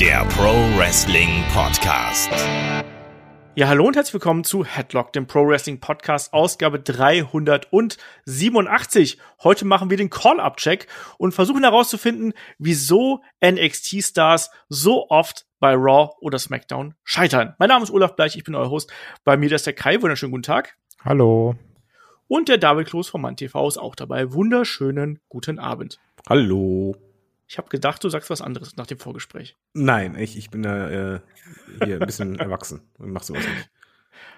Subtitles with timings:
[0.00, 2.30] der Pro Wrestling Podcast.
[3.54, 9.16] Ja, hallo und herzlich willkommen zu Headlock, dem Pro Wrestling Podcast, Ausgabe 387.
[9.42, 10.86] Heute machen wir den Call-Up-Check
[11.16, 17.54] und versuchen herauszufinden, wieso NXT-Stars so oft bei Raw oder SmackDown scheitern.
[17.58, 18.92] Mein Name ist Olaf Bleich, ich bin euer Host.
[19.24, 20.02] Bei mir ist der Kai.
[20.02, 20.76] Wunderschönen guten Tag.
[21.06, 21.54] Hallo.
[22.28, 24.34] Und der David Kloß von MannTV ist auch dabei.
[24.34, 25.98] Wunderschönen guten Abend.
[26.28, 26.94] Hallo.
[27.48, 29.56] Ich habe gedacht, du sagst was anderes nach dem Vorgespräch.
[29.72, 31.20] Nein, ich, ich bin da äh,
[31.84, 33.70] hier ein bisschen erwachsen und mach sowas nicht.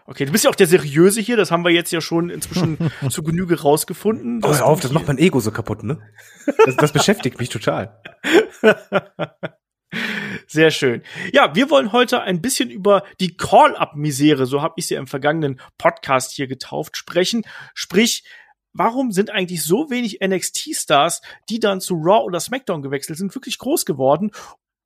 [0.06, 2.78] Okay, du bist ja auch der Seriöse hier, das haben wir jetzt ja schon inzwischen
[3.10, 4.40] zu Genüge rausgefunden.
[4.42, 6.00] Oh, hör auf, das macht mein Ego so kaputt, ne?
[6.64, 8.00] Das, das beschäftigt mich total.
[10.46, 11.02] Sehr schön.
[11.32, 15.60] Ja, wir wollen heute ein bisschen über die Call-Up-Misere, so habe ich sie im vergangenen
[15.76, 17.42] Podcast hier getauft, sprechen.
[17.74, 18.24] Sprich,
[18.78, 23.58] warum sind eigentlich so wenig NXT-Stars, die dann zu Raw oder SmackDown gewechselt sind, wirklich
[23.58, 24.30] groß geworden?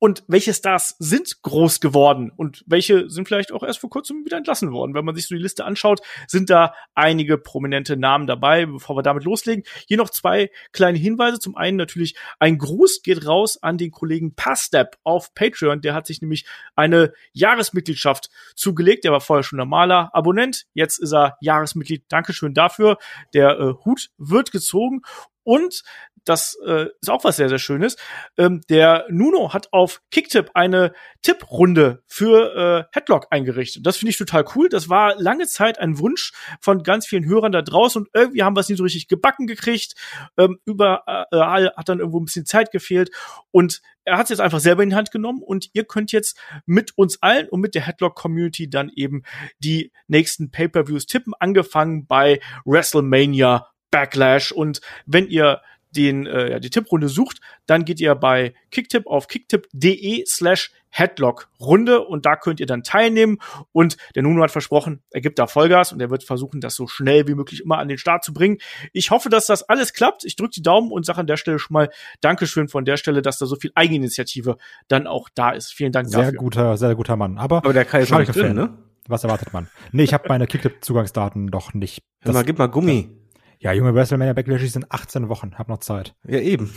[0.03, 4.35] Und welche Stars sind groß geworden und welche sind vielleicht auch erst vor kurzem wieder
[4.35, 4.95] entlassen worden?
[4.95, 8.65] Wenn man sich so die Liste anschaut, sind da einige prominente Namen dabei.
[8.65, 11.39] Bevor wir damit loslegen, hier noch zwei kleine Hinweise.
[11.39, 15.79] Zum einen natürlich ein Gruß geht raus an den Kollegen Pastep auf Patreon.
[15.79, 19.05] Der hat sich nämlich eine Jahresmitgliedschaft zugelegt.
[19.05, 20.65] Der war vorher schon normaler Abonnent.
[20.73, 22.03] Jetzt ist er Jahresmitglied.
[22.09, 22.97] Dankeschön dafür.
[23.33, 25.03] Der äh, Hut wird gezogen.
[25.43, 25.83] Und
[26.25, 27.97] das äh, ist auch was sehr, sehr Schönes.
[28.37, 33.85] Ähm, der Nuno hat auf Kicktip eine Tipprunde für äh, Headlock eingerichtet.
[33.85, 34.69] Das finde ich total cool.
[34.69, 38.55] Das war lange Zeit ein Wunsch von ganz vielen Hörern da draußen und irgendwie haben
[38.55, 39.95] wir es nicht so richtig gebacken gekriegt.
[40.37, 43.11] Ähm, überall hat dann irgendwo ein bisschen Zeit gefehlt
[43.51, 46.37] und er hat es jetzt einfach selber in die Hand genommen und ihr könnt jetzt
[46.65, 49.23] mit uns allen und mit der Headlock Community dann eben
[49.59, 55.61] die nächsten Pay-per-Views tippen, angefangen bei WrestleMania Backlash und wenn ihr
[55.95, 61.49] den, äh, ja, die Tipprunde sucht, dann geht ihr bei Kicktip auf kicktip.de slash Headlock
[61.59, 63.37] Runde und da könnt ihr dann teilnehmen
[63.71, 66.87] und der Nuno hat versprochen, er gibt da Vollgas und er wird versuchen, das so
[66.87, 68.57] schnell wie möglich immer an den Start zu bringen.
[68.91, 70.23] Ich hoffe, dass das alles klappt.
[70.23, 71.89] Ich drücke die Daumen und sage an der Stelle schon mal
[72.21, 75.71] Dankeschön von der Stelle, dass da so viel Eigeninitiative dann auch da ist.
[75.73, 76.37] Vielen Dank sehr dafür.
[76.39, 77.37] guter, sehr guter Mann.
[77.37, 78.77] Aber, Aber der Kai ist noch nicht drin, ne?
[79.07, 79.67] Was erwartet man?
[79.91, 82.01] Nee, ich habe meine Kicktip-Zugangsdaten doch nicht.
[82.21, 83.22] Hör mal, gib mal Gummi.
[83.63, 86.15] Ja, junge WrestleMania Backlash sind 18 Wochen, hab noch Zeit.
[86.27, 86.71] Ja, eben.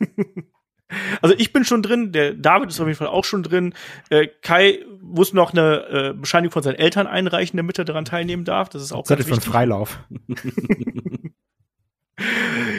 [1.22, 3.72] Also ich bin schon drin, der David ist auf jeden Fall auch schon drin.
[4.10, 8.44] Äh, Kai muss noch eine äh, Bescheinigung von seinen Eltern einreichen, damit er daran teilnehmen
[8.44, 8.68] darf.
[8.68, 9.50] Das ist auch Zettel ganz wichtig.
[9.50, 10.00] Freilauf.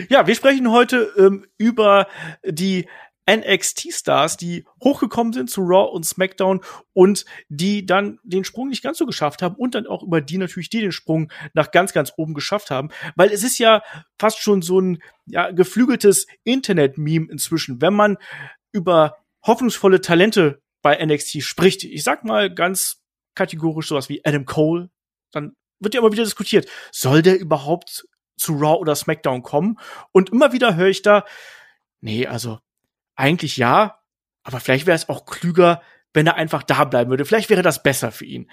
[0.10, 2.08] Ja, wir sprechen heute ähm, über
[2.46, 2.88] die
[3.30, 6.62] NXT-Stars, die hochgekommen sind zu Raw und SmackDown
[6.94, 10.38] und die dann den Sprung nicht ganz so geschafft haben und dann auch über die
[10.38, 12.90] natürlich, die den Sprung nach ganz, ganz oben geschafft haben.
[13.16, 13.82] Weil es ist ja
[14.20, 18.18] fast schon so ein ja, geflügeltes Internet-Meme inzwischen, wenn man
[18.72, 21.84] über hoffnungsvolle Talente bei NXT spricht.
[21.84, 23.02] Ich sag mal ganz
[23.36, 24.90] kategorisch sowas wie Adam Cole,
[25.32, 28.06] dann wird ja immer wieder diskutiert, soll der überhaupt
[28.38, 29.80] zu Raw oder SmackDown kommen?
[30.12, 31.26] Und immer wieder höre ich da,
[32.02, 32.60] nee, also
[33.16, 34.00] eigentlich ja,
[34.44, 35.82] aber vielleicht wäre es auch klüger,
[36.14, 37.26] wenn er einfach da bleiben würde.
[37.26, 38.50] Vielleicht wäre das besser für ihn.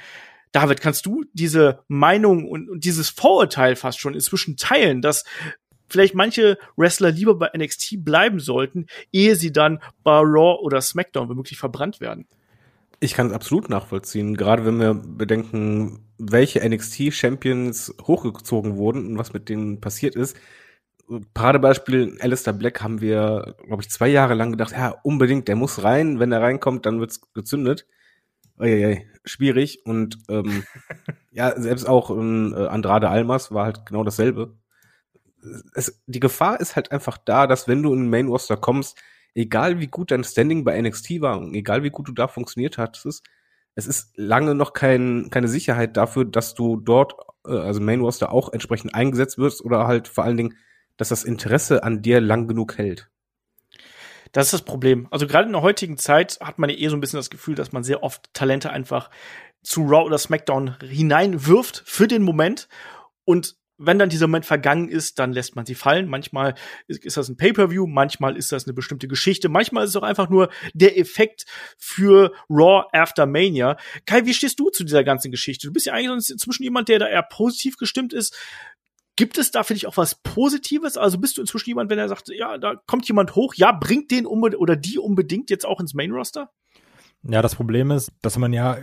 [0.53, 5.25] David, kannst du diese Meinung und, und dieses Vorurteil fast schon inzwischen teilen, dass
[5.89, 11.29] vielleicht manche Wrestler lieber bei NXT bleiben sollten, ehe sie dann bei Raw oder SmackDown
[11.29, 12.27] womöglich verbrannt werden?
[13.01, 19.33] Ich kann es absolut nachvollziehen, gerade wenn wir bedenken, welche NXT-Champions hochgezogen wurden und was
[19.33, 20.37] mit denen passiert ist.
[21.35, 25.83] Paradebeispiel Alistair Black haben wir, glaube ich, zwei Jahre lang gedacht, ja, unbedingt, der muss
[25.83, 26.21] rein.
[26.21, 27.87] Wenn er reinkommt, dann wird's gezündet.
[28.59, 29.85] Uiuiui, schwierig.
[29.85, 30.65] Und ähm,
[31.33, 34.57] ja, selbst auch ähm, Andrade Almas war halt genau dasselbe.
[35.75, 38.99] Es, die Gefahr ist halt einfach da, dass wenn du in den Main Roster kommst,
[39.35, 42.79] egal wie gut dein Standing bei NXT war und egal wie gut du da funktioniert
[42.79, 43.25] hast, es ist,
[43.75, 47.15] es ist lange noch kein, keine Sicherheit dafür, dass du dort,
[47.47, 50.55] äh, also Main Roster auch entsprechend eingesetzt wirst oder halt vor allen Dingen
[51.01, 53.09] dass das Interesse an dir lang genug hält.
[54.33, 55.09] Das ist das Problem.
[55.11, 57.55] Also gerade in der heutigen Zeit hat man ja eh so ein bisschen das Gefühl,
[57.55, 59.09] dass man sehr oft Talente einfach
[59.63, 62.69] zu Raw oder SmackDown hineinwirft für den Moment.
[63.25, 66.07] Und wenn dann dieser Moment vergangen ist, dann lässt man sie fallen.
[66.07, 66.55] Manchmal
[66.87, 70.29] ist das ein Pay-per-View, manchmal ist das eine bestimmte Geschichte, manchmal ist es auch einfach
[70.29, 71.47] nur der Effekt
[71.79, 73.79] für Raw After Mania.
[74.05, 75.67] Kai, wie stehst du zu dieser ganzen Geschichte?
[75.67, 78.37] Du bist ja eigentlich inzwischen jemand, der da eher positiv gestimmt ist.
[79.21, 80.97] Gibt es da für dich auch was Positives?
[80.97, 84.11] Also bist du inzwischen jemand, wenn er sagt, ja, da kommt jemand hoch, ja, bringt
[84.11, 86.51] den oder die unbedingt jetzt auch ins Main Roster?
[87.25, 88.79] Ja, das Problem ist, dass man ja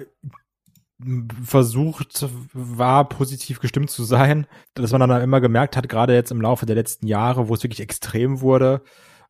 [1.44, 4.46] versucht war, positiv gestimmt zu sein,
[4.76, 7.64] dass man dann immer gemerkt hat, gerade jetzt im Laufe der letzten Jahre, wo es
[7.64, 8.84] wirklich extrem wurde,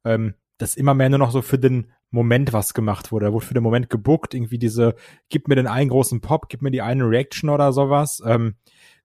[0.03, 3.27] ähm, dass immer mehr nur noch so für den Moment was gemacht wurde.
[3.27, 4.95] Da wurde für den Moment gebuckt, irgendwie diese,
[5.29, 8.21] gib mir den einen großen Pop, gib mir die eine Reaction oder sowas.
[8.25, 8.55] Ähm,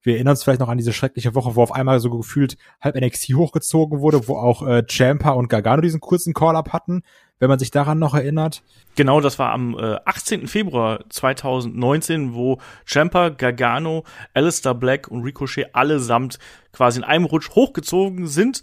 [0.02, 2.96] wir erinnern uns vielleicht noch an diese schreckliche Woche, wo auf einmal so gefühlt halb
[2.96, 7.02] NXT hochgezogen wurde, wo auch äh, Champa und Gargano diesen kurzen Call-Up hatten,
[7.38, 8.62] wenn man sich daran noch erinnert.
[8.94, 10.46] Genau, das war am äh, 18.
[10.49, 14.04] Februar 2019, wo Champa, Gargano,
[14.34, 16.38] Alistair Black und Ricochet allesamt
[16.72, 18.62] quasi in einem Rutsch hochgezogen sind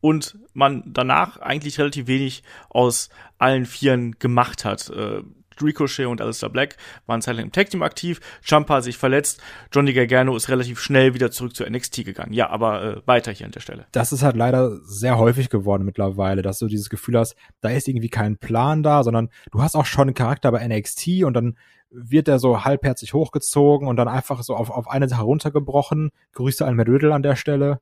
[0.00, 4.90] und man danach eigentlich relativ wenig aus allen Vieren gemacht hat.
[4.90, 5.22] Äh,
[5.62, 6.76] Ricochet und Alistair Black
[7.06, 8.20] waren zeitlang im Tag Team aktiv.
[8.42, 9.40] Champa hat sich verletzt.
[9.72, 12.32] Johnny Gargano ist relativ schnell wieder zurück zu NXT gegangen.
[12.32, 13.86] Ja, aber äh, weiter hier an der Stelle.
[13.92, 17.88] Das ist halt leider sehr häufig geworden mittlerweile, dass du dieses Gefühl hast, da ist
[17.88, 21.56] irgendwie kein Plan da, sondern du hast auch schon einen Charakter bei NXT und dann
[21.90, 26.10] wird er so halbherzig hochgezogen und dann einfach so auf, auf eine Sache runtergebrochen.
[26.32, 27.80] Grüße an Matt an der Stelle.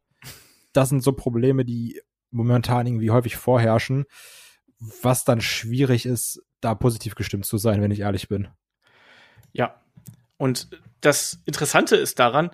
[0.72, 4.04] Das sind so Probleme, die momentan irgendwie häufig vorherrschen,
[4.78, 8.48] was dann schwierig ist, da positiv gestimmt zu sein, wenn ich ehrlich bin.
[9.52, 9.80] Ja.
[10.36, 10.68] Und
[11.00, 12.50] das Interessante ist daran,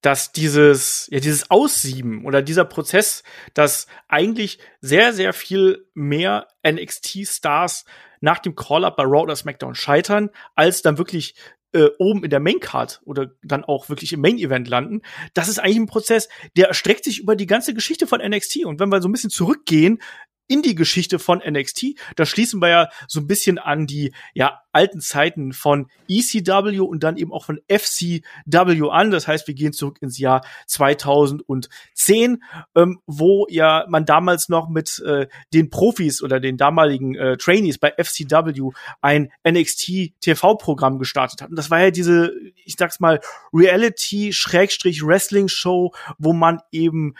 [0.00, 3.22] dass dieses, ja, dieses Aussieben oder dieser Prozess,
[3.54, 7.86] dass eigentlich sehr, sehr viel mehr NXT-Stars
[8.20, 11.34] nach dem Call-Up bei Raw oder SmackDown scheitern, als dann wirklich
[11.72, 15.00] äh, oben in der Main-Card oder dann auch wirklich im Main-Event landen.
[15.32, 18.64] Das ist eigentlich ein Prozess, der erstreckt sich über die ganze Geschichte von NXT.
[18.66, 20.00] Und wenn wir so ein bisschen zurückgehen
[20.46, 21.94] in die Geschichte von NXT.
[22.16, 27.04] Da schließen wir ja so ein bisschen an die ja alten Zeiten von ECW und
[27.04, 29.10] dann eben auch von FCW an.
[29.10, 32.42] Das heißt, wir gehen zurück ins Jahr 2010,
[32.74, 37.78] ähm, wo ja man damals noch mit äh, den Profis oder den damaligen äh, Trainees
[37.78, 38.70] bei FCW
[39.00, 41.50] ein NXT TV-Programm gestartet hat.
[41.50, 42.32] Und das war ja diese,
[42.64, 43.20] ich sag's mal,
[43.52, 47.14] Reality-Wrestling-Show, wo man eben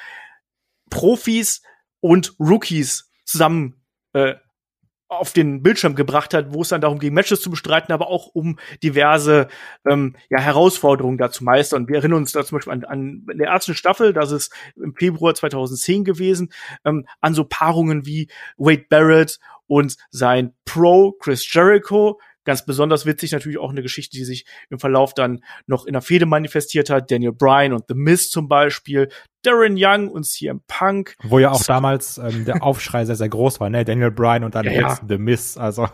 [0.90, 1.62] Profis
[2.00, 3.82] und Rookies zusammen
[4.12, 4.34] äh,
[5.08, 8.28] auf den Bildschirm gebracht hat, wo es dann darum ging, Matches zu bestreiten, aber auch
[8.28, 9.48] um diverse
[9.86, 11.88] ähm, ja, Herausforderungen da zu meistern.
[11.88, 15.34] Wir erinnern uns da zum Beispiel an, an der ersten Staffel, das ist im Februar
[15.34, 16.52] 2010 gewesen,
[16.84, 23.32] ähm, an so Paarungen wie Wade Barrett und sein Pro Chris Jericho, Ganz besonders witzig
[23.32, 27.10] natürlich auch eine Geschichte, die sich im Verlauf dann noch in der Fehde manifestiert hat.
[27.10, 29.08] Daniel Bryan und The Miz zum Beispiel,
[29.42, 31.16] Darren Young und CM Punk.
[31.22, 31.72] Wo ja auch so.
[31.72, 33.84] damals ähm, der Aufschrei sehr, sehr groß war, ne?
[33.84, 35.08] Daniel Bryan und dann ja, jetzt ja.
[35.08, 35.56] The Miz.
[35.56, 35.88] Also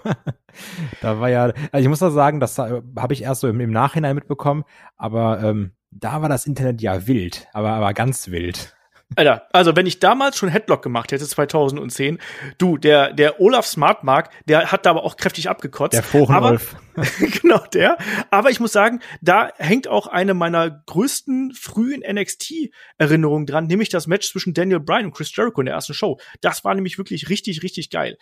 [1.00, 3.60] da war ja, also ich muss da sagen, das äh, habe ich erst so im,
[3.60, 4.64] im Nachhinein mitbekommen,
[4.96, 8.76] aber ähm, da war das Internet ja wild, aber, aber ganz wild.
[9.16, 12.18] Alter, also wenn ich damals schon Headlock gemacht hätte, 2010,
[12.58, 15.94] du, der, der Olaf Smartmark, der hat da aber auch kräftig abgekotzt.
[15.94, 16.76] Der Forenolf.
[17.42, 17.98] genau, der.
[18.30, 24.06] Aber ich muss sagen, da hängt auch eine meiner größten frühen NXT-Erinnerungen dran, nämlich das
[24.06, 26.20] Match zwischen Daniel Bryan und Chris Jericho in der ersten Show.
[26.40, 28.16] Das war nämlich wirklich richtig, richtig geil.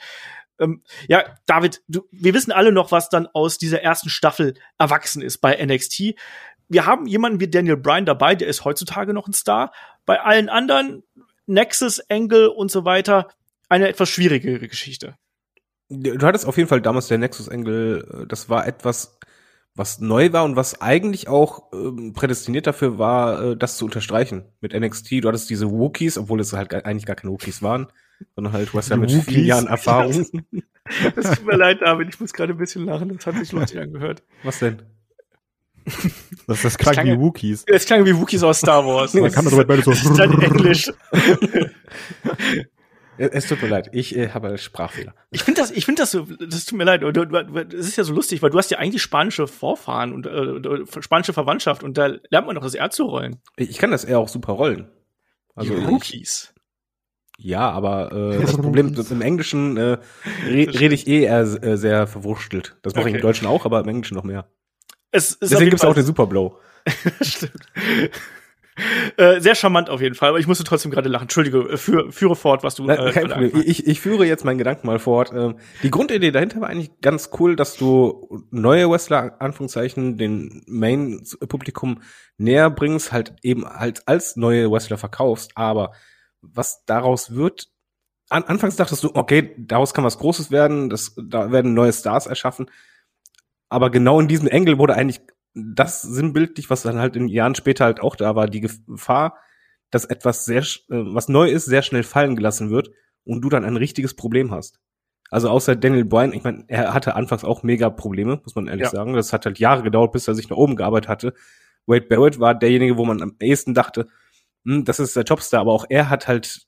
[0.59, 5.23] Ähm, ja, David, du, wir wissen alle noch, was dann aus dieser ersten Staffel erwachsen
[5.23, 6.15] ist bei NXT
[6.69, 9.73] wir haben jemanden wie Daniel Bryan dabei, der ist heutzutage noch ein Star.
[10.05, 11.03] Bei allen anderen,
[11.47, 13.29] Nexus, Angle und so weiter,
[13.69, 15.17] eine etwas schwierigere Geschichte.
[15.91, 19.19] Du hattest auf jeden Fall damals der Nexus Angle, äh, das war etwas,
[19.75, 24.45] was neu war und was eigentlich auch ähm, prädestiniert dafür war, äh, das zu unterstreichen
[24.61, 25.25] mit NXT.
[25.25, 27.87] Du hattest diese Wookies, obwohl es halt eigentlich gar keine Wookies waren,
[28.35, 29.25] sondern halt, du hast ja mit Wookies.
[29.25, 30.27] vielen Jahren Erfahrung.
[31.15, 33.79] Das, tut mir leid, David, ich muss gerade ein bisschen lachen, das hat sich lustig
[33.79, 34.23] angehört.
[34.43, 34.81] Was denn?
[36.47, 37.65] Das, das klang, das klang wie Wookies.
[37.67, 39.15] Das klang wie Wookies aus Star Wars.
[39.15, 39.91] Man kann das beide so.
[39.91, 40.91] Das ist dann Englisch.
[43.19, 45.13] Es tut mir leid, ich äh, habe Sprachfehler.
[45.31, 47.03] Ich finde das, ich finde das so, das tut mir leid.
[47.75, 51.33] Es ist ja so lustig, weil du hast ja eigentlich spanische Vorfahren und äh, spanische
[51.33, 53.37] Verwandtschaft und da lernt man doch das R zu rollen.
[53.57, 54.89] Ich kann das eher auch super rollen.
[55.57, 56.55] Also Die Rookies.
[57.39, 59.99] Ja, aber äh, das Problem ist, im Englischen äh,
[60.47, 62.77] re rede ich eh eher äh, sehr verwurstelt.
[62.83, 63.11] Das mache okay.
[63.11, 64.49] ich im Deutschen auch, aber im Englischen noch mehr.
[65.11, 66.59] Es ist Deswegen gibt es auch den Superblow.
[67.21, 67.65] Stimmt.
[69.17, 71.25] Äh, sehr charmant auf jeden Fall, aber ich musste trotzdem gerade lachen.
[71.25, 72.89] Entschuldige, äh, führe, führe fort, was du.
[72.89, 73.63] Äh, Kein Problem.
[73.65, 75.33] Ich, ich führe jetzt meinen Gedanken mal fort.
[75.35, 82.03] Ähm, die Grundidee dahinter war eigentlich ganz cool, dass du neue Wrestler, Anführungszeichen, den Main-Publikum
[82.37, 85.53] näher bringst, halt eben halt als neue Wrestler verkaufst.
[85.57, 85.93] Aber
[86.41, 87.69] was daraus wird,
[88.29, 92.27] an, anfangs dachtest du, okay, daraus kann was Großes werden, das, da werden neue Stars
[92.27, 92.71] erschaffen.
[93.69, 95.21] Aber genau in diesem Engel wurde eigentlich
[95.55, 99.39] das sinnbildlich, was dann halt in Jahren später halt auch da war, die Gefahr,
[99.91, 102.91] dass etwas sehr, äh, was neu ist, sehr schnell fallen gelassen wird
[103.25, 104.81] und du dann ein richtiges Problem hast.
[105.31, 108.85] Also außer Daniel Bryan, ich meine, er hatte anfangs auch mega Probleme, muss man ehrlich
[108.85, 108.91] ja.
[108.91, 109.13] sagen.
[109.13, 111.35] Das hat halt Jahre gedauert, bis er sich nach oben gearbeitet hatte.
[111.87, 114.09] Wade Barrett war derjenige, wo man am ehesten dachte,
[114.65, 116.67] hm, das ist der Topstar, aber auch er hat halt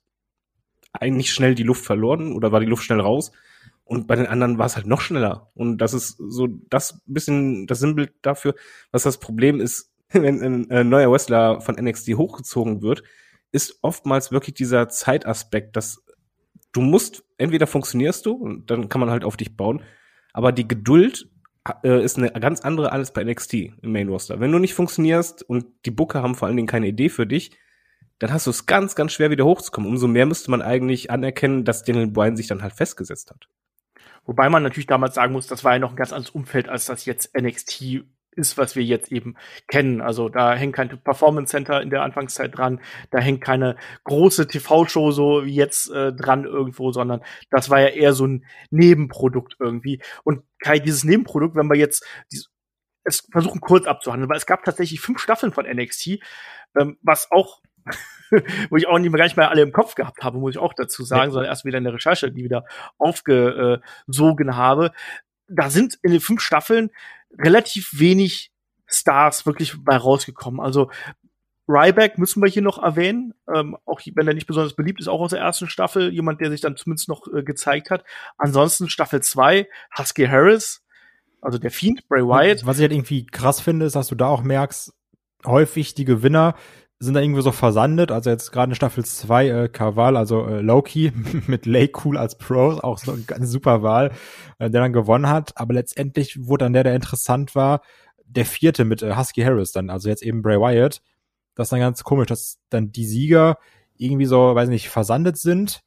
[0.93, 3.33] eigentlich schnell die Luft verloren oder war die Luft schnell raus.
[3.91, 5.51] Und bei den anderen war es halt noch schneller.
[5.53, 8.55] Und das ist so das bisschen das Sinnbild dafür,
[8.93, 13.03] was das Problem ist, wenn ein, ein neuer Wrestler von NXT hochgezogen wird,
[13.51, 16.05] ist oftmals wirklich dieser Zeitaspekt, dass
[16.71, 19.83] du musst, entweder funktionierst du und dann kann man halt auf dich bauen,
[20.33, 21.29] aber die Geduld
[21.83, 24.39] äh, ist eine ganz andere alles bei NXT im Main Roster.
[24.39, 27.59] Wenn du nicht funktionierst und die Booker haben vor allen Dingen keine Idee für dich,
[28.21, 29.91] dann hast du es ganz, ganz schwer wieder hochzukommen.
[29.91, 33.49] Umso mehr müsste man eigentlich anerkennen, dass Daniel Bryan sich dann halt festgesetzt hat.
[34.31, 36.85] Wobei man natürlich damals sagen muss, das war ja noch ein ganz anderes Umfeld, als
[36.85, 38.05] das jetzt NXT
[38.37, 39.35] ist, was wir jetzt eben
[39.67, 40.01] kennen.
[40.01, 45.11] Also da hängt kein Performance Center in der Anfangszeit dran, da hängt keine große TV-Show
[45.11, 50.01] so wie jetzt äh, dran irgendwo, sondern das war ja eher so ein Nebenprodukt irgendwie.
[50.23, 52.07] Und Kai, dieses Nebenprodukt, wenn wir jetzt
[53.03, 56.21] es versuchen kurz abzuhandeln, weil es gab tatsächlich fünf Staffeln von NXT,
[56.79, 57.63] ähm, was auch
[58.71, 60.61] wo ich auch nicht mehr, gar nicht mehr alle im Kopf gehabt habe, muss ich
[60.61, 61.31] auch dazu sagen, ja.
[61.31, 62.65] sondern erst wieder in der Recherche, die wieder
[62.99, 64.93] aufgesogen habe.
[65.49, 66.91] Da sind in den fünf Staffeln
[67.39, 68.53] relativ wenig
[68.87, 70.61] Stars wirklich bei rausgekommen.
[70.61, 70.91] Also
[71.69, 75.21] Ryback müssen wir hier noch erwähnen, ähm, auch wenn er nicht besonders beliebt ist, auch
[75.21, 78.05] aus der ersten Staffel, jemand, der sich dann zumindest noch äh, gezeigt hat.
[78.39, 80.83] Ansonsten Staffel 2, Husky Harris,
[81.41, 82.67] also der Fiend, Bray Wyatt.
[82.67, 84.93] Was ich halt irgendwie krass finde, ist, dass du da auch merkst,
[85.47, 86.57] häufig die Gewinner
[87.03, 88.13] sind da irgendwie so versandet.
[88.13, 91.13] Also jetzt gerade in Staffel 2 äh, Kaval, also äh, Loki
[91.47, 94.13] mit Lay Cool als Pro, auch so eine super Wahl,
[94.59, 95.57] äh, der dann gewonnen hat.
[95.57, 97.81] Aber letztendlich wurde dann der, der interessant war,
[98.27, 101.01] der vierte mit äh, Husky Harris dann, also jetzt eben Bray Wyatt.
[101.55, 103.59] Das ist dann ganz komisch, dass dann die Sieger
[103.97, 105.83] irgendwie so, weiß nicht, versandet sind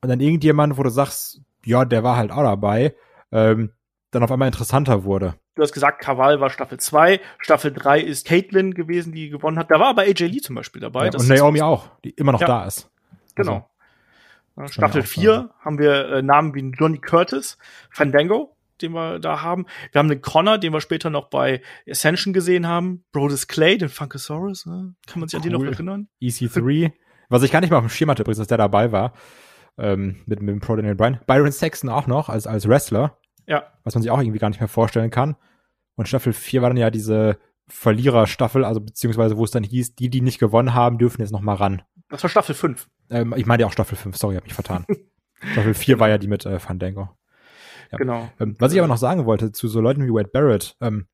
[0.00, 2.94] und dann irgendjemand, wo du sagst, ja, der war halt auch dabei,
[3.30, 3.72] ähm,
[4.10, 8.26] dann auf einmal interessanter wurde du hast gesagt, Kaval war Staffel 2, Staffel 3 ist
[8.26, 9.70] Caitlin gewesen, die gewonnen hat.
[9.70, 11.06] Da war aber AJ Lee zum Beispiel dabei.
[11.06, 12.90] Ja, und Naomi auch, die immer noch ja, da ist.
[13.34, 13.68] Genau.
[14.56, 17.56] Also, Staffel 4 haben wir äh, Namen wie Johnny Curtis,
[17.90, 19.66] Fandango, den wir da haben.
[19.92, 23.04] Wir haben den Connor, den wir später noch bei Ascension gesehen haben.
[23.12, 24.66] Brodus Clay, den Funkasaurus.
[24.66, 24.94] Ne?
[25.06, 25.46] Kann man sich cool.
[25.46, 26.08] an den noch erinnern?
[26.20, 26.92] EC3.
[27.28, 29.14] Was ich gar nicht mal auf dem Schirm hatte, übrigens, dass der dabei war.
[29.78, 31.20] Ähm, mit, mit dem Pro Daniel Bryan.
[31.26, 33.16] Byron Saxon auch noch als, als Wrestler.
[33.46, 33.64] Ja.
[33.84, 35.36] Was man sich auch irgendwie gar nicht mehr vorstellen kann.
[35.94, 40.10] Und Staffel 4 war dann ja diese Verliererstaffel, also beziehungsweise wo es dann hieß, die,
[40.10, 41.82] die nicht gewonnen haben, dürfen jetzt noch mal ran.
[42.08, 42.88] Das war Staffel 5.
[43.10, 44.84] Ähm, ich meine ja auch Staffel 5, sorry, hab mich vertan.
[45.52, 47.08] Staffel 4 war ja die mit äh, Fandango.
[47.90, 47.98] Ja.
[47.98, 48.28] Genau.
[48.40, 51.06] Ähm, was ich aber noch sagen wollte zu so Leuten wie Wade Barrett, ähm,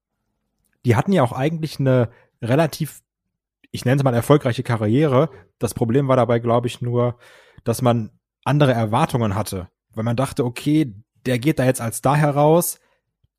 [0.85, 3.01] die hatten ja auch eigentlich eine relativ,
[3.71, 5.31] ich nenne es mal erfolgreiche Karriere.
[5.59, 7.19] Das Problem war dabei, glaube ich, nur,
[7.65, 8.11] dass man
[8.45, 9.69] andere Erwartungen hatte.
[9.95, 10.95] Weil man dachte, okay,
[11.29, 12.81] der geht da jetzt als Star heraus.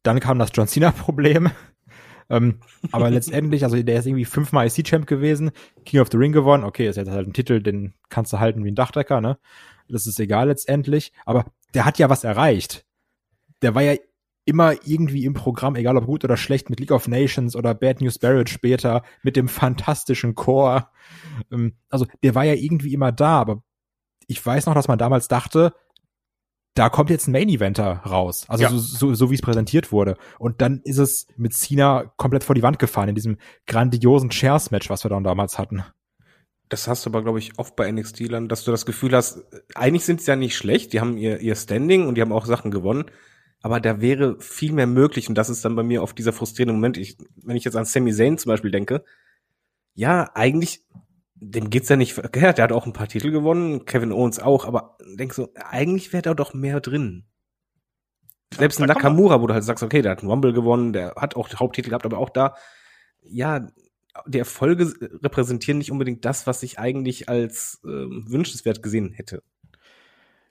[0.04, 1.50] Dann kam das John Cena-Problem.
[2.30, 2.60] ähm,
[2.92, 5.52] aber letztendlich, also der ist irgendwie fünfmal IC-Champ gewesen,
[5.86, 6.64] King of the Ring gewonnen.
[6.64, 9.40] Okay, ist jetzt halt ein Titel, den kannst du halten wie ein Dachdecker, ne?
[9.90, 11.12] Das ist egal letztendlich.
[11.26, 12.86] Aber der hat ja was erreicht.
[13.64, 13.96] Der war ja
[14.46, 18.02] immer irgendwie im Programm, egal ob gut oder schlecht, mit League of Nations oder Bad
[18.02, 20.92] News Barrett später, mit dem fantastischen Chor.
[21.52, 23.64] Ähm, also der war ja irgendwie immer da, aber
[24.28, 25.74] ich weiß noch, dass man damals dachte,
[26.80, 28.46] da kommt jetzt ein Main Eventer raus.
[28.48, 28.70] Also ja.
[28.70, 30.16] so, so, so wie es präsentiert wurde.
[30.38, 34.90] Und dann ist es mit Cena komplett vor die Wand gefahren in diesem grandiosen Chairs-Match,
[34.90, 35.84] was wir dann damals hatten.
[36.70, 39.44] Das hast du aber, glaube ich, oft bei NXT-Lern, dass du das Gefühl hast,
[39.76, 42.46] eigentlich sind sie ja nicht schlecht, die haben ihr, ihr Standing und die haben auch
[42.46, 43.06] Sachen gewonnen,
[43.62, 46.76] aber da wäre viel mehr möglich und das ist dann bei mir auf dieser frustrierende
[46.76, 46.96] Moment.
[46.96, 49.04] Ich, wenn ich jetzt an Sami Zayn zum Beispiel denke,
[49.96, 50.86] ja, eigentlich
[51.42, 52.58] dem geht's ja nicht verkehrt.
[52.58, 56.22] Der hat auch ein paar Titel gewonnen, Kevin Owens auch, aber denkst so, eigentlich wäre
[56.22, 57.26] da doch mehr drin.
[58.54, 61.36] Selbst ein Nakamura, wo du halt sagst, okay, der hat einen Rumble gewonnen, der hat
[61.36, 62.56] auch Haupttitel gehabt, aber auch da,
[63.22, 63.68] ja,
[64.26, 64.94] die Erfolge
[65.24, 69.44] repräsentieren nicht unbedingt das, was ich eigentlich als ähm, wünschenswert gesehen hätte.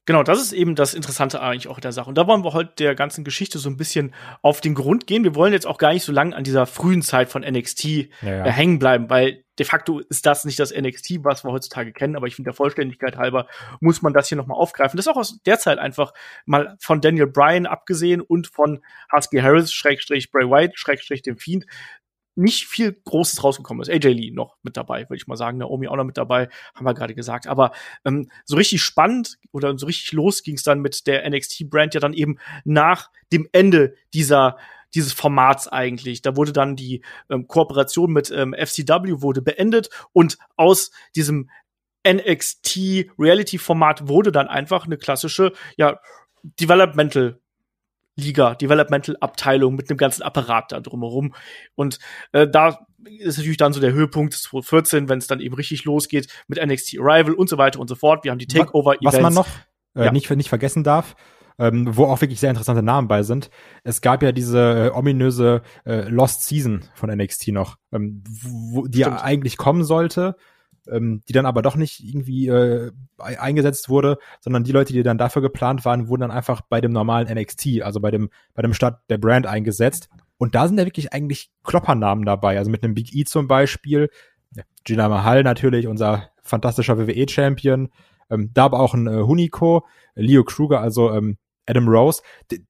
[0.09, 2.09] Genau, das ist eben das Interessante eigentlich auch der Sache.
[2.09, 5.23] Und da wollen wir heute der ganzen Geschichte so ein bisschen auf den Grund gehen.
[5.23, 8.09] Wir wollen jetzt auch gar nicht so lange an dieser frühen Zeit von NXT ja,
[8.23, 8.47] ja.
[8.47, 12.17] Äh, hängen bleiben, weil de facto ist das nicht das NXT, was wir heutzutage kennen,
[12.17, 13.49] aber ich finde der Vollständigkeit halber
[13.81, 14.97] muss man das hier nochmal aufgreifen.
[14.97, 16.15] Das ist auch aus der Zeit einfach
[16.47, 18.81] mal von Daniel Bryan abgesehen und von
[19.15, 21.67] Husky Harris, Schrägstrich Bray White, Schrägstrich dem Fiend,
[22.39, 23.91] nicht viel Großes rausgekommen ist.
[23.91, 25.59] AJ Lee noch mit dabei, würde ich mal sagen.
[25.59, 27.49] Naomi auch noch mit dabei, haben wir gerade gesagt.
[27.49, 27.73] Aber
[28.05, 32.01] ähm, so richtig spannend oder so richtig los ging es dann mit der NXT-Brand ja
[32.01, 34.57] dann eben nach dem Ende dieser
[34.95, 36.23] dieses Formats eigentlich.
[36.23, 41.51] Da wurde dann die ähm, Kooperation mit ähm, FCW wurde beendet und aus diesem
[42.09, 46.01] NXT Reality Format wurde dann einfach eine klassische ja
[46.43, 47.41] Developmental
[48.19, 51.35] Liga, Developmental Abteilung mit einem ganzen Apparat da drumherum.
[51.75, 51.99] Und
[52.33, 56.29] äh, da ist natürlich dann so der Höhepunkt 2014, wenn es dann eben richtig losgeht
[56.49, 58.25] mit NXT Arrival und so weiter und so fort.
[58.25, 59.15] Wir haben die Takeover-Events.
[59.17, 59.49] Was man noch
[59.95, 60.13] äh, ja.
[60.13, 61.15] nicht, nicht vergessen darf,
[61.59, 63.51] ähm, wo auch wirklich sehr interessante Namen bei sind.
[63.85, 68.99] Es gab ja diese äh, ominöse äh, Lost Season von NXT noch, ähm, wo, die
[68.99, 70.37] ja eigentlich kommen sollte,
[70.91, 75.19] ähm, die dann aber doch nicht irgendwie äh, eingesetzt wurde, sondern die Leute, die dann
[75.19, 78.75] dafür geplant waren, wurden dann einfach bei dem normalen NXT, also bei dem bei dem
[78.75, 80.09] Start der Brand eingesetzt.
[80.39, 84.09] Und da sind ja wirklich eigentlich Kloppernamen dabei, also mit einem Big E zum Beispiel,
[84.85, 87.91] Gina Mahal natürlich, unser fantastischer WWE-Champion,
[88.31, 92.23] ähm, da aber auch ein äh, Huniko, Leo Kruger, also ähm, Adam Rose,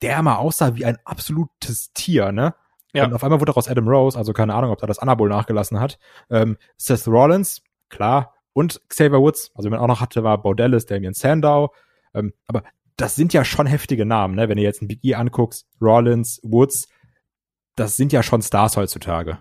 [0.03, 2.55] der mal aussah wie ein absolutes Tier, ne?
[2.95, 3.05] Ja.
[3.05, 5.79] Und auf einmal wurde daraus Adam Rose, also keine Ahnung, ob da das Anabol nachgelassen
[5.79, 5.99] hat.
[6.31, 8.35] Ähm, Seth Rollins, klar.
[8.53, 11.73] Und Xavier Woods, also wenn man auch noch hatte, war Baudellis, Damian Sandow.
[12.15, 12.65] Ähm, aber
[12.97, 14.49] das sind ja schon heftige Namen, ne?
[14.49, 16.89] Wenn ihr jetzt ein Big E anguckst, Rollins, Woods,
[17.77, 19.39] das sind ja schon Stars heutzutage.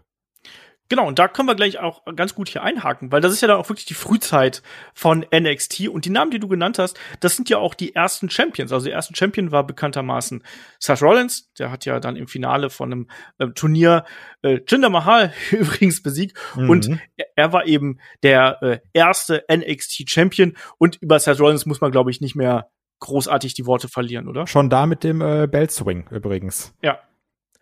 [0.89, 3.47] Genau, und da können wir gleich auch ganz gut hier einhaken, weil das ist ja
[3.47, 4.61] dann auch wirklich die Frühzeit
[4.93, 8.29] von NXT und die Namen, die du genannt hast, das sind ja auch die ersten
[8.29, 8.71] Champions.
[8.71, 10.43] Also der erste Champion war bekanntermaßen
[10.79, 14.05] Seth Rollins, der hat ja dann im Finale von einem äh, Turnier
[14.41, 16.69] äh, Jinder Mahal übrigens besiegt mhm.
[16.69, 21.81] und er, er, war eben der äh, erste NXT Champion und über Seth Rollins muss
[21.81, 24.47] man glaube ich nicht mehr großartig die Worte verlieren, oder?
[24.47, 26.73] Schon da mit dem äh, Belt Swing übrigens.
[26.81, 26.99] Ja.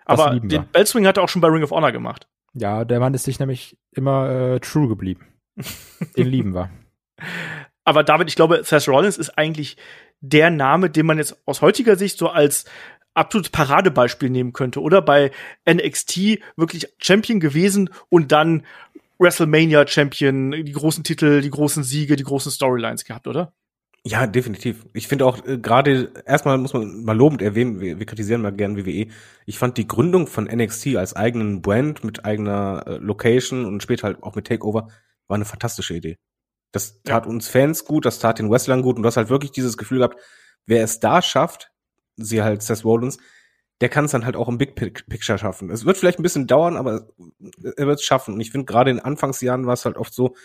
[0.06, 2.28] Aber den Belt Swing hat er auch schon bei Ring of Honor gemacht.
[2.56, 5.28] Ja, der Mann ist sich nämlich immer äh, true geblieben.
[6.18, 6.70] Den lieben wir.
[7.84, 9.78] Aber David, ich glaube, Seth Rollins ist eigentlich
[10.22, 12.66] der Name, den man jetzt aus heutiger Sicht so als
[13.14, 15.02] absolutes Paradebeispiel nehmen könnte, oder?
[15.02, 15.32] Bei
[15.70, 18.66] NXT wirklich Champion gewesen und dann
[19.20, 23.54] WrestleMania Champion, die großen Titel, die großen Siege, die großen Storylines gehabt, oder?
[24.08, 24.86] Ja, definitiv.
[24.94, 28.52] Ich finde auch äh, gerade erstmal muss man mal lobend erwähnen, wir, wir kritisieren mal
[28.52, 29.08] gern WWE.
[29.48, 34.04] Ich fand die Gründung von NXT als eigenen Brand mit eigener äh, Location und später
[34.04, 34.90] halt auch mit Takeover
[35.28, 36.18] war eine fantastische Idee.
[36.72, 37.32] Das tat ja.
[37.32, 39.98] uns Fans gut, das tat den Wrestlern gut und du hast halt wirklich dieses Gefühl
[39.98, 40.20] gehabt,
[40.68, 41.72] wer es da schafft,
[42.16, 43.18] sie halt Seth Rollins,
[43.82, 45.72] der kann es dann halt auch im Big Picture schaffen.
[45.72, 47.10] Es wird vielleicht ein bisschen dauern, aber
[47.76, 48.36] er wird es schaffen.
[48.36, 50.36] Und ich finde gerade in Anfangsjahren war es halt oft so,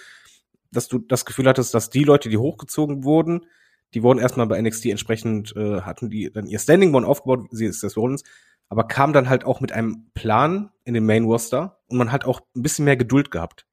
[0.71, 3.47] dass du das Gefühl hattest, dass die Leute, die hochgezogen wurden,
[3.95, 7.67] die wurden erstmal bei NXT entsprechend, äh, hatten die dann ihr Standing One aufgebaut, sie
[7.67, 8.23] ist das Rollins,
[8.69, 12.25] aber kam dann halt auch mit einem Plan in den Main Roster und man hat
[12.25, 13.67] auch ein bisschen mehr Geduld gehabt.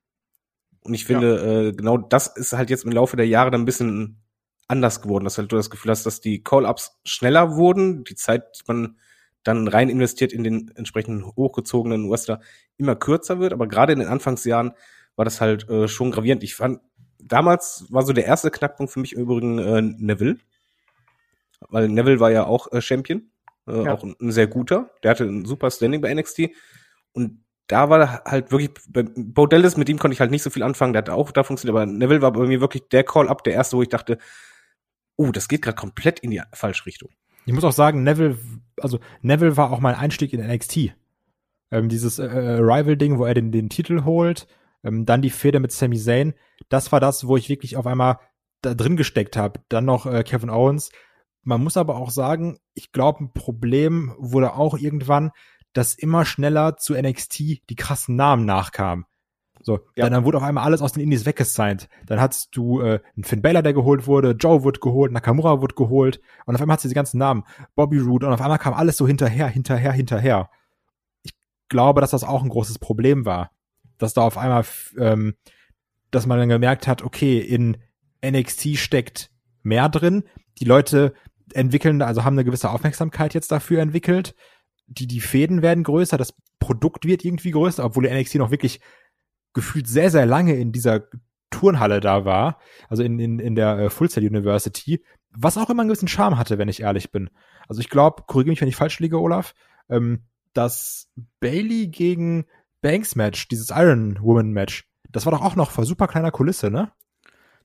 [0.81, 1.61] Und ich finde, ja.
[1.69, 4.23] äh, genau das ist halt jetzt im Laufe der Jahre dann ein bisschen
[4.67, 8.43] anders geworden, dass halt du das Gefühl hast, dass die Call-Ups schneller wurden, die Zeit,
[8.59, 8.97] die man
[9.43, 12.41] dann rein investiert in den entsprechenden hochgezogenen Wrestler,
[12.77, 14.73] immer kürzer wird, aber gerade in den Anfangsjahren
[15.17, 16.43] war das halt äh, schon gravierend.
[16.43, 16.79] Ich fand,
[17.19, 20.37] damals war so der erste Knackpunkt für mich im Übrigen äh, Neville.
[21.69, 23.29] Weil Neville war ja auch äh, Champion,
[23.67, 23.93] äh, ja.
[23.93, 24.91] auch ein, ein, sehr guter.
[25.03, 26.51] Der hatte ein super Standing bei NXT.
[27.13, 30.51] Und da war halt wirklich, bei Bo Dallas, mit ihm konnte ich halt nicht so
[30.51, 33.43] viel anfangen, der hat auch da funktioniert, aber Neville war bei mir wirklich der Call-Up,
[33.43, 34.19] der erste, wo ich dachte,
[35.17, 37.09] oh, das geht gerade komplett in die falsche Richtung.
[37.45, 38.37] Ich muss auch sagen, Neville,
[38.79, 40.93] also Neville war auch mein Einstieg in NXT.
[41.71, 44.47] Ähm, dieses äh, Rival-Ding, wo er den, den Titel holt
[44.83, 46.33] ähm, dann die Feder mit Sami Zayn.
[46.69, 48.19] Das war das, wo ich wirklich auf einmal
[48.61, 49.59] da drin gesteckt habe.
[49.69, 50.89] Dann noch äh, Kevin Owens.
[51.43, 55.31] Man muss aber auch sagen, ich glaube, ein Problem wurde auch irgendwann,
[55.73, 59.05] dass immer schneller zu NXT die krassen Namen nachkamen.
[59.61, 60.03] So, ja.
[60.03, 61.89] dann, dann wurde auf einmal alles aus den Indies weggesigned.
[62.05, 65.75] Dann hattest du äh, einen Finn Balor, der geholt wurde, Joe wurde geholt, Nakamura wurde
[65.75, 67.43] geholt und auf einmal hat sie die ganzen Namen,
[67.75, 70.49] Bobby Roode und auf einmal kam alles so hinterher, hinterher, hinterher.
[71.23, 71.33] Ich
[71.69, 73.51] glaube, dass das auch ein großes Problem war
[73.97, 74.65] dass da auf einmal,
[74.97, 75.35] ähm,
[76.11, 77.77] dass man dann gemerkt hat, okay, in
[78.25, 79.31] NXT steckt
[79.63, 80.23] mehr drin.
[80.59, 81.13] Die Leute
[81.53, 84.35] entwickeln, also haben eine gewisse Aufmerksamkeit jetzt dafür entwickelt.
[84.87, 88.79] Die, die Fäden werden größer, das Produkt wird irgendwie größer, obwohl der NXT noch wirklich
[89.53, 91.07] gefühlt sehr, sehr lange in dieser
[91.49, 95.81] Turnhalle da war, also in, in, in der äh, Full Sail University, was auch immer
[95.81, 97.29] einen gewissen Charme hatte, wenn ich ehrlich bin.
[97.67, 99.53] Also ich glaube, korrigiere mich, wenn ich falsch liege, Olaf,
[99.89, 102.45] ähm, dass Bailey gegen
[102.87, 106.91] Banks-Match, dieses Iron Woman-Match, das war doch auch noch vor super kleiner Kulisse, ne?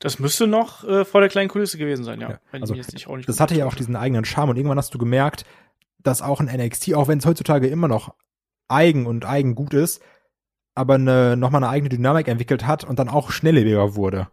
[0.00, 2.30] Das müsste noch äh, vor der kleinen Kulisse gewesen sein, ja.
[2.30, 5.44] ja also, nicht, das hatte ja auch diesen eigenen Charme und irgendwann hast du gemerkt,
[6.00, 8.14] dass auch ein NXT, auch wenn es heutzutage immer noch
[8.66, 10.02] eigen und eigen gut ist,
[10.74, 14.28] aber eine, nochmal eine eigene Dynamik entwickelt hat und dann auch schnelllebiger wurde.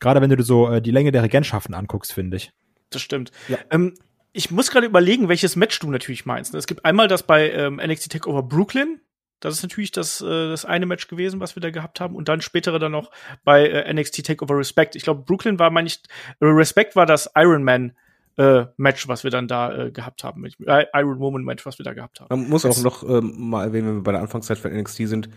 [0.00, 2.52] Gerade wenn du dir so äh, die Länge der Regentschaften anguckst, finde ich.
[2.90, 3.30] Das stimmt.
[3.46, 3.58] Ja.
[3.70, 3.94] Ähm,
[4.32, 6.52] ich muss gerade überlegen, welches Match du natürlich meinst.
[6.52, 9.00] Es gibt einmal das bei ähm, NXT Takeover Brooklyn,
[9.44, 12.16] das ist natürlich das, äh, das eine Match gewesen, was wir da gehabt haben.
[12.16, 13.10] Und dann spätere dann noch
[13.44, 14.96] bei äh, NXT Takeover Respect.
[14.96, 16.00] Ich glaube, Brooklyn war, meine ich,
[16.40, 17.92] äh, Respect war das Iron Man
[18.36, 20.44] äh, Match, was wir dann da äh, gehabt haben.
[20.44, 22.28] Äh, Iron Woman Match, was wir da gehabt haben.
[22.30, 25.28] Man muss auch noch ähm, mal erwähnen, wenn wir bei der Anfangszeit von NXT sind,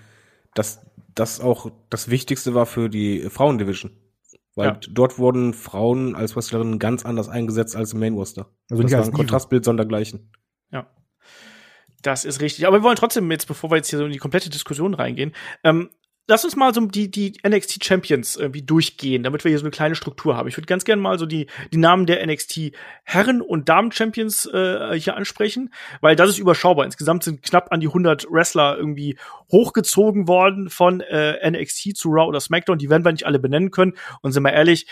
[0.55, 0.81] dass
[1.13, 3.91] das auch das Wichtigste war für die Frauendivision.
[4.55, 4.79] Weil Ja.
[4.89, 8.47] dort wurden Frauen als Wrestlerinnen ganz anders eingesetzt als im Main Roster.
[8.71, 9.13] Also das nicht war als ein.
[9.13, 10.31] Kontrastbild sondergleichen.
[10.71, 10.87] Ja.
[12.07, 12.65] Das ist richtig.
[12.65, 15.35] Aber wir wollen trotzdem jetzt, bevor wir jetzt hier so in die komplette Diskussion reingehen,
[15.65, 15.89] ähm,
[16.25, 19.71] lass uns mal so die, die NXT Champions irgendwie durchgehen, damit wir hier so eine
[19.71, 20.47] kleine Struktur haben.
[20.47, 22.71] Ich würde ganz gerne mal so die, die Namen der NXT
[23.03, 26.85] Herren- und Damen-Champions äh, hier ansprechen, weil das ist überschaubar.
[26.85, 29.17] Insgesamt sind knapp an die 100 Wrestler irgendwie
[29.51, 32.77] hochgezogen worden von äh, NXT zu Raw oder SmackDown.
[32.77, 33.95] Die werden wir nicht alle benennen können.
[34.21, 34.87] Und sind wir ehrlich,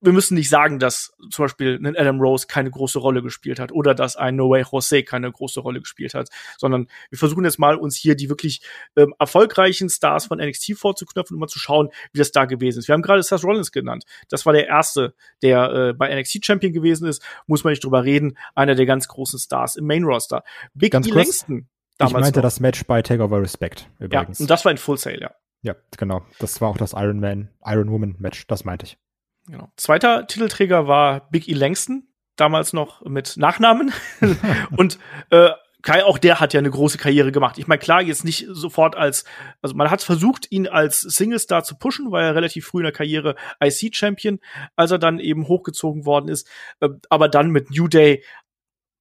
[0.00, 3.70] wir müssen nicht sagen, dass zum Beispiel ein Adam Rose keine große Rolle gespielt hat
[3.72, 7.58] oder dass ein No Way Jose keine große Rolle gespielt hat, sondern wir versuchen jetzt
[7.58, 8.62] mal uns hier die wirklich
[8.96, 12.88] ähm, erfolgreichen Stars von NXT vorzuknöpfen und mal zu schauen, wie das da gewesen ist.
[12.88, 14.04] Wir haben gerade Seth Rollins genannt.
[14.28, 17.22] Das war der erste, der äh, bei NXT Champion gewesen ist.
[17.46, 18.38] Muss man nicht drüber reden.
[18.54, 20.44] Einer der ganz großen Stars im Main Roster.
[20.74, 21.58] Big Ganz E Langston.
[21.58, 22.44] Ich Damals meinte noch.
[22.44, 24.40] das Match bei Takeover Respect ja, übrigens.
[24.40, 25.30] und das war ein Full Sale, ja.
[25.60, 26.22] ja, genau.
[26.38, 28.96] Das war auch das Iron Man, Iron Woman Match, das meinte ich.
[29.46, 29.72] Genau.
[29.76, 33.92] Zweiter Titelträger war Big E Langston, damals noch mit Nachnamen.
[34.76, 34.98] und
[35.30, 35.50] äh,
[35.82, 37.56] Kai, auch der hat ja eine große Karriere gemacht.
[37.56, 39.24] Ich meine, klar, jetzt nicht sofort als,
[39.62, 42.92] also man hat versucht, ihn als Single-Star zu pushen, weil er relativ früh in der
[42.92, 44.40] Karriere IC-Champion,
[44.76, 46.48] als er dann eben hochgezogen worden ist.
[46.80, 48.22] Äh, aber dann mit New Day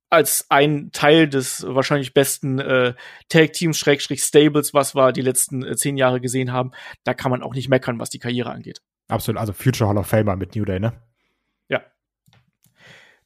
[0.10, 2.94] als ein Teil des wahrscheinlich besten äh,
[3.28, 6.72] Tag-Teams, Schrägstrich Stables, was wir die letzten äh, zehn Jahre gesehen haben,
[7.04, 8.82] da kann man auch nicht meckern, was die Karriere angeht.
[9.10, 10.94] Absolut, also Future Hall of Famer mit New Day, ne?
[11.68, 11.82] Ja.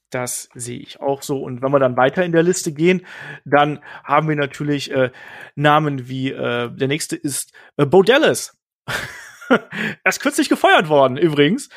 [0.10, 1.44] Das sehe ich auch so.
[1.44, 3.06] Und wenn wir dann weiter in der Liste gehen,
[3.44, 5.12] dann haben wir natürlich äh,
[5.56, 8.58] Namen wie äh, der nächste ist äh, Bo Dallas.
[9.50, 9.60] er
[10.06, 11.70] ist kürzlich gefeuert worden, übrigens.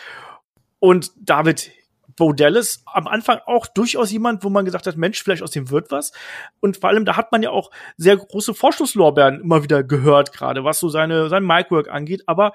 [0.78, 1.72] Und David
[2.16, 5.70] Bo Dallas am Anfang auch durchaus jemand, wo man gesagt hat, Mensch, vielleicht aus dem
[5.70, 6.12] wird was.
[6.60, 10.64] Und vor allem, da hat man ja auch sehr große Vorschusslorbeeren immer wieder gehört, gerade
[10.64, 12.22] was so seine, sein Micwork angeht.
[12.26, 12.52] Aber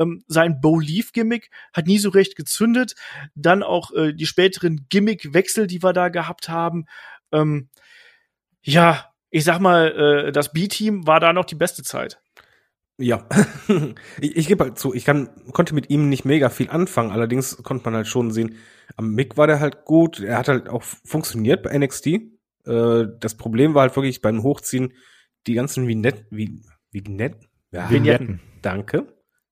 [0.00, 2.94] ähm, sein Bo Leaf Gimmick hat nie so recht gezündet.
[3.34, 6.86] Dann auch äh, die späteren Gimmick-Wechsel, die wir da gehabt haben.
[7.30, 7.68] Ähm,
[8.62, 12.20] ja, ich sag mal, äh, das B-Team war da noch die beste Zeit.
[12.98, 13.26] Ja,
[14.20, 17.56] ich, ich gebe halt zu, ich kann, konnte mit ihm nicht mega viel anfangen, allerdings
[17.62, 18.56] konnte man halt schon sehen,
[18.96, 22.06] am Mick war der halt gut, er hat halt auch funktioniert bei NXT.
[22.06, 24.92] Äh, das Problem war halt wirklich beim Hochziehen
[25.46, 28.40] die ganzen Vignetten, wie, Vignetten, ja, Vignetten.
[28.60, 29.06] danke,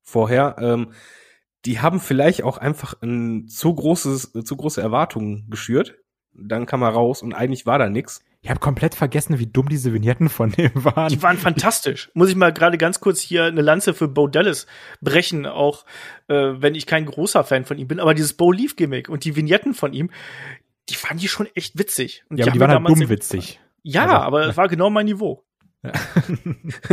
[0.09, 0.93] vorher, ähm,
[1.65, 5.97] die haben vielleicht auch einfach ein zu großes, zu große Erwartungen geschürt.
[6.33, 8.23] Dann kam er raus und eigentlich war da nix.
[8.41, 11.09] Ich habe komplett vergessen, wie dumm diese Vignetten von dem waren.
[11.09, 12.11] Die waren fantastisch.
[12.15, 14.67] Muss ich mal gerade ganz kurz hier eine Lanze für Bo Dallas
[15.01, 15.85] brechen, auch
[16.29, 17.99] äh, wenn ich kein großer Fan von ihm bin.
[17.99, 20.11] Aber dieses Bo Leaf Gimmick und die Vignetten von ihm,
[20.89, 22.25] die fand ich schon echt witzig.
[22.29, 23.61] Und ja, aber die waren halt dumm witzig.
[23.83, 25.45] Ja, Also, aber es war genau mein Niveau.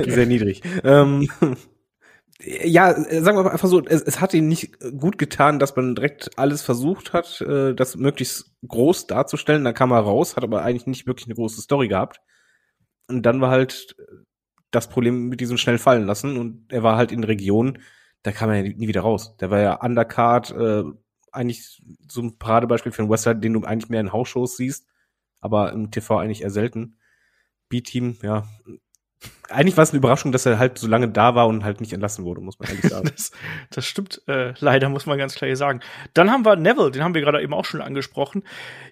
[0.06, 0.62] Sehr niedrig.
[0.84, 1.30] ähm,
[2.44, 5.76] ja, äh, sagen wir mal einfach so, es, es hat ihm nicht gut getan, dass
[5.76, 9.64] man direkt alles versucht hat, äh, das möglichst groß darzustellen.
[9.64, 12.20] Dann kam er raus, hat aber eigentlich nicht wirklich eine große Story gehabt.
[13.08, 13.96] Und dann war halt
[14.72, 16.38] das Problem mit diesem schnell fallen lassen.
[16.38, 17.80] Und er war halt in Regionen,
[18.24, 19.38] da kam er nie wieder raus.
[19.38, 20.84] Der war ja Undercard, äh,
[21.32, 24.88] eigentlich so ein Paradebeispiel für einen Wrestler, den du eigentlich mehr in Hausshows siehst,
[25.42, 26.98] aber im TV eigentlich eher selten.
[27.70, 28.48] B-Team, ja.
[29.50, 31.94] Eigentlich war es eine Überraschung, dass er halt so lange da war und halt nicht
[31.94, 33.12] entlassen wurde, muss man ehrlich sagen.
[33.16, 33.32] Das,
[33.70, 35.82] das stimmt äh, leider, muss man ganz klar hier sagen.
[36.14, 38.44] Dann haben wir Neville, den haben wir gerade eben auch schon angesprochen.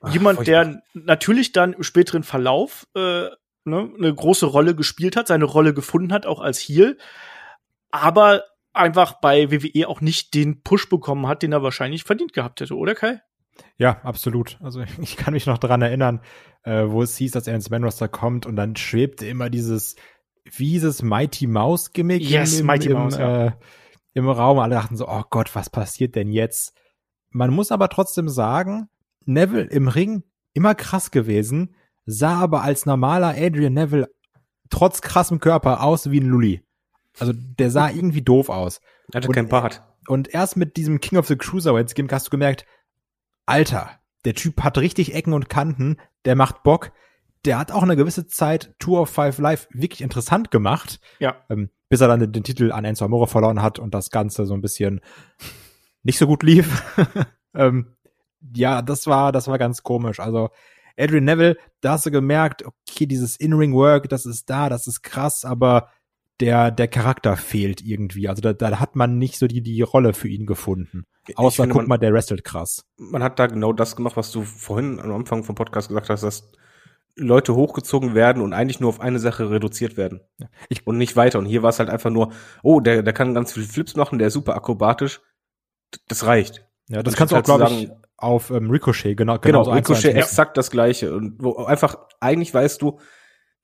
[0.01, 0.65] Ach, Jemand, furchtbar.
[0.65, 3.27] der natürlich dann im späteren Verlauf äh,
[3.65, 6.97] ne, eine große Rolle gespielt hat, seine Rolle gefunden hat, auch als Heel,
[7.91, 12.62] aber einfach bei WWE auch nicht den Push bekommen hat, den er wahrscheinlich verdient gehabt
[12.62, 13.21] hätte, oder Kai?
[13.77, 14.57] Ja, absolut.
[14.62, 16.21] Also ich kann mich noch dran erinnern,
[16.63, 19.95] äh, wo es hieß, dass er ins Man Roster kommt und dann schwebte immer dieses
[20.45, 23.47] wie dieses Mighty Mouse Gimmick Yes, im, Mighty im, Mouse, ja.
[23.47, 23.51] äh,
[24.13, 24.60] im Raum.
[24.60, 26.73] Alle dachten so, oh Gott, was passiert denn jetzt?
[27.29, 28.89] Man muss aber trotzdem sagen,
[29.25, 31.75] Neville im Ring immer krass gewesen,
[32.06, 34.10] sah aber als normaler Adrian Neville
[34.69, 36.62] trotz krassem Körper aus wie ein Lully.
[37.19, 38.82] Also der sah irgendwie doof aus.
[39.12, 39.84] Er hatte Und- keinen Bart.
[40.08, 42.65] Und erst mit diesem King of the Cruiserweights Gimmick hast du gemerkt,
[43.45, 43.89] Alter,
[44.25, 46.91] der Typ hat richtig Ecken und Kanten, der macht Bock.
[47.45, 51.36] Der hat auch eine gewisse Zeit Tour of Five Live wirklich interessant gemacht, Ja.
[51.49, 54.45] ähm, bis er dann den, den Titel an Enzo Amore verloren hat und das Ganze
[54.45, 55.01] so ein bisschen
[56.03, 56.84] nicht so gut lief.
[57.53, 57.95] ähm,
[58.56, 60.19] ja, das war, das war ganz komisch.
[60.19, 60.49] Also
[60.97, 65.43] Adrian Neville, da hast du gemerkt, okay, dieses In-Ring-Work, das ist da, das ist krass,
[65.45, 65.89] aber
[66.39, 68.27] der, der Charakter fehlt irgendwie.
[68.27, 71.06] Also da, da hat man nicht so die, die Rolle für ihn gefunden.
[71.36, 72.86] Außer, finde, guck man- mal, der wrestelt krass.
[72.97, 76.21] man hat da genau das gemacht, was du vorhin am Anfang vom Podcast gesagt hast,
[76.23, 76.51] dass
[77.15, 80.21] Leute hochgezogen werden und eigentlich nur auf eine Sache reduziert werden.
[80.69, 81.39] Ich- und nicht weiter.
[81.39, 82.32] Und hier war es halt einfach nur,
[82.63, 85.21] oh, der, der kann ganz viele Flips machen, der ist super akrobatisch.
[86.08, 86.65] das reicht.
[86.89, 89.38] Ja, das Und kannst du auch, halt zu glaube ich, sagen- auf ähm, Ricochet, genau.
[89.39, 90.23] Genau, so zu eins Ricochet machen.
[90.23, 91.13] exakt das gleiche.
[91.13, 92.99] Und wo einfach, eigentlich weißt du,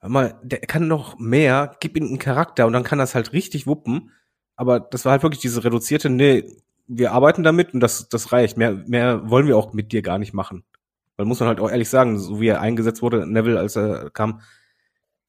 [0.06, 3.68] mal, der kann noch mehr, gib ihm einen Charakter und dann kann das halt richtig
[3.68, 4.12] wuppen.
[4.56, 6.46] Aber das war halt wirklich diese reduzierte, nee,
[6.88, 8.58] wir arbeiten damit und das, das reicht.
[8.58, 10.64] Mehr, mehr wollen wir auch mit dir gar nicht machen.
[11.19, 14.10] Weil muss man halt auch ehrlich sagen, so wie er eingesetzt wurde, Neville, als er
[14.10, 14.39] kam,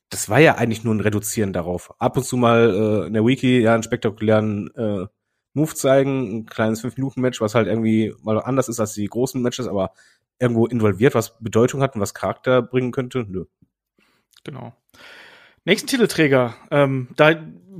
[0.08, 1.92] das war ja eigentlich nur ein Reduzieren darauf.
[2.00, 5.06] Ab und zu mal äh, in der Wiki ja einen spektakulären äh,
[5.52, 9.66] Move zeigen, ein kleines 5-Minuten-Match, was halt irgendwie mal anders ist als die großen Matches,
[9.66, 9.90] aber
[10.38, 13.26] irgendwo involviert, was Bedeutung hat und was Charakter bringen könnte.
[13.28, 13.46] Nö.
[14.44, 14.72] Genau.
[15.64, 17.34] Nächsten Titelträger, ähm, da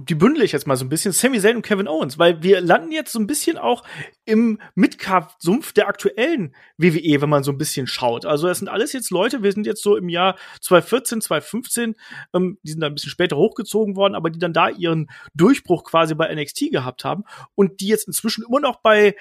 [0.09, 2.61] die bündel ich jetzt mal so ein bisschen, Sami Zayn und Kevin Owens, weil wir
[2.61, 3.83] landen jetzt so ein bisschen auch
[4.25, 8.25] im Midcard-Sumpf der aktuellen WWE, wenn man so ein bisschen schaut.
[8.25, 11.97] Also das sind alles jetzt Leute, wir sind jetzt so im Jahr 2014, 2015,
[12.35, 15.85] ähm, die sind dann ein bisschen später hochgezogen worden, aber die dann da ihren Durchbruch
[15.85, 19.17] quasi bei NXT gehabt haben und die jetzt inzwischen immer noch bei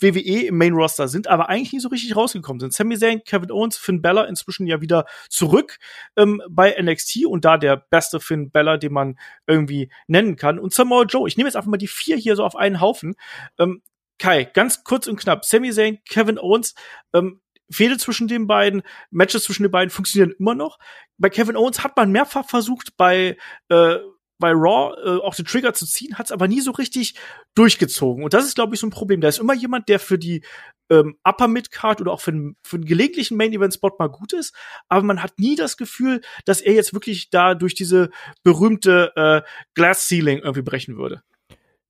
[0.00, 2.72] WWE im Main Roster sind, aber eigentlich nie so richtig rausgekommen sind.
[2.72, 5.78] Sami Zayn, Kevin Owens, Finn Bella inzwischen ja wieder zurück
[6.16, 9.90] ähm, bei NXT und da der beste Finn Bella, den man irgendwie
[10.22, 10.58] nennen kann.
[10.58, 13.16] Und Samoa Joe, ich nehme jetzt einfach mal die vier hier so auf einen Haufen.
[13.58, 13.82] Ähm,
[14.18, 15.44] Kai, ganz kurz und knapp.
[15.44, 16.74] Sami Zayn, Kevin Owens,
[17.14, 20.78] ähm, Fehde zwischen den beiden, Matches zwischen den beiden funktionieren immer noch.
[21.18, 23.36] Bei Kevin Owens hat man mehrfach versucht, bei
[23.68, 23.96] äh,
[24.40, 27.14] bei Raw äh, auch den Trigger zu ziehen, hat es aber nie so richtig
[27.54, 28.24] durchgezogen.
[28.24, 29.20] Und das ist, glaube ich, so ein Problem.
[29.20, 30.42] Da ist immer jemand, der für die
[30.90, 34.08] ähm, Upper Mid Card oder auch für, den- für einen gelegentlichen Main Event Spot mal
[34.08, 34.54] gut ist,
[34.88, 38.10] aber man hat nie das Gefühl, dass er jetzt wirklich da durch diese
[38.42, 39.42] berühmte äh,
[39.74, 41.22] Glass Ceiling irgendwie brechen würde.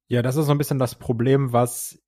[0.09, 1.99] Ja, das ist so ein bisschen das Problem, was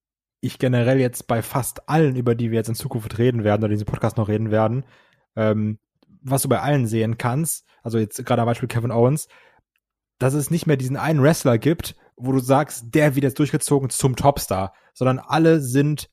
[0.40, 3.70] ich generell jetzt bei fast allen, über die wir jetzt in Zukunft reden werden oder
[3.70, 4.84] diesen Podcast noch reden werden,
[5.36, 5.78] ähm,
[6.20, 9.28] was du bei allen sehen kannst, also jetzt gerade am Beispiel Kevin Owens,
[10.18, 13.90] dass es nicht mehr diesen einen Wrestler gibt, wo du sagst, der wird jetzt durchgezogen
[13.90, 16.10] zum Topstar, sondern alle sind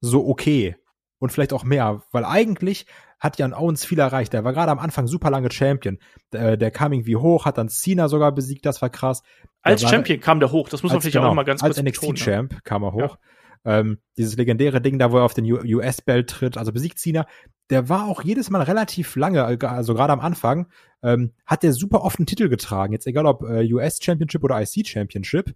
[0.00, 0.76] so okay
[1.18, 2.86] und vielleicht auch mehr, weil eigentlich
[3.18, 4.32] hat Jan Owens viel erreicht.
[4.32, 5.98] Der war gerade am Anfang super lange Champion.
[6.32, 9.22] Der, der kam irgendwie hoch, hat dann Cena sogar besiegt, das war krass.
[9.64, 11.60] Der Als war- Champion kam der hoch, das muss man vielleicht genau, auch mal ganz
[11.60, 11.86] kurz als?
[11.86, 13.18] NXT-Champ kam er hoch.
[13.62, 17.26] Ähm, dieses legendäre Ding da, wo er auf den US-Belt tritt, also besiegt Cena,
[17.68, 20.66] der war auch jedes Mal relativ lange, also gerade am Anfang,
[21.02, 22.94] ähm, hat der super oft einen Titel getragen.
[22.94, 25.54] Jetzt egal ob äh, US-Championship oder IC-Championship.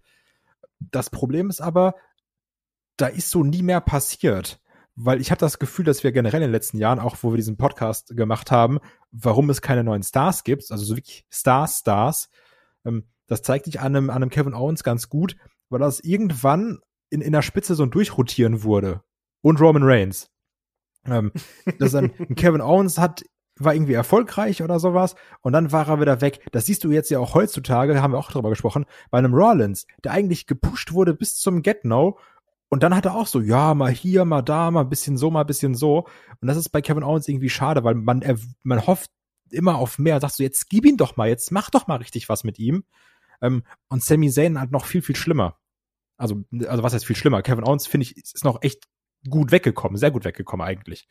[0.80, 1.94] Das Problem ist aber,
[2.96, 4.60] da ist so nie mehr passiert.
[4.96, 7.36] Weil ich habe das Gefühl, dass wir generell in den letzten Jahren, auch wo wir
[7.36, 8.78] diesen Podcast gemacht haben,
[9.10, 12.28] warum es keine neuen Stars gibt, also so wirklich Stars, Stars,
[12.84, 15.36] ähm, das zeigt sich an einem, an einem Kevin Owens ganz gut,
[15.68, 16.78] weil das irgendwann
[17.10, 19.02] in, in der Spitze so ein Durchrotieren wurde.
[19.40, 20.30] Und Roman Reigns.
[21.06, 21.32] Ähm,
[21.78, 23.24] das dann, ein Kevin Owens hat,
[23.56, 26.46] war irgendwie erfolgreich oder sowas und dann war er wieder weg.
[26.52, 29.86] Das siehst du jetzt ja auch heutzutage, haben wir auch drüber gesprochen, bei einem Rollins,
[30.02, 32.18] der eigentlich gepusht wurde bis zum Get-No
[32.68, 35.30] und dann hat er auch so, ja, mal hier, mal da, mal ein bisschen so,
[35.30, 36.06] mal ein bisschen so.
[36.40, 39.10] Und das ist bei Kevin Owens irgendwie schade, weil man, er, man hofft
[39.50, 40.20] immer auf mehr.
[40.20, 42.84] Sagst du, jetzt gib ihn doch mal, jetzt mach doch mal richtig was mit ihm.
[43.40, 45.58] Ähm, und Sami Zayn halt noch viel, viel schlimmer.
[46.16, 47.42] Also, also was heißt viel schlimmer?
[47.42, 48.84] Kevin Owens, finde ich, ist noch echt
[49.28, 51.08] gut weggekommen, sehr gut weggekommen eigentlich.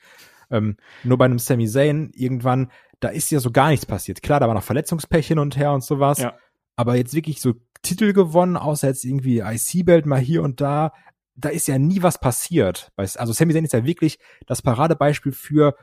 [0.49, 4.21] Ähm, nur bei einem Sami Zayn irgendwann, da ist ja so gar nichts passiert.
[4.21, 6.19] Klar, da war noch Verletzungspech hin und her und sowas.
[6.19, 6.37] Ja.
[6.75, 10.93] Aber jetzt wirklich so Titel gewonnen, außer jetzt irgendwie IC-Belt mal hier und da.
[11.35, 12.91] Da ist ja nie was passiert.
[12.97, 15.75] Weißt- Also Sami Zayn ist ja wirklich das Paradebeispiel für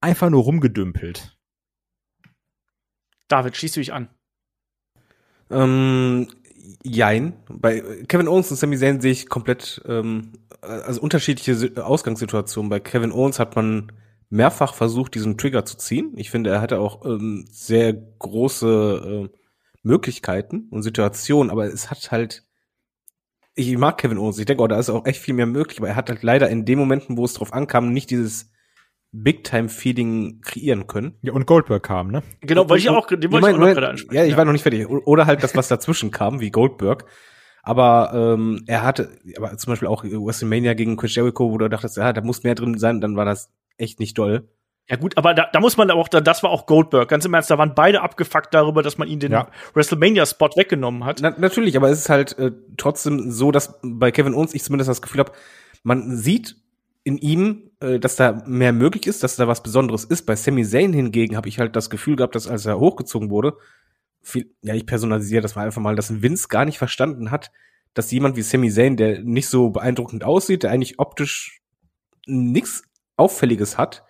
[0.00, 1.36] einfach nur rumgedümpelt.
[3.28, 4.08] David, schließt du dich an.
[5.50, 6.28] Ähm,
[6.82, 7.34] jein.
[7.48, 12.70] Bei Kevin Owens und Sami Zayn sehe ich komplett, ähm, also unterschiedliche Si- Ausgangssituationen.
[12.70, 13.92] Bei Kevin Owens hat man
[14.30, 16.12] mehrfach versucht, diesen Trigger zu ziehen.
[16.16, 19.38] Ich finde, er hatte auch ähm, sehr große äh,
[19.82, 22.44] Möglichkeiten und Situationen, aber es hat halt,
[23.54, 25.88] ich mag Kevin Owens, ich denke, oh, da ist auch echt viel mehr möglich, aber
[25.88, 28.50] er hat halt leider in den Momenten, wo es drauf ankam, nicht dieses
[29.12, 31.18] Big-Time-Feeding kreieren können.
[31.20, 32.22] Ja, und Goldberg kam, ne?
[32.40, 34.16] Genau, wollte ich auch, den wollte ich auch noch gerade ansprechen.
[34.16, 34.88] Ja, ich war noch nicht fertig.
[34.88, 37.04] Oder halt das, was dazwischen kam, wie Goldberg.
[37.62, 41.98] Aber ähm, er hatte, aber zum Beispiel auch WrestleMania gegen Chris Jericho, wo du dachtest,
[41.98, 44.48] ja, da muss mehr drin sein, dann war das echt nicht doll.
[44.92, 47.08] Ja gut, aber da, da muss man auch, da, das war auch Goldberg.
[47.08, 49.48] Ganz im Ernst, da waren beide abgefuckt darüber, dass man ihnen den Ja.
[49.72, 51.20] WrestleMania-Spot weggenommen hat.
[51.22, 54.90] Na, natürlich, aber es ist halt äh, trotzdem so, dass bei Kevin Owens ich zumindest
[54.90, 55.32] das Gefühl habe,
[55.82, 56.56] man sieht
[57.04, 60.26] in ihm, äh, dass da mehr möglich ist, dass da was Besonderes ist.
[60.26, 63.56] Bei Sami Zayn hingegen habe ich halt das Gefühl gehabt, dass als er hochgezogen wurde,
[64.20, 67.50] viel, ja, ich personalisiere das war einfach mal, dass Vince gar nicht verstanden hat,
[67.94, 71.62] dass jemand wie Sami Zayn, der nicht so beeindruckend aussieht, der eigentlich optisch
[72.26, 72.82] nichts
[73.16, 74.04] Auffälliges hat,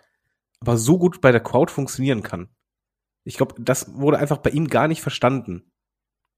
[0.63, 2.47] aber so gut bei der Crowd funktionieren kann.
[3.25, 5.69] Ich glaube, das wurde einfach bei ihm gar nicht verstanden.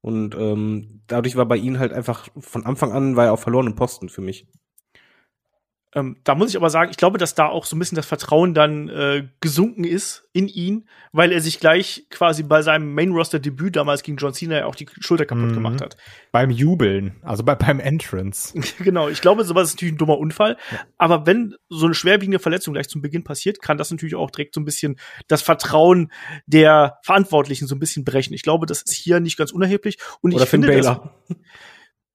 [0.00, 3.76] Und ähm, dadurch war bei ihm halt einfach von Anfang an war er auf verlorenen
[3.76, 4.48] Posten für mich.
[5.96, 8.04] Ähm, da muss ich aber sagen, ich glaube, dass da auch so ein bisschen das
[8.04, 13.76] Vertrauen dann äh, gesunken ist in ihn, weil er sich gleich quasi bei seinem Main-Roster-Debüt
[13.76, 15.54] damals gegen John Cena ja auch die Schulter kaputt Mhm.
[15.54, 15.96] gemacht hat.
[16.32, 18.52] Beim Jubeln, also bei, beim Entrance.
[18.78, 20.58] genau, ich glaube, sowas ist natürlich ein dummer Unfall.
[20.98, 24.54] Aber wenn so eine schwerwiegende Verletzung gleich zum Beginn passiert, kann das natürlich auch direkt
[24.54, 24.96] so ein bisschen
[25.28, 26.12] das Vertrauen
[26.44, 28.34] der Verantwortlichen so ein bisschen brechen.
[28.34, 29.96] Ich glaube, das ist hier nicht ganz unerheblich.
[30.20, 31.14] Und Oder ich Finn finde, Balor.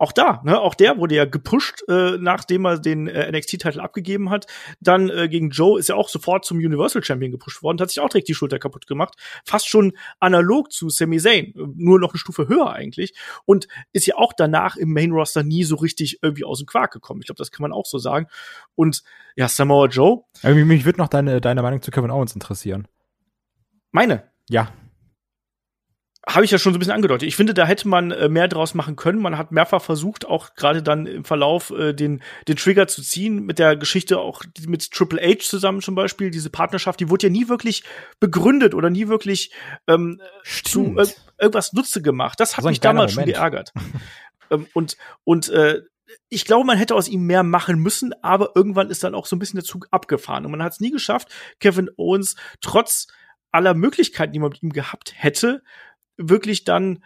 [0.01, 4.31] Auch da, ne, auch der wurde ja gepusht, äh, nachdem er den äh, NXT-Titel abgegeben
[4.31, 4.47] hat.
[4.79, 7.99] Dann äh, gegen Joe ist er auch sofort zum Universal Champion gepusht worden, hat sich
[7.99, 9.13] auch direkt die Schulter kaputt gemacht.
[9.45, 13.13] Fast schon analog zu Sami Zayn, äh, nur noch eine Stufe höher eigentlich.
[13.45, 17.21] Und ist ja auch danach im Main-Roster nie so richtig irgendwie aus dem Quark gekommen.
[17.21, 18.25] Ich glaube, das kann man auch so sagen.
[18.73, 19.03] Und
[19.35, 22.87] ja, Samoa Joe, mich, mich würde noch deine, deine Meinung zu Kevin Owens interessieren.
[23.91, 24.73] meine, Ja.
[26.27, 27.27] Habe ich ja schon so ein bisschen angedeutet.
[27.27, 29.21] Ich finde, da hätte man äh, mehr draus machen können.
[29.21, 33.43] Man hat mehrfach versucht, auch gerade dann im Verlauf äh, den den Trigger zu ziehen
[33.43, 36.29] mit der Geschichte auch mit Triple H zusammen zum Beispiel.
[36.29, 37.83] Diese Partnerschaft, die wurde ja nie wirklich
[38.19, 39.51] begründet oder nie wirklich
[39.87, 40.21] ähm,
[40.63, 41.07] zu äh,
[41.39, 42.39] irgendwas Nutze gemacht.
[42.39, 43.73] Das hat So mich damals kleiner schon geärgert.
[44.51, 45.81] ähm, und und äh,
[46.29, 49.35] ich glaube, man hätte aus ihm mehr machen müssen, aber irgendwann ist dann auch so
[49.35, 51.29] ein bisschen der Zug abgefahren und man hat es nie geschafft,
[51.59, 53.07] Kevin Owens trotz
[53.51, 55.61] aller Möglichkeiten, die man mit ihm gehabt hätte,
[56.29, 57.03] wirklich dann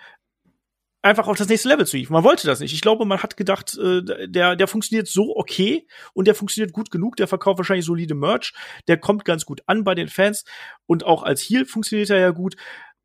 [1.05, 2.13] einfach auf das nächste Level zu hieven.
[2.13, 2.73] Man wollte das nicht.
[2.73, 6.89] Ich glaube, man hat gedacht, äh, der, der funktioniert so okay und der funktioniert gut
[6.89, 8.53] genug, der verkauft wahrscheinlich solide Merch,
[8.87, 10.45] der kommt ganz gut an bei den Fans
[10.87, 12.55] und auch als Heel funktioniert er ja gut.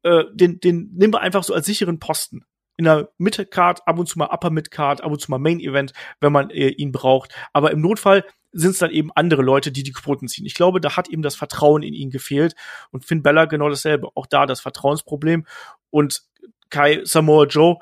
[0.02, 2.44] Äh, den, den nehmen wir einfach so als sicheren Posten.
[2.78, 6.32] In der Mitte-Card, ab und zu mal Upper Mid-Card, ab und zu mal Main-Event, wenn
[6.32, 7.34] man äh, ihn braucht.
[7.52, 10.46] Aber im Notfall sind es dann eben andere Leute, die die Quoten ziehen.
[10.46, 12.54] Ich glaube, da hat ihm das Vertrauen in ihn gefehlt.
[12.90, 14.08] Und Finn Bella genau dasselbe.
[14.14, 15.44] Auch da das Vertrauensproblem.
[15.90, 16.22] Und
[16.70, 17.76] Kai Samoa Joe,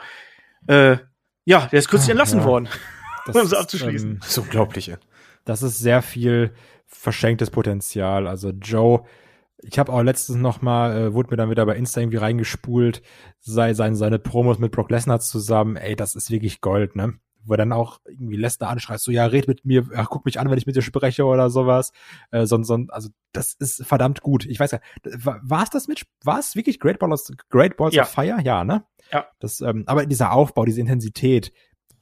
[0.66, 0.96] äh,
[1.44, 2.44] ja, der ist kürzlich Ah, entlassen ja.
[2.46, 2.68] worden.
[3.26, 4.10] Das Um es ist, abzuschließen.
[4.12, 4.94] ähm, Das ist unglaublich,
[5.44, 6.52] das ist sehr viel
[6.86, 8.26] verschenktes Potenzial.
[8.26, 9.04] Also Joe,
[9.58, 13.02] ich habe auch letztens noch mal, äh, wurde mir dann wieder bei Insta irgendwie reingespult,
[13.40, 15.76] sei sein, seine Promos mit Brock Lesnar zusammen.
[15.76, 17.14] Ey, das ist wirklich Gold, ne?
[17.44, 20.38] Wo er dann auch irgendwie Lesnar anschreit, so, ja, red mit mir, ja, guck mich
[20.38, 21.92] an, wenn ich mit dir spreche oder sowas.
[22.30, 24.44] Äh, so, so, also, das ist verdammt gut.
[24.46, 28.02] Ich weiß ja, war es das mit, war es wirklich Great Balls, Great Balls Ja.
[28.02, 28.38] of Fire?
[28.42, 28.84] Ja, ne?
[29.12, 29.26] Ja.
[29.38, 31.52] Das, ähm, aber dieser Aufbau, diese Intensität,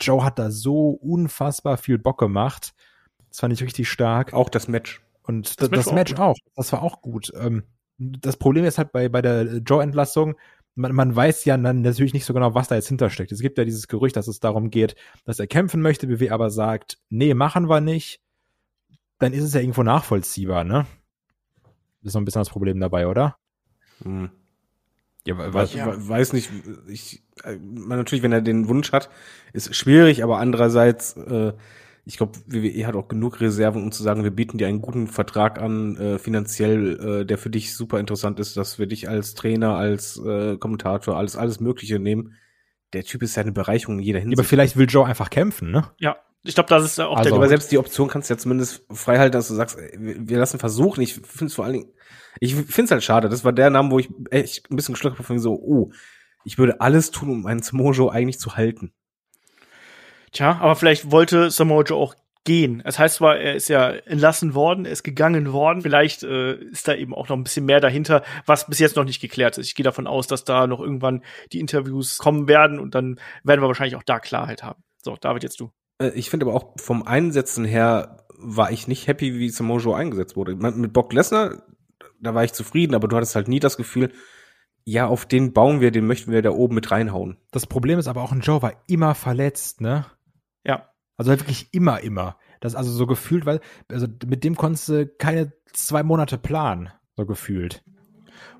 [0.00, 2.74] Joe hat da so unfassbar viel Bock gemacht.
[3.28, 4.32] Das fand ich richtig stark.
[4.32, 5.02] Auch das Match.
[5.22, 6.36] Und Das das, das Match Match, war auch auch.
[6.54, 7.32] Das war auch gut.
[7.38, 7.64] Ähm,
[7.98, 10.36] das Problem ist halt bei, bei der Joe-Entlassung,
[10.76, 13.32] man, man weiß ja dann natürlich nicht so genau, was da jetzt hintersteckt.
[13.32, 16.50] Es gibt ja dieses Gerücht, dass es darum geht, dass er kämpfen möchte, BW aber
[16.50, 18.20] sagt, nee, machen wir nicht.
[19.18, 20.86] Dann ist es ja irgendwo nachvollziehbar, ne?
[22.02, 23.36] Das ist so ein bisschen das Problem dabei, oder?
[24.02, 24.30] Hm.
[25.26, 25.86] Ja, Weiß, Ja.
[25.86, 26.50] we- weiß nicht,
[26.86, 29.08] ich, äh, man natürlich, wenn er den Wunsch hat,
[29.52, 31.52] ist schwierig, aber andererseits, äh,
[32.08, 35.08] ich glaube, WWE hat auch genug Reserven, um zu sagen, wir bieten dir einen guten
[35.08, 39.34] Vertrag an, äh, finanziell, äh, der für dich super interessant ist, dass wir dich als
[39.34, 42.34] Trainer, als äh, Kommentator, alles, alles Mögliche nehmen.
[42.92, 44.48] Der Typ ist ja eine Bereicherung in jeder aber Hinsicht.
[44.48, 45.90] vielleicht will Joe einfach kämpfen, ne?
[45.98, 48.38] Ja, ich glaube, das ist auch Also- der aber selbst die Option kannst du ja
[48.38, 51.00] zumindest frei halten, dass du sagst, wir lassen versuchen.
[51.00, 51.92] Ich finde es vor allen Dingen,
[52.38, 53.28] ich finde es halt schade.
[53.28, 55.90] Das war der Name, wo ich echt ein bisschen geschluckt habe von so, oh,
[56.44, 58.92] ich würde alles tun, um einen Samojo eigentlich zu halten.
[60.36, 62.82] Tja, aber vielleicht wollte Samoa Joe auch gehen.
[62.84, 65.80] Es heißt zwar, er ist ja entlassen worden, er ist gegangen worden.
[65.80, 69.04] Vielleicht äh, ist da eben auch noch ein bisschen mehr dahinter, was bis jetzt noch
[69.04, 69.66] nicht geklärt ist.
[69.66, 71.22] Ich gehe davon aus, dass da noch irgendwann
[71.54, 74.82] die Interviews kommen werden und dann werden wir wahrscheinlich auch da Klarheit haben.
[75.02, 75.70] So, David, jetzt du.
[76.02, 80.36] Äh, Ich finde aber auch vom Einsetzen her war ich nicht happy, wie Samojo eingesetzt
[80.36, 80.54] wurde.
[80.54, 81.62] Mit Brock Lesnar,
[82.20, 84.12] da war ich zufrieden, aber du hattest halt nie das Gefühl,
[84.84, 87.38] ja, auf den bauen wir, den möchten wir da oben mit reinhauen.
[87.50, 90.04] Das Problem ist aber auch, ein Joe war immer verletzt, ne?
[90.66, 90.90] Ja.
[91.16, 92.36] Also wirklich immer, immer.
[92.60, 97.24] Das also so gefühlt, weil, also mit dem konntest du keine zwei Monate planen, so
[97.24, 97.82] gefühlt.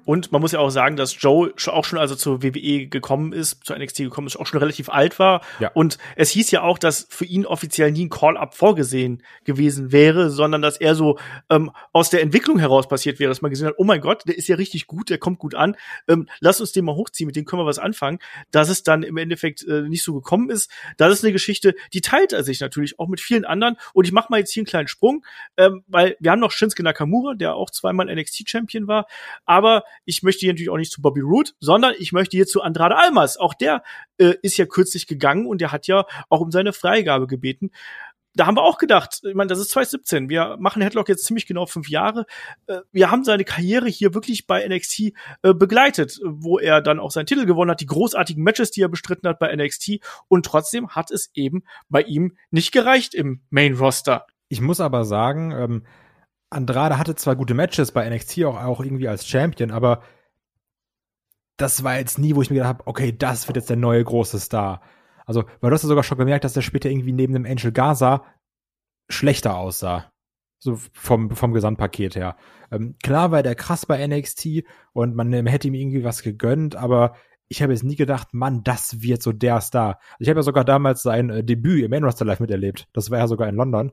[0.07, 3.33] Und man muss ja auch sagen, dass Joe auch schon, als er zur WWE gekommen
[3.33, 5.43] ist, zur NXT gekommen ist, auch schon relativ alt war.
[5.59, 5.73] Ja.
[5.75, 10.31] Und es hieß ja auch, dass für ihn offiziell nie ein Call-Up vorgesehen gewesen wäre,
[10.31, 11.19] sondern dass er so
[11.51, 14.39] ähm, aus der Entwicklung heraus passiert wäre, dass man gesehen hat, oh mein Gott, der
[14.39, 15.77] ist ja richtig gut, der kommt gut an,
[16.07, 18.21] ähm, lass uns den mal hochziehen, mit dem können wir was anfangen.
[18.53, 22.01] Dass es dann im Endeffekt äh, nicht so gekommen ist, das ist eine Geschichte, die
[22.01, 23.77] teilt er sich natürlich auch mit vielen anderen.
[23.93, 25.25] Und ich mache mal jetzt hier einen kleinen Sprung,
[25.57, 29.07] ähm, weil wir haben noch Shinsuke Nakamura, der auch zweimal NXT-Champion war,
[29.45, 32.63] aber ich möchte hier natürlich auch nicht zu Bobby Roode, sondern ich möchte hier zu
[32.63, 33.37] Andrade Almas.
[33.37, 33.83] Auch der
[34.19, 37.71] äh, ist ja kürzlich gegangen und der hat ja auch um seine Freigabe gebeten.
[38.37, 40.29] Da haben wir auch gedacht, ich meine, das ist 2017.
[40.29, 42.27] Wir machen Headlock jetzt ziemlich genau fünf Jahre.
[42.67, 45.01] Äh, Wir haben seine Karriere hier wirklich bei NXT
[45.43, 48.89] äh, begleitet, wo er dann auch seinen Titel gewonnen hat, die großartigen Matches, die er
[48.89, 50.01] bestritten hat bei NXT.
[50.29, 54.27] Und trotzdem hat es eben bei ihm nicht gereicht im Main Roster.
[54.49, 55.87] Ich muss aber sagen, ähm,
[56.51, 60.03] Andrade hatte zwar gute Matches bei NXT auch, auch irgendwie als Champion, aber
[61.57, 64.05] das war jetzt nie, wo ich mir gedacht habe, okay, das wird jetzt der neue
[64.05, 64.83] große Star.
[65.25, 67.73] Also, weil du hast ja sogar schon gemerkt, dass der später irgendwie neben dem Angel
[67.73, 68.25] Gaza
[69.09, 70.13] schlechter aussah.
[70.59, 72.37] So vom, vom Gesamtpaket her.
[72.71, 77.15] Ähm, klar war der krass bei NXT und man hätte ihm irgendwie was gegönnt, aber
[77.49, 79.99] ich habe jetzt nie gedacht, Mann, das wird so der Star.
[80.19, 82.89] Ich habe ja sogar damals sein äh, Debüt im Main Roster Live miterlebt.
[82.93, 83.93] Das war ja sogar in London,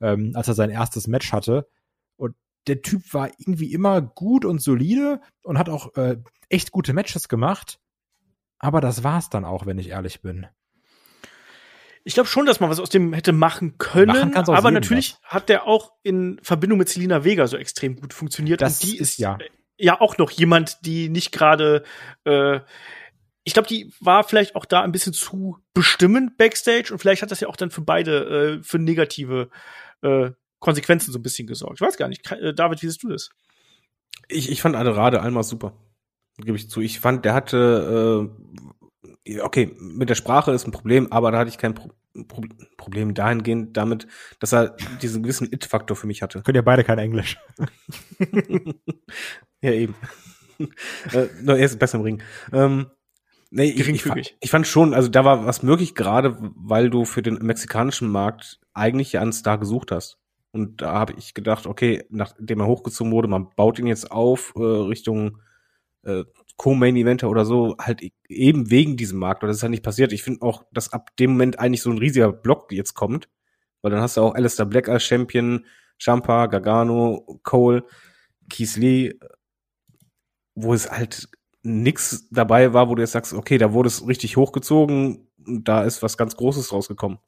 [0.00, 1.68] ähm, als er sein erstes Match hatte.
[2.18, 6.18] Und der Typ war irgendwie immer gut und solide und hat auch äh,
[6.50, 7.80] echt gute Matches gemacht.
[8.58, 10.46] Aber das war's dann auch, wenn ich ehrlich bin.
[12.04, 15.30] Ich glaube schon, dass man was aus dem hätte machen können, machen aber natürlich was.
[15.30, 18.60] hat der auch in Verbindung mit Selina Vega so extrem gut funktioniert.
[18.60, 19.38] Das und die ist ja
[19.78, 21.84] ja auch noch jemand, die nicht gerade
[22.24, 22.60] äh,
[23.44, 27.30] ich glaube, die war vielleicht auch da ein bisschen zu bestimmend backstage und vielleicht hat
[27.30, 29.48] das ja auch dann für beide äh, für negative
[30.02, 31.80] äh, Konsequenzen so ein bisschen gesorgt.
[31.80, 32.30] Ich weiß gar nicht.
[32.30, 33.30] Äh, David, wie siehst du das?
[34.28, 35.74] Ich, ich fand Aderade einmal super.
[36.38, 36.80] Gebe ich zu.
[36.80, 38.30] Ich fand, der hatte,
[39.24, 41.90] äh, okay, mit der Sprache ist ein Problem, aber da hatte ich kein Pro
[42.26, 42.42] Pro
[42.76, 44.08] Problem dahingehend damit,
[44.40, 46.42] dass er diesen gewissen It-Faktor für mich hatte.
[46.42, 47.38] Könnt ihr beide kein Englisch.
[49.60, 49.94] ja, eben.
[51.12, 52.22] äh, er ist besser im Ring.
[52.52, 52.86] Ähm,
[53.50, 57.04] nee, ich, ich, fand, ich fand schon, also da war was möglich, gerade weil du
[57.04, 60.18] für den mexikanischen Markt eigentlich ja einen Star gesucht hast.
[60.58, 64.52] Und da habe ich gedacht, okay, nachdem er hochgezogen wurde, man baut ihn jetzt auf
[64.56, 65.38] äh, Richtung
[66.02, 66.24] äh,
[66.56, 69.42] Co-Main-Eventer oder so, halt e-, eben wegen diesem Markt.
[69.42, 70.12] Und das ist halt nicht passiert.
[70.12, 73.28] Ich finde auch, dass ab dem Moment eigentlich so ein riesiger Block jetzt kommt.
[73.80, 75.64] Weil dann hast du auch Alistair Black als Champion,
[75.96, 77.84] Champa, Gargano, Cole,
[78.50, 79.14] Keith Lee,
[80.56, 81.28] wo es halt
[81.62, 85.84] nix dabei war, wo du jetzt sagst, okay, da wurde es richtig hochgezogen und da
[85.84, 87.18] ist was ganz Großes rausgekommen.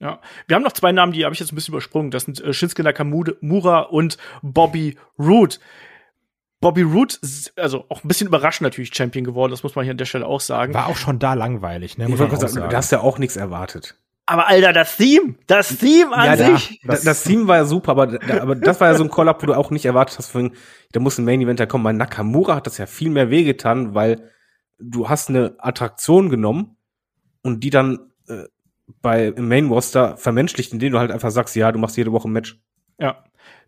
[0.00, 2.10] Ja, wir haben noch zwei Namen, die habe ich jetzt ein bisschen übersprungen.
[2.10, 5.56] Das sind äh, Shinsuke Nakamura und Bobby Roode.
[6.60, 7.16] Bobby Roode,
[7.56, 10.26] also auch ein bisschen überraschend natürlich Champion geworden, das muss man hier an der Stelle
[10.26, 10.72] auch sagen.
[10.72, 12.08] War auch schon da langweilig, ne?
[12.08, 12.70] Muss man sagen, sagen.
[12.70, 13.98] Da hast du ja auch nichts erwartet.
[14.26, 16.80] Aber Alter, das Theme, das Theme an ja, sich.
[16.82, 19.10] Da, das, das, Theme war ja super, aber, da, aber das war ja so ein
[19.10, 20.52] Call-Up, wo du auch nicht erwartet hast, von,
[20.92, 21.84] da muss ein Main-Eventer kommen.
[21.84, 24.30] Bei Nakamura hat das ja viel mehr wehgetan, weil
[24.78, 26.78] du hast eine Attraktion genommen
[27.42, 28.44] und die dann äh,
[29.00, 32.32] bei Main Roster vermenschlicht, indem du halt einfach sagst, ja, du machst jede Woche ein
[32.32, 32.58] Match.
[32.98, 33.24] Ja.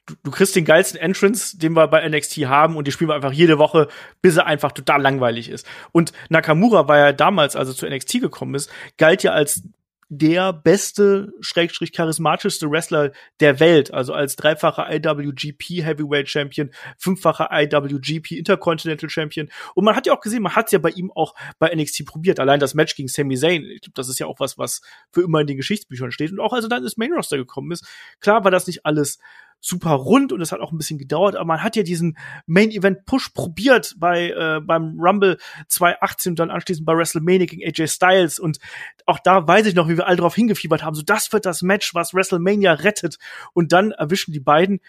[0.06, 3.14] Du, du kriegst den geilsten Entrance, den wir bei NXT haben, und die spielen wir
[3.14, 3.88] einfach jede Woche,
[4.22, 5.66] bis er einfach total langweilig ist.
[5.90, 9.62] Und Nakamura war ja damals, als er zu NXT gekommen ist, galt ja als
[10.08, 18.32] der beste, schrägstrich charismatischste Wrestler der Welt, also als dreifacher IWGP Heavyweight Champion, fünffacher IWGP
[18.32, 19.48] Intercontinental Champion.
[19.74, 22.06] Und man hat ja auch gesehen, man hat es ja bei ihm auch bei NXT
[22.06, 22.38] probiert.
[22.38, 24.80] Allein das Match gegen Sami Zayn, ich glaube, das ist ja auch was, was
[25.12, 26.30] für immer in den Geschichtsbüchern steht.
[26.30, 27.84] Und auch als er dann ins Main Roster gekommen ist,
[28.20, 29.18] klar war das nicht alles
[29.60, 32.70] super rund und es hat auch ein bisschen gedauert, aber man hat ja diesen Main
[32.70, 35.38] Event Push probiert bei äh, beim Rumble
[35.68, 38.58] 2018 und dann anschließend bei WrestleMania gegen AJ Styles und
[39.06, 41.62] auch da weiß ich noch, wie wir alle drauf hingefiebert haben, so das wird das
[41.62, 43.18] Match, was WrestleMania rettet
[43.52, 44.80] und dann erwischen die beiden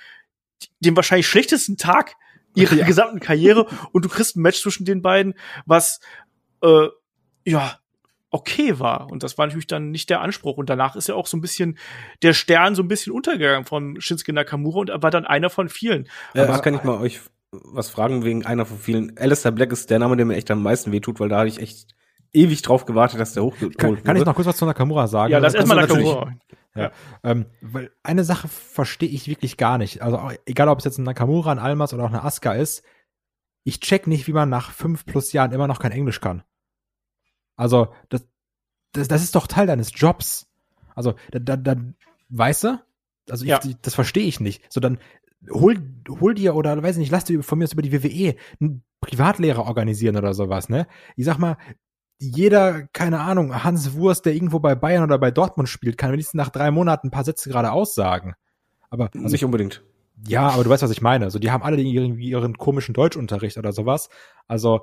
[0.79, 2.15] den wahrscheinlich schlechtesten Tag
[2.55, 2.85] ihrer ja.
[2.85, 5.33] gesamten Karriere und du kriegst ein Match zwischen den beiden,
[5.65, 5.99] was
[6.61, 6.87] äh,
[7.45, 7.79] ja
[8.37, 9.09] okay war.
[9.11, 10.57] Und das war natürlich dann nicht der Anspruch.
[10.57, 11.77] Und danach ist ja auch so ein bisschen
[12.21, 15.69] der Stern so ein bisschen untergegangen von Shinsuke Nakamura und er war dann einer von
[15.69, 16.07] vielen.
[16.33, 17.21] Ja, Aber kann ich mal euch
[17.51, 19.17] was fragen wegen einer von vielen.
[19.17, 21.59] Alistair Black ist der Name, der mir echt am meisten wehtut, weil da habe ich
[21.59, 21.95] echt
[22.33, 25.31] ewig drauf gewartet, dass der hochgeholt kann, kann ich noch kurz was zu Nakamura sagen?
[25.31, 26.33] Ja, das ist erstmal Nakamura.
[26.75, 26.81] Ja.
[26.81, 26.91] ja.
[27.23, 30.01] Ähm, weil eine Sache verstehe ich wirklich gar nicht.
[30.01, 32.83] Also egal, ob es jetzt ein Nakamura, ein Almas oder auch eine Asuka ist,
[33.63, 36.43] ich check nicht, wie man nach fünf plus Jahren immer noch kein Englisch kann.
[37.57, 38.25] Also, das,
[38.93, 40.47] das, das ist doch Teil deines Jobs.
[40.95, 41.75] Also, da, da, da
[42.29, 42.79] weißt du?
[43.29, 43.59] Also, ich, ja.
[43.81, 44.63] das verstehe ich nicht.
[44.71, 44.99] So, dann
[45.51, 45.75] hol,
[46.09, 48.83] hol dir oder, weiß ich nicht, lass dir von mir aus über die WWE einen
[49.01, 50.87] Privatlehrer organisieren oder sowas, ne?
[51.15, 51.57] Ich sag mal,
[52.19, 56.37] jeder, keine Ahnung, Hans Wurst, der irgendwo bei Bayern oder bei Dortmund spielt, kann wenigstens
[56.37, 58.33] nach drei Monaten ein paar Sätze gerade aussagen.
[58.89, 59.83] Aber also, nicht unbedingt.
[60.25, 61.25] Ja, aber du weißt, was ich meine.
[61.25, 64.09] Also die haben alle irgendwie ihren komischen Deutschunterricht oder sowas.
[64.47, 64.81] Also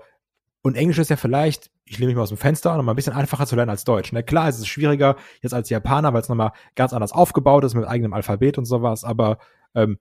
[0.65, 2.97] und Englisch ist ja vielleicht, ich lehne mich mal aus dem Fenster, noch mal ein
[2.97, 4.13] bisschen einfacher zu lernen als Deutsch.
[4.13, 4.23] Ne?
[4.23, 7.87] Klar, es ist schwieriger jetzt als Japaner, weil es nochmal ganz anders aufgebaut ist mit
[7.87, 9.37] eigenem Alphabet und sowas, aber
[9.75, 9.99] ähm,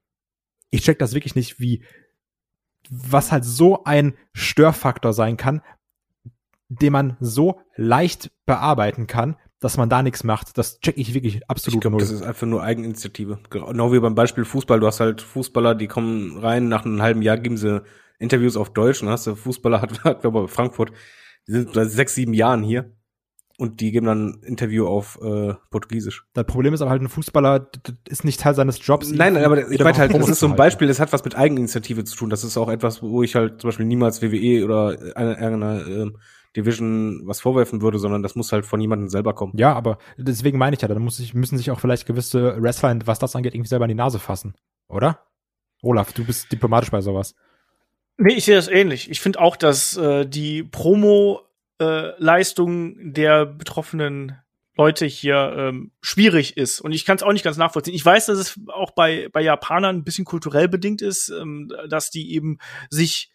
[0.70, 1.84] ich check das wirklich nicht, wie
[2.90, 5.62] was halt so ein Störfaktor sein kann,
[6.70, 10.58] den man so leicht bearbeiten kann, dass man da nichts macht.
[10.58, 12.00] Das check ich wirklich absolut ich glaub, null.
[12.02, 13.40] Das ist einfach nur Eigeninitiative.
[13.50, 14.80] Genau wie beim Beispiel Fußball.
[14.80, 17.84] Du hast halt Fußballer, die kommen rein, nach einem halben Jahr geben sie
[18.24, 20.92] Interviews auf Deutsch und hast du Fußballer, hat, hat glaube ich, Frankfurt,
[21.48, 22.92] die sind seit sechs, sieben Jahren hier.
[23.60, 26.26] Und die geben dann ein Interview auf äh, Portugiesisch.
[26.34, 27.70] Das Problem ist aber halt, ein Fußballer
[28.10, 29.12] ist nicht Teil seines Jobs.
[29.12, 30.56] Nein, nein, aber ich meine halt, das ist so ein.
[30.56, 32.32] Beispiel, das hat was mit Eigeninitiative zu tun.
[32.32, 36.18] Das ist auch etwas, wo ich halt zum Beispiel niemals WWE oder einer, einer ähm,
[36.56, 39.54] Division was vorwerfen würde, sondern das muss halt von jemandem selber kommen.
[39.56, 42.98] Ja, aber deswegen meine ich ja, da muss ich, müssen sich auch vielleicht gewisse Wrestler,
[43.06, 44.56] was das angeht, irgendwie selber in die Nase fassen.
[44.88, 45.20] Oder?
[45.84, 47.36] Olaf, du bist diplomatisch bei sowas.
[48.18, 49.10] Nee, ich sehe das ähnlich.
[49.10, 54.38] Ich finde auch, dass äh, die Promo-Leistung der betroffenen
[54.76, 56.82] Leute hier ähm, schwierig ist.
[56.82, 57.94] Und ich kann es auch nicht ganz nachvollziehen.
[57.94, 62.10] Ich weiß, dass es auch bei, bei Japanern ein bisschen kulturell bedingt ist, ähm, dass
[62.10, 62.58] die eben
[62.90, 63.32] sich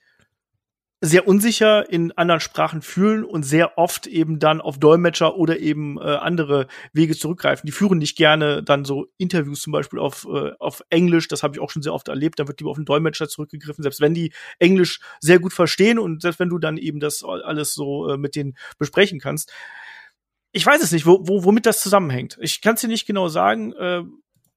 [1.00, 5.96] sehr unsicher in anderen Sprachen fühlen und sehr oft eben dann auf Dolmetscher oder eben
[5.96, 7.66] äh, andere Wege zurückgreifen.
[7.66, 11.28] Die führen nicht gerne dann so Interviews zum Beispiel auf, äh, auf Englisch.
[11.28, 12.40] Das habe ich auch schon sehr oft erlebt.
[12.40, 16.20] Da wird lieber auf den Dolmetscher zurückgegriffen, selbst wenn die Englisch sehr gut verstehen und
[16.20, 19.52] selbst wenn du dann eben das alles so äh, mit denen besprechen kannst.
[20.50, 22.38] Ich weiß es nicht, wo, wo, womit das zusammenhängt.
[22.40, 23.72] Ich kann es dir nicht genau sagen.
[23.74, 24.02] Äh,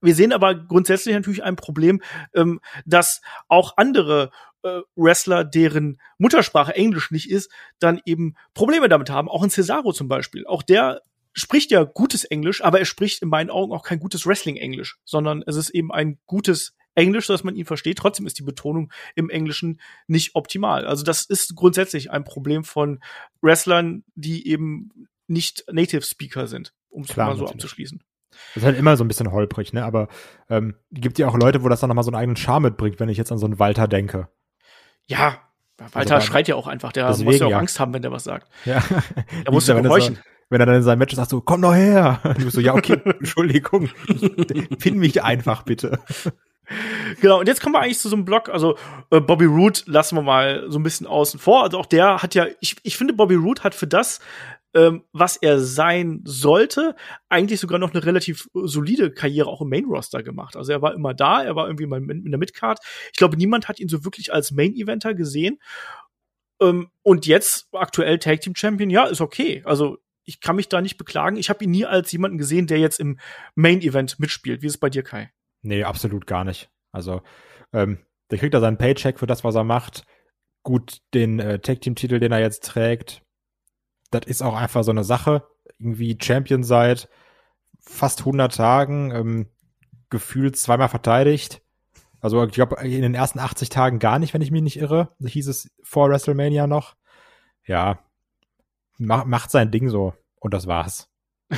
[0.01, 2.01] wir sehen aber grundsätzlich natürlich ein Problem,
[2.33, 4.31] ähm, dass auch andere
[4.63, 9.29] äh, Wrestler, deren Muttersprache Englisch nicht ist, dann eben Probleme damit haben.
[9.29, 10.45] Auch ein Cesaro zum Beispiel.
[10.45, 11.01] Auch der
[11.33, 15.43] spricht ja gutes Englisch, aber er spricht in meinen Augen auch kein gutes Wrestling-Englisch, sondern
[15.45, 17.97] es ist eben ein gutes Englisch, dass man ihn versteht.
[17.97, 20.85] Trotzdem ist die Betonung im Englischen nicht optimal.
[20.85, 22.99] Also das ist grundsätzlich ein Problem von
[23.41, 27.51] Wrestlern, die eben nicht Native Speaker sind, um es mal so natürlich.
[27.51, 28.03] abzuschließen.
[28.53, 29.85] Das ist halt immer so ein bisschen holprig, ne?
[29.85, 30.07] Aber
[30.49, 33.09] ähm, gibt ja auch Leute, wo das dann nochmal so einen eigenen Charme mitbringt, wenn
[33.09, 34.27] ich jetzt an so einen Walter denke.
[35.07, 35.37] Ja,
[35.93, 36.91] Walter Also, schreit ja auch einfach.
[36.91, 37.57] Der deswegen, muss ja auch ja.
[37.57, 38.47] Angst haben, wenn der was sagt.
[38.65, 38.83] Ja.
[39.45, 40.19] Er muss ja gehorchen.
[40.49, 42.19] Wenn er dann in seinem Match sagt, so, komm doch her.
[42.23, 43.89] Und du bist so, ja, okay, Entschuldigung.
[44.79, 45.99] Finn mich einfach, bitte.
[47.21, 48.77] Genau, und jetzt kommen wir eigentlich zu so einem Block, also
[49.11, 51.63] äh, Bobby Roode lassen wir mal so ein bisschen außen vor.
[51.63, 54.19] Also auch der hat ja, ich, ich finde, Bobby Roode hat für das,
[54.73, 56.95] ähm, was er sein sollte,
[57.29, 60.55] eigentlich sogar noch eine relativ solide Karriere auch im Main-Roster gemacht.
[60.55, 62.79] Also er war immer da, er war irgendwie mal in, der Midcard.
[63.11, 65.59] Ich glaube, niemand hat ihn so wirklich als Main-Eventer gesehen.
[66.61, 69.61] Ähm, und jetzt aktuell Tag Team Champion, ja, ist okay.
[69.65, 71.35] Also ich kann mich da nicht beklagen.
[71.35, 73.19] Ich habe ihn nie als jemanden gesehen, der jetzt im
[73.55, 74.61] Main-Event mitspielt.
[74.61, 75.31] Wie ist es bei dir, Kai?
[75.63, 76.69] Nee, absolut gar nicht.
[76.91, 77.21] Also,
[77.73, 77.99] ähm,
[78.29, 80.05] der kriegt da seinen Paycheck für das, was er macht.
[80.63, 83.23] Gut, den äh, Tag-Team-Titel, den er jetzt trägt,
[84.11, 85.47] das ist auch einfach so eine Sache.
[85.79, 87.09] Irgendwie Champion seit
[87.79, 89.47] fast 100 Tagen, ähm,
[90.09, 91.61] gefühlt zweimal verteidigt.
[92.19, 95.15] Also, ich glaube, in den ersten 80 Tagen gar nicht, wenn ich mich nicht irre.
[95.25, 96.95] Hieß es vor WrestleMania noch.
[97.65, 97.99] Ja,
[98.97, 100.13] ma macht sein Ding so.
[100.39, 101.09] Und das war's.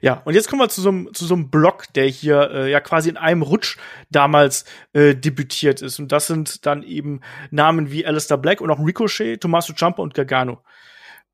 [0.00, 2.70] Ja, und jetzt kommen wir zu so einem, zu so einem Block, der hier äh,
[2.70, 3.78] ja quasi in einem Rutsch
[4.10, 5.98] damals äh, debütiert ist.
[5.98, 10.12] Und das sind dann eben Namen wie Alistair Black und auch Ricochet, Tommaso Ciampa und
[10.12, 10.60] Gargano.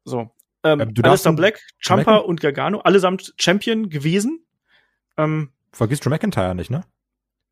[0.05, 0.31] So.
[0.63, 2.21] Ähm, Ähm, Alistair Black, Jamaican?
[2.21, 4.45] und Gargano, allesamt Champion gewesen.
[5.17, 6.85] Ähm, Vergiss Drew McIntyre nicht, ne?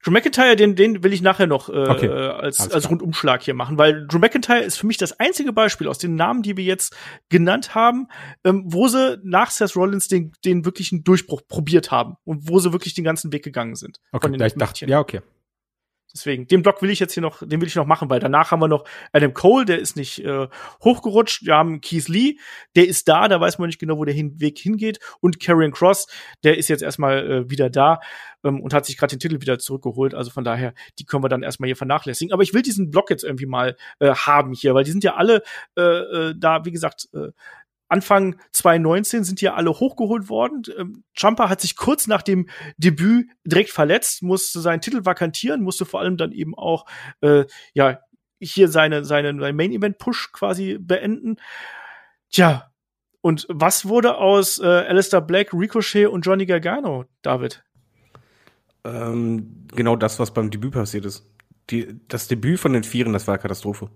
[0.04, 2.06] Drew McIntyre, den, den will ich nachher noch äh, Okay.
[2.06, 2.88] äh, als, als.
[2.88, 6.42] Rundumschlag hier machen, weil Drew McIntyre ist für mich das einzige Beispiel aus den Namen,
[6.42, 6.96] die wir jetzt
[7.30, 8.06] genannt haben,
[8.44, 12.72] ähm, wo sie nach Seth Rollins den, den wirklichen Durchbruch probiert haben und wo sie
[12.72, 13.98] wirklich den ganzen Weg gegangen sind.
[14.12, 15.20] Okay, Von den ja, ich dachte, ja, okay.
[16.12, 18.50] Deswegen, den Block will ich jetzt hier noch, den will ich noch machen, weil danach
[18.50, 20.48] haben wir noch Adam Cole, der ist nicht äh,
[20.82, 21.44] hochgerutscht.
[21.44, 22.36] Wir haben Keith Lee,
[22.76, 25.00] der ist da, da weiß man nicht genau, wo der hin Weg hingeht.
[25.20, 26.06] Und Karrion Cross,
[26.44, 28.00] der ist jetzt erstmal äh, wieder da
[28.42, 30.14] ähm, und hat sich gerade den Titel wieder zurückgeholt.
[30.14, 32.32] Also von daher, die können wir dann erstmal hier vernachlässigen.
[32.32, 35.14] Aber ich will diesen Block jetzt irgendwie mal äh, haben hier, weil die sind ja
[35.14, 35.42] alle
[35.76, 37.32] äh, äh, da, wie gesagt, äh,
[37.88, 40.62] Anfang 2019 sind ja alle hochgeholt worden.
[40.76, 45.84] Ähm, Champa hat sich kurz nach dem Debüt direkt verletzt, musste seinen Titel vakantieren, musste
[45.86, 46.86] vor allem dann eben auch
[47.20, 47.98] äh, ja
[48.40, 51.36] hier seine seine, Main Event Push quasi beenden.
[52.30, 52.70] Tja,
[53.20, 57.64] und was wurde aus äh, Alistair Black, Ricochet und Johnny Gargano, David?
[58.84, 61.26] Ähm, genau das, was beim Debüt passiert ist.
[61.70, 63.90] Die, das Debüt von den Vieren, das war Katastrophe.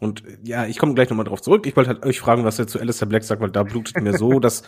[0.00, 1.66] Und ja, ich komme gleich nochmal drauf zurück.
[1.66, 4.16] Ich wollte halt euch fragen, was ihr zu Alistair Black sagt, weil da blutet mir
[4.18, 4.62] so das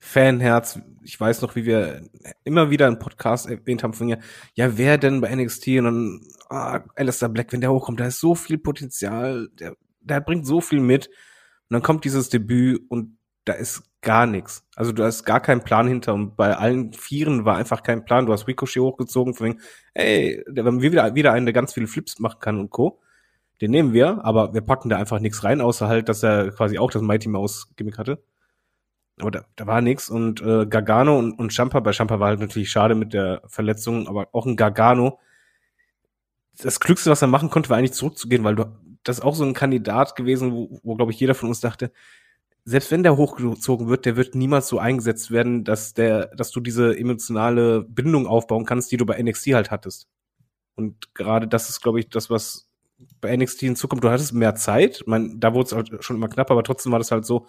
[0.00, 0.80] Fanherz.
[1.04, 2.08] Ich weiß noch, wie wir
[2.44, 4.18] immer wieder im Podcast erwähnt haben von mir,
[4.54, 5.68] ja, wer denn bei NXT?
[5.78, 10.20] Und dann, ah, Alistair Black, wenn der hochkommt, da ist so viel Potenzial, der, der
[10.20, 11.08] bringt so viel mit.
[11.08, 14.64] Und dann kommt dieses Debüt und da ist gar nichts.
[14.76, 18.24] Also du hast gar keinen Plan hinter und bei allen Vieren war einfach kein Plan.
[18.24, 19.60] Du hast Ricochet hochgezogen von wegen,
[19.92, 23.00] ey, der- wenn wir wieder, wieder einen, der ganz viele Flips machen kann und Co.,
[23.60, 26.78] den nehmen wir, aber wir packen da einfach nichts rein, außer halt, dass er quasi
[26.78, 28.22] auch das Mighty Mouse Gimmick hatte.
[29.18, 32.40] Aber da, da war nichts und äh, Gargano und, und Champa, bei Champa war halt
[32.40, 35.18] natürlich schade mit der Verletzung, aber auch ein Gargano,
[36.62, 38.64] das Klügste, was er machen konnte, war eigentlich zurückzugehen, weil du,
[39.02, 41.92] das ist auch so ein Kandidat gewesen, wo, wo glaube ich, jeder von uns dachte,
[42.64, 46.60] selbst wenn der hochgezogen wird, der wird niemals so eingesetzt werden, dass der, dass du
[46.60, 50.08] diese emotionale Bindung aufbauen kannst, die du bei NXT halt hattest.
[50.76, 52.69] Und gerade das ist, glaube ich, das, was
[53.20, 54.04] bei NXT hinzukommt.
[54.04, 55.02] Du hattest mehr Zeit.
[55.06, 57.46] Man, da wurde es halt schon immer knapp, aber trotzdem war das halt so,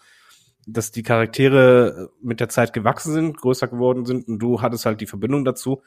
[0.67, 5.01] dass die Charaktere mit der Zeit gewachsen sind, größer geworden sind und du hattest halt
[5.01, 5.81] die Verbindung dazu.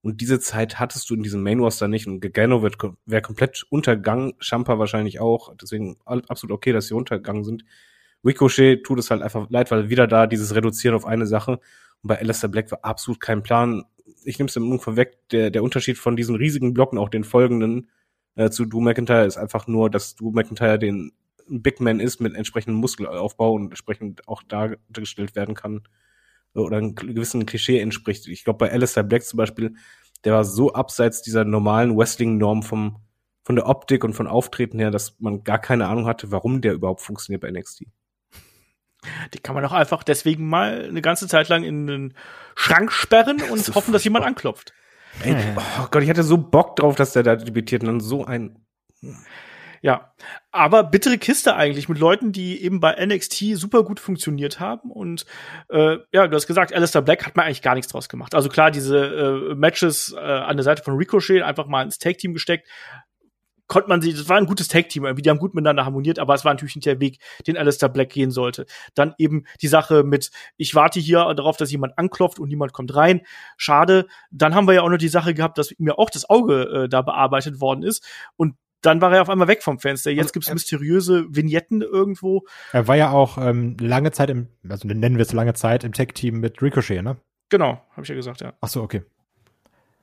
[0.00, 2.06] Und diese Zeit hattest du in diesem Main Roster nicht.
[2.06, 5.54] Und Gagano wird wäre komplett untergangen, Champa wahrscheinlich auch.
[5.60, 7.64] Deswegen absolut okay, dass sie untergegangen sind.
[8.24, 11.52] Ricochet tut es halt einfach leid, weil wieder da dieses Reduzieren auf eine Sache.
[12.02, 13.84] Und bei Alistair Black war absolut kein Plan.
[14.24, 17.88] Ich nehme es im vorweg, der, der Unterschied von diesen riesigen Blocken, auch den folgenden,
[18.38, 21.12] äh, zu Drew McIntyre ist einfach nur, dass Drew McIntyre den
[21.48, 25.82] Big Man ist mit entsprechendem Muskelaufbau und entsprechend auch dargestellt werden kann
[26.54, 28.28] oder einem gewissen Klischee entspricht.
[28.28, 29.74] Ich glaube, bei Alistair Black zum Beispiel,
[30.24, 33.00] der war so abseits dieser normalen Wrestling-Norm vom,
[33.42, 36.74] von der Optik und von Auftreten her, dass man gar keine Ahnung hatte, warum der
[36.74, 37.86] überhaupt funktioniert bei NXT.
[39.34, 42.14] Die kann man auch einfach deswegen mal eine ganze Zeit lang in den
[42.54, 44.72] Schrank sperren und das hoffen, dass jemand anklopft.
[45.22, 45.34] Ey,
[45.80, 48.64] oh Gott, ich hatte so Bock drauf, dass der da debütiert und dann so ein
[49.80, 50.12] ja,
[50.50, 54.90] aber bittere Kiste eigentlich mit Leuten, die eben bei NXT super gut funktioniert haben.
[54.90, 55.24] Und
[55.68, 58.34] äh, ja, du hast gesagt, Alistair Black hat man eigentlich gar nichts draus gemacht.
[58.34, 62.34] Also klar, diese äh, Matches äh, an der Seite von Ricochet einfach mal ins Tag-Team
[62.34, 62.66] gesteckt.
[63.68, 66.34] Konnte man sie, das war ein gutes Tag-Team, irgendwie, die haben gut miteinander harmoniert, aber
[66.34, 68.66] es war natürlich nicht der Weg, den Alistair Black gehen sollte.
[68.94, 72.94] Dann eben die Sache mit, ich warte hier darauf, dass jemand anklopft und niemand kommt
[72.96, 73.20] rein.
[73.56, 74.06] Schade.
[74.30, 76.88] Dann haben wir ja auch noch die Sache gehabt, dass mir auch das Auge äh,
[76.88, 78.04] da bearbeitet worden ist.
[78.36, 80.10] Und dann war er auf einmal weg vom Fenster.
[80.10, 82.46] Jetzt also, gibt's mysteriöse Vignetten irgendwo.
[82.72, 85.92] Er war ja auch ähm, lange Zeit im, also nennen wir es lange Zeit im
[85.92, 87.16] Tech-Team mit Ricochet, ne?
[87.50, 88.52] Genau, habe ich ja gesagt, ja.
[88.60, 89.02] Ach so, okay.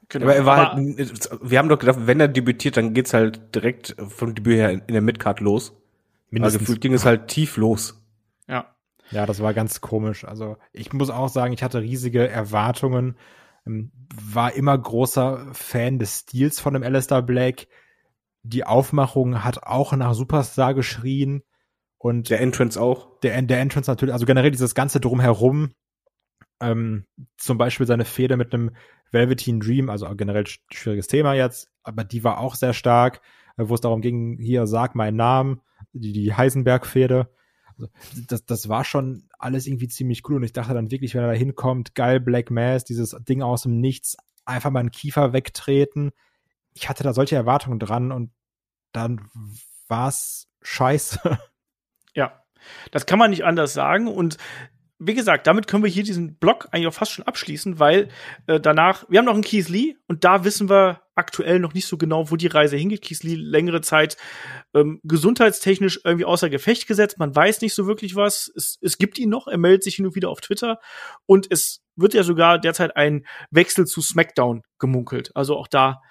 [0.10, 0.26] Genau.
[0.26, 3.56] Aber er war Aber, halt, wir haben doch gedacht, wenn er debütiert, dann geht's halt
[3.56, 5.74] direkt vom Debüt her in der Midcard los.
[6.30, 6.56] Mindestens.
[6.56, 8.04] Also gefühlt ging es halt tief los.
[8.48, 8.76] Ja.
[9.12, 10.26] Ja, das war ganz komisch.
[10.26, 13.18] Also ich muss auch sagen, ich hatte riesige Erwartungen.
[13.66, 17.68] Ähm, war immer großer Fan des Stils von dem Alistair Black
[18.46, 21.44] die Aufmachung hat auch nach Superstar geschrien.
[21.98, 23.20] Und der Entrance auch.
[23.22, 25.72] Der, der Entrance natürlich, also generell dieses ganze drumherum,
[26.60, 27.06] ähm,
[27.38, 28.72] zum Beispiel seine Fehde mit einem
[29.12, 33.22] Velveteen Dream, also generell schwieriges Thema jetzt, aber die war auch sehr stark,
[33.58, 35.62] äh, wo es darum ging, hier sag meinen Namen,
[35.94, 37.30] die, die Heisenberg-Fehde.
[37.68, 37.90] Also,
[38.28, 41.32] das, das war schon alles irgendwie ziemlich cool und ich dachte dann wirklich, wenn er
[41.32, 46.12] da hinkommt, geil, Black Mass, dieses Ding aus dem Nichts, einfach mal einen Kiefer wegtreten,
[46.74, 48.32] ich hatte da solche Erwartungen dran und
[48.92, 49.30] dann
[49.88, 51.20] war's scheiße.
[52.14, 52.46] Ja,
[52.92, 54.38] das kann man nicht anders sagen und
[54.98, 58.08] wie gesagt, damit können wir hier diesen Block eigentlich auch fast schon abschließen, weil
[58.48, 61.88] äh, danach, wir haben noch einen Keith Lee und da wissen wir aktuell noch nicht
[61.88, 63.02] so genau, wo die Reise hingeht.
[63.02, 64.16] Keith Lee längere Zeit
[64.74, 67.20] ähm, gesundheitstechnisch irgendwie außer Gefecht gesetzt.
[67.20, 68.52] Man weiß nicht so wirklich was.
[68.56, 70.80] Es, es gibt ihn noch, er meldet sich hin und wieder auf Twitter
[71.26, 75.32] und es wird ja sogar derzeit ein Wechsel zu SmackDown gemunkelt.
[75.36, 76.02] Also auch da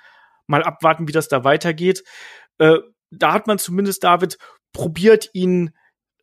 [0.47, 2.05] mal abwarten, wie das da weitergeht.
[2.59, 2.78] Äh,
[3.11, 4.37] da hat man zumindest David
[4.72, 5.70] probiert, ihn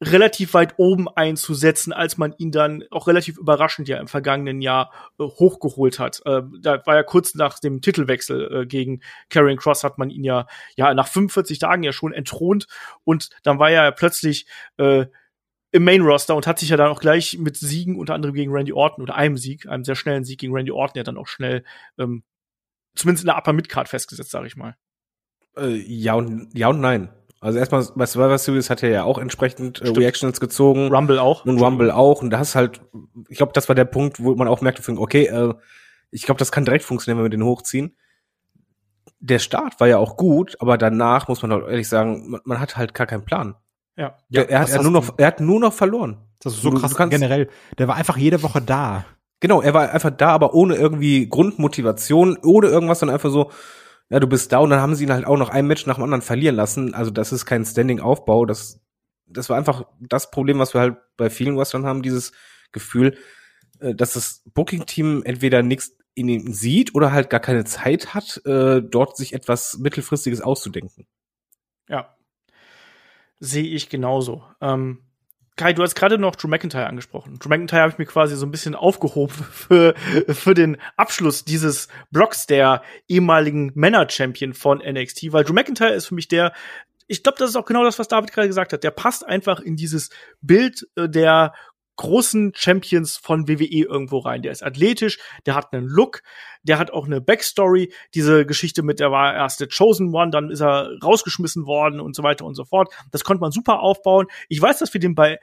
[0.02, 4.92] relativ weit oben einzusetzen, als man ihn dann auch relativ überraschend ja im vergangenen Jahr
[5.20, 6.22] äh, hochgeholt hat.
[6.26, 10.24] Äh, da war ja kurz nach dem Titelwechsel äh, gegen Karrion Cross hat man ihn
[10.24, 12.66] ja ja nach 45 Tagen ja schon entthront
[13.04, 14.48] und dann war er ja plötzlich
[14.78, 15.06] äh,
[15.72, 18.52] im Main Roster und hat sich ja dann auch gleich mit Siegen unter anderem gegen
[18.52, 21.28] Randy Orton oder einem Sieg, einem sehr schnellen Sieg gegen Randy Orton ja dann auch
[21.28, 21.64] schnell
[22.00, 22.24] ähm,
[22.96, 24.76] zumindest in der Upper Midcard festgesetzt, sage ich mal.
[25.56, 27.10] Äh, ja und ja und nein.
[27.42, 30.94] Also erstmal bei Survivor Series hat er ja auch entsprechend äh, Reactions gezogen.
[30.94, 31.44] Rumble auch.
[31.44, 32.22] Und Rumble auch.
[32.22, 32.82] Und da hast halt,
[33.30, 35.54] ich glaube, das war der Punkt, wo man auch merkte, okay, äh,
[36.12, 37.98] ich glaube, das kann direkt funktionieren, wenn wir den hochziehen.
[39.20, 42.60] Der Start war ja auch gut, aber danach muss man halt ehrlich sagen, man, man
[42.60, 43.56] hat halt gar keinen Plan.
[43.98, 44.18] Ja.
[44.30, 46.18] ja er, hat, er, nur noch, er hat nur noch verloren.
[46.40, 47.50] Das ist so du, krass du kannst, generell.
[47.80, 49.06] Der war einfach jede Woche da.
[49.40, 53.52] Genau, er war einfach da, aber ohne irgendwie Grundmotivation, ohne irgendwas, sondern einfach so,
[54.12, 55.96] ja, du bist da und dann haben sie ihn halt auch noch ein Match nach
[55.96, 56.94] dem anderen verlieren lassen.
[56.94, 58.46] Also das ist kein Standing-Aufbau.
[58.46, 58.82] Das,
[59.26, 62.34] das war einfach das Problem, was wir halt bei vielen Wrestlern haben, dieses
[62.74, 63.18] Gefühl,
[63.80, 68.46] äh, dass das Booking-Team entweder nichts in ihm sieht oder halt gar keine Zeit hat,
[68.46, 71.08] äh, dort sich etwas mittelfristiges auszudenken.
[71.88, 72.18] Ja.
[73.40, 74.44] Sehe ich genauso.
[74.60, 75.06] Ähm
[75.58, 77.38] Kai, du hast gerade noch Drew McIntyre angesprochen.
[77.38, 79.94] Drew McIntyre habe ich mir quasi so ein bisschen aufgehoben für,
[80.30, 86.16] für den Abschluss dieses Blocks der ehemaligen Männer-Champion von NXT, weil Drew McIntyre ist für
[86.16, 86.54] mich der,
[87.08, 88.84] ich glaube, das ist auch genau das, was David gerade gesagt hat.
[88.84, 90.10] Der passt einfach in dieses
[90.42, 91.54] Bild äh, der
[92.02, 94.42] großen Champions von WWE irgendwo rein.
[94.42, 96.24] Der ist athletisch, der hat einen Look,
[96.64, 97.94] der hat auch eine Backstory.
[98.16, 102.16] Diese Geschichte mit, der war erst der Chosen One, dann ist er rausgeschmissen worden und
[102.16, 102.92] so weiter und so fort.
[103.12, 104.26] Das konnte man super aufbauen.
[104.50, 105.40] Ich weiß, dass wir den bei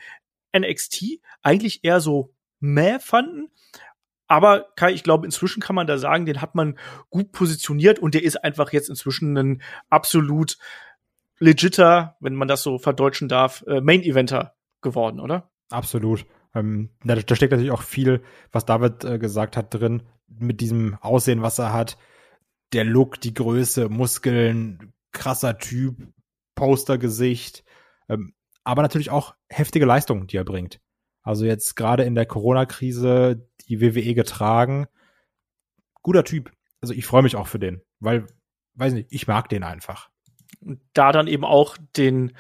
[0.57, 3.53] NXT eigentlich eher so meh fanden.
[4.27, 6.77] Aber Kai, ich glaube, inzwischen kann man da sagen, den hat man
[7.09, 10.59] gut positioniert und der ist einfach jetzt inzwischen ein absolut
[11.39, 15.53] legitter, wenn man das so verdeutschen darf, äh, Main-Eventer geworden, oder?
[15.71, 16.27] Absolut.
[16.55, 18.23] Ähm, da, da steckt natürlich auch viel,
[18.53, 21.99] was David äh, gesagt hat, drin, mit diesem Aussehen, was er hat.
[22.73, 25.97] Der Look, die Größe, Muskeln, krasser Typ,
[26.55, 27.65] Postergesicht.
[28.09, 28.35] Ähm,
[28.65, 30.81] aber natürlich auch heftige Leistungen, die er bringt.
[31.23, 34.87] Also jetzt gerade in der Corona-Krise die WWE getragen.
[36.03, 36.53] Guter Typ.
[36.81, 38.27] Also ich freue mich auch für den, weil,
[38.75, 40.11] weiß nicht, ich mag den einfach.
[40.93, 42.37] Da dann eben auch den,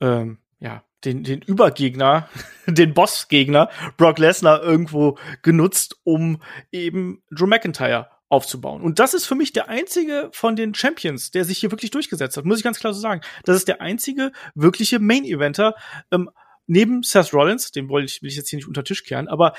[0.00, 2.28] ähm, ja, den, den Übergegner,
[2.66, 6.42] den Bossgegner Brock Lesnar irgendwo genutzt, um
[6.72, 8.82] eben Drew McIntyre aufzubauen.
[8.82, 12.36] Und das ist für mich der einzige von den Champions, der sich hier wirklich durchgesetzt
[12.36, 13.22] hat, muss ich ganz klar so sagen.
[13.44, 15.74] Das ist der einzige wirkliche Main-Eventer,
[16.12, 16.30] ähm,
[16.68, 19.54] neben Seth Rollins, den will ich, will ich jetzt hier nicht unter Tisch kehren, aber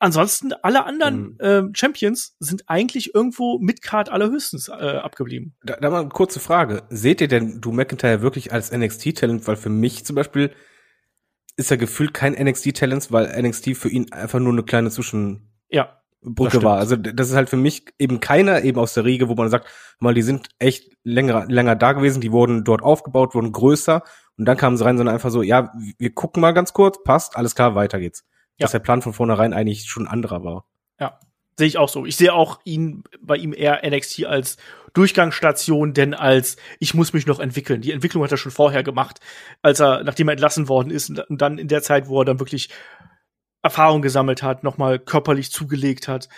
[0.00, 1.36] ansonsten alle anderen mhm.
[1.38, 5.54] äh, Champions sind eigentlich irgendwo mit Card allerhöchstens äh, abgeblieben.
[5.62, 6.82] Da, da mal eine kurze Frage.
[6.90, 9.46] Seht ihr denn du McIntyre wirklich als NXT-Talent?
[9.46, 10.52] Weil für mich zum Beispiel
[11.56, 16.00] ist er gefühlt kein NXT-Talent, weil NXT für ihn einfach nur eine kleine Zwischen ja.
[16.22, 16.78] Brücke war.
[16.78, 19.68] Also das ist halt für mich eben keiner eben aus der Riege, wo man sagt,
[19.98, 24.02] mal die sind echt länger länger da gewesen, die wurden dort aufgebaut, wurden größer
[24.36, 27.36] und dann kamen sie rein, sondern einfach so, ja, wir gucken mal ganz kurz, passt,
[27.36, 28.24] alles klar, weiter geht's.
[28.56, 28.64] Ja.
[28.64, 30.66] Dass der Plan von vornherein eigentlich schon anderer war.
[30.98, 31.18] Ja,
[31.58, 32.06] sehe ich auch so.
[32.06, 34.56] Ich sehe auch ihn bei ihm eher NXT als
[34.94, 37.80] Durchgangsstation, denn als ich muss mich noch entwickeln.
[37.80, 39.20] Die Entwicklung hat er schon vorher gemacht,
[39.62, 42.40] als er nachdem er entlassen worden ist und dann in der Zeit, wo er dann
[42.40, 42.70] wirklich
[43.62, 46.28] Erfahrung gesammelt hat, nochmal körperlich zugelegt hat,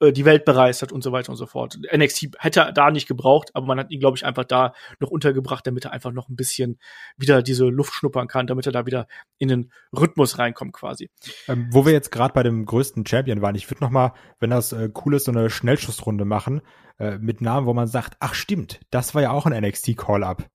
[0.00, 1.78] äh, die Welt bereist hat und so weiter und so fort.
[1.94, 5.10] NXT hätte er da nicht gebraucht, aber man hat ihn, glaube ich, einfach da noch
[5.10, 6.78] untergebracht, damit er einfach noch ein bisschen
[7.16, 9.06] wieder diese Luft schnuppern kann, damit er da wieder
[9.38, 11.10] in den Rhythmus reinkommt quasi.
[11.48, 14.50] Ähm, wo wir jetzt gerade bei dem größten Champion waren, ich würde noch mal, wenn
[14.50, 16.60] das äh, cool ist, so eine Schnellschussrunde machen
[16.98, 20.48] äh, mit Namen, wo man sagt, ach stimmt, das war ja auch ein NXT Call-up.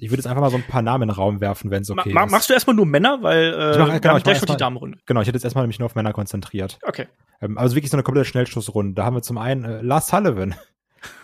[0.00, 1.90] Ich würde jetzt einfach mal so ein paar Namen in den Raum werfen, wenn es
[1.90, 2.30] okay Ma ist.
[2.30, 4.98] Machst du erstmal nur Männer, weil äh, ich mach, genau, ich gleich schon die Damenrunde.
[5.06, 6.78] Genau, ich hätte jetzt erstmal nämlich nur auf Männer konzentriert.
[6.82, 7.08] Okay.
[7.40, 8.94] Ähm, also wirklich so eine komplette Schnellschussrunde.
[8.94, 10.54] Da haben wir zum einen äh, Lars Sullivan,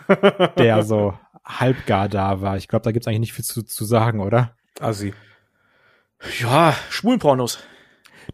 [0.57, 2.57] der so halbgar da war.
[2.57, 4.55] Ich glaube, da gibt's eigentlich nicht viel zu, zu sagen, oder?
[4.79, 5.13] Assi.
[6.39, 7.59] Ja, Schwulenpornos.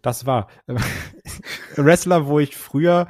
[0.01, 0.75] Das war äh,
[1.75, 3.07] Wrestler, wo ich früher,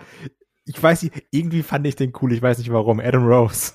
[0.66, 3.00] ich weiß nicht, irgendwie fand ich den cool, ich weiß nicht warum.
[3.00, 3.74] Adam Rose.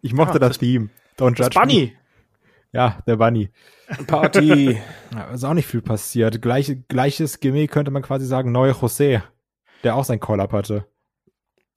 [0.00, 0.90] Ich mochte ah, das, das Theme.
[1.18, 1.92] Don't judge das Bunny.
[1.94, 2.03] Me.
[2.74, 3.50] Ja, der Bunny.
[4.06, 4.80] Party.
[5.14, 6.42] ja, ist auch nicht viel passiert.
[6.42, 9.22] Gleich, gleiches Gimmick könnte man quasi sagen, neue José,
[9.84, 10.86] der auch sein Call-Up hatte.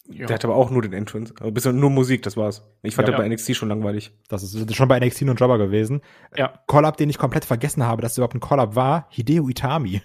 [0.10, 0.26] Ja.
[0.26, 1.34] Der hatte aber auch nur den Entrance.
[1.40, 2.66] Also bisschen nur Musik, das war's.
[2.82, 4.18] Ich fand ja, der bei NXT schon langweilig.
[4.30, 6.02] Das ist schon bei NXT nur ein Jobber gewesen.
[6.36, 6.54] Ja.
[6.68, 10.02] Call-Up, den ich komplett vergessen habe, dass es überhaupt ein Call-Up war, Hideo Itami.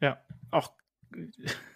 [0.00, 0.18] Ja,
[0.50, 0.72] auch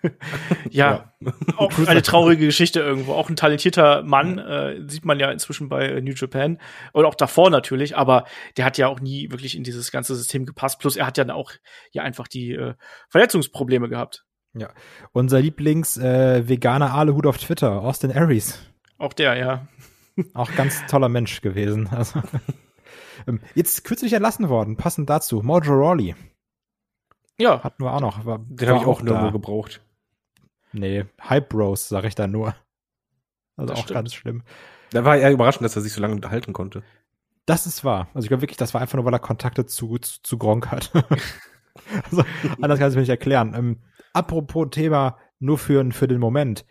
[0.70, 1.12] ja,
[1.57, 3.12] auch eine traurige Geschichte irgendwo.
[3.12, 6.59] Auch ein talentierter Mann, äh, sieht man ja inzwischen bei New Japan.
[6.93, 8.24] Und auch davor natürlich, aber
[8.57, 10.78] der hat ja auch nie wirklich in dieses ganze System gepasst.
[10.78, 11.53] Plus er hat ja auch
[11.93, 12.74] ja einfach die äh,
[13.09, 14.24] Verletzungsprobleme gehabt.
[14.55, 14.70] Ja.
[15.12, 18.59] Unser Lieblings-veganer äh, Aluhut auf Twitter, Austin Aries.
[18.99, 19.68] Auch der, ja.
[20.34, 21.89] Auch ganz toller Mensch gewesen.
[21.89, 22.22] Also,
[23.26, 26.14] ähm, jetzt kürzlich entlassen worden, passend dazu, Mojo Rawley.
[27.39, 27.62] Ja.
[27.62, 28.24] Hatten wir auch noch.
[28.26, 29.80] War, Den habe ich auch nirgendwo gebraucht.
[30.72, 32.55] Nee, Hype Bros, sag ich da nur.
[33.57, 33.95] Also das auch stimmt.
[33.95, 34.43] ganz schlimm.
[34.91, 36.82] Da war eher überraschend, dass er sich so lange unterhalten konnte.
[37.47, 38.09] Das ist wahr.
[38.14, 40.70] Also ich glaube wirklich, das war einfach nur, weil er Kontakte zu, zu, zu Gronk
[40.70, 40.91] hat.
[42.05, 42.24] also,
[42.61, 43.55] anders kann ich es mir nicht erklären.
[43.55, 43.78] Ähm,
[44.12, 46.66] apropos Thema nur für, für den Moment.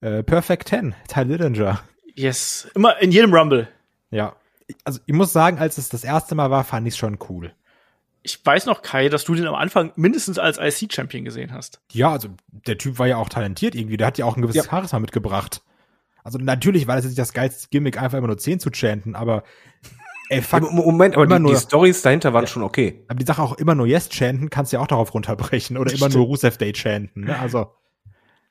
[0.00, 1.80] Äh, Perfect Ten, Ty Dillinger.
[2.14, 3.68] Yes, immer in jedem Rumble.
[4.10, 4.36] Ja.
[4.84, 7.52] Also ich muss sagen, als es das erste Mal war, fand ich es schon cool
[8.28, 11.80] ich weiß noch, Kai, dass du den am Anfang mindestens als IC-Champion gesehen hast.
[11.92, 13.96] Ja, also der Typ war ja auch talentiert irgendwie.
[13.96, 14.70] Der hat ja auch ein gewisses ja.
[14.70, 15.62] Charisma mitgebracht.
[16.22, 19.14] Also natürlich war das jetzt nicht das geilste Gimmick, einfach immer nur 10 zu chanten,
[19.14, 19.44] aber
[20.28, 23.02] ey, fuck, Moment, aber die, nur, die Stories dahinter waren ja, schon okay.
[23.08, 25.78] Aber die Sache auch immer nur Yes chanten, kannst du ja auch darauf runterbrechen.
[25.78, 27.24] Oder immer nur Rusev Day chanten.
[27.24, 27.38] Ne?
[27.38, 27.72] Also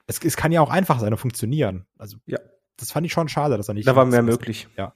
[0.07, 1.85] es, es kann ja auch einfach sein und funktionieren.
[1.99, 2.39] Also ja.
[2.77, 3.87] das fand ich schon schade, dass er nicht.
[3.87, 4.67] Da war mehr möglich.
[4.75, 4.93] Ja.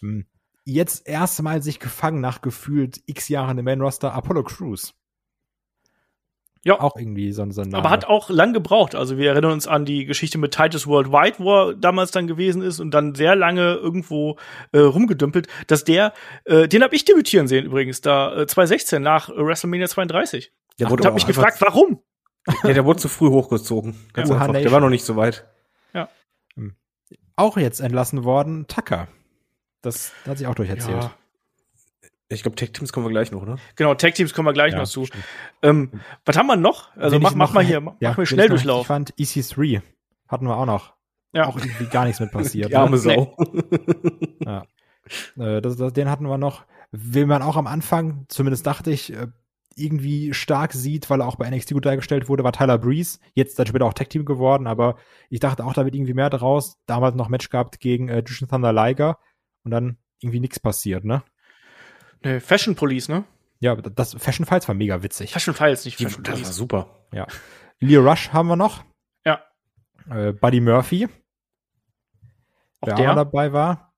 [0.00, 0.24] Hm
[0.68, 4.94] jetzt erstmal sich gefangen nach gefühlt x Jahren im Main Roster Apollo Crews.
[6.64, 6.80] Ja.
[6.80, 7.78] Auch irgendwie so, so ein Name.
[7.78, 8.94] Aber hat auch lang gebraucht.
[8.94, 12.62] Also wir erinnern uns an die Geschichte mit Titus Worldwide, wo er damals dann gewesen
[12.62, 14.36] ist und dann sehr lange irgendwo
[14.72, 16.12] äh, rumgedümpelt, dass der,
[16.44, 20.52] äh, den habe ich debütieren sehen übrigens, da äh, 2016 nach WrestleMania 32.
[20.78, 22.02] Der wurde und hab mich gefragt, warum?
[22.64, 23.94] Ja, der wurde zu früh hochgezogen.
[24.12, 24.36] Ganz ja.
[24.36, 24.52] einfach.
[24.52, 25.46] Der war noch nicht so weit.
[25.94, 26.08] Ja.
[26.54, 26.74] Hm.
[27.36, 29.08] Auch jetzt entlassen worden, Tucker.
[29.82, 31.02] Das hat sich auch durcherzählt.
[31.02, 31.10] Ja.
[32.30, 33.56] Ich glaube, Tech Teams kommen wir gleich noch, oder?
[33.76, 35.06] Genau, Tag Teams kommen wir gleich Ja, noch zu.
[35.62, 35.90] Ähm,
[36.26, 36.94] was haben wir noch?
[36.96, 38.86] Also mach, ich mach noch- mal hier, mach, ja, mach wen schnell ich Durchlauf.
[38.86, 39.80] fand, EC3
[40.28, 40.94] hatten wir auch noch.
[41.32, 41.46] Ja.
[41.46, 42.70] Auch irgendwie gar nichts mit passiert.
[42.70, 42.98] Die arme ne?
[42.98, 43.36] Sau.
[44.44, 44.64] Ja.
[45.38, 46.64] Äh, das, das, den hatten wir noch.
[46.90, 49.28] Wen man auch am Anfang, zumindest dachte ich, äh,
[49.76, 53.18] irgendwie stark sieht, weil er auch bei NXT gut dargestellt wurde, war Tyler Breeze.
[53.34, 54.96] Jetzt dann später auch Tech Team geworden, aber
[55.30, 56.78] ich dachte auch, da wird irgendwie mehr draus.
[56.86, 59.18] Damals noch Match gehabt gegen äh, Jushin Thunder Liger
[59.68, 61.22] und dann irgendwie nichts passiert, ne?
[62.24, 63.24] Nee, Fashion Police, ne?
[63.60, 65.32] Ja, das Fashion Files war mega witzig.
[65.32, 66.56] Fashion Files, nicht Fashion das war Police.
[66.56, 67.06] super.
[67.80, 68.84] Leo Rush haben wir noch.
[69.24, 69.42] Ja.
[70.10, 71.08] Äh, Buddy Murphy,
[72.80, 73.92] Auch der dabei war.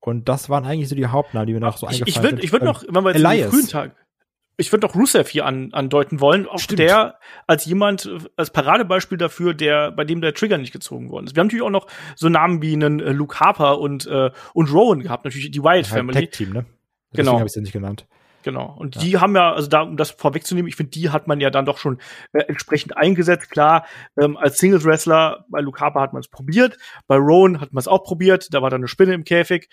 [0.00, 2.36] Und das waren eigentlich so die Hauptnamen, die mir noch so Ich, eingefallen ich würde
[2.36, 2.44] sind.
[2.44, 3.50] ich würd Ähm, noch, wenn wir jetzt in Elias.
[3.50, 4.03] den frühen Tag,
[4.56, 6.80] ich würde noch Rusev hier an, andeuten wollen, auch Stimmt.
[6.80, 11.34] der als jemand, als Paradebeispiel dafür, der, bei dem der Trigger nicht gezogen worden ist.
[11.34, 14.72] Wir haben natürlich auch noch so Namen wie einen äh, Luke Harper und, äh, und
[14.72, 16.26] Rowan gehabt, natürlich die Wyatt halt Family.
[16.26, 16.52] Tag Team, ne?
[16.54, 16.66] Genau.
[17.12, 18.06] Deswegen habe ich es ja nicht genannt.
[18.44, 18.76] Genau.
[18.78, 21.48] Und die haben ja, also da, um das vorwegzunehmen, ich finde, die hat man ja
[21.48, 21.98] dann doch schon
[22.34, 23.50] äh, entsprechend eingesetzt.
[23.50, 23.86] Klar,
[24.20, 26.76] ähm, als Singles-Wrestler, bei Luke Harper hat man es probiert,
[27.06, 29.70] bei Rowan hat man es auch probiert, da war dann eine Spinne im Käfig.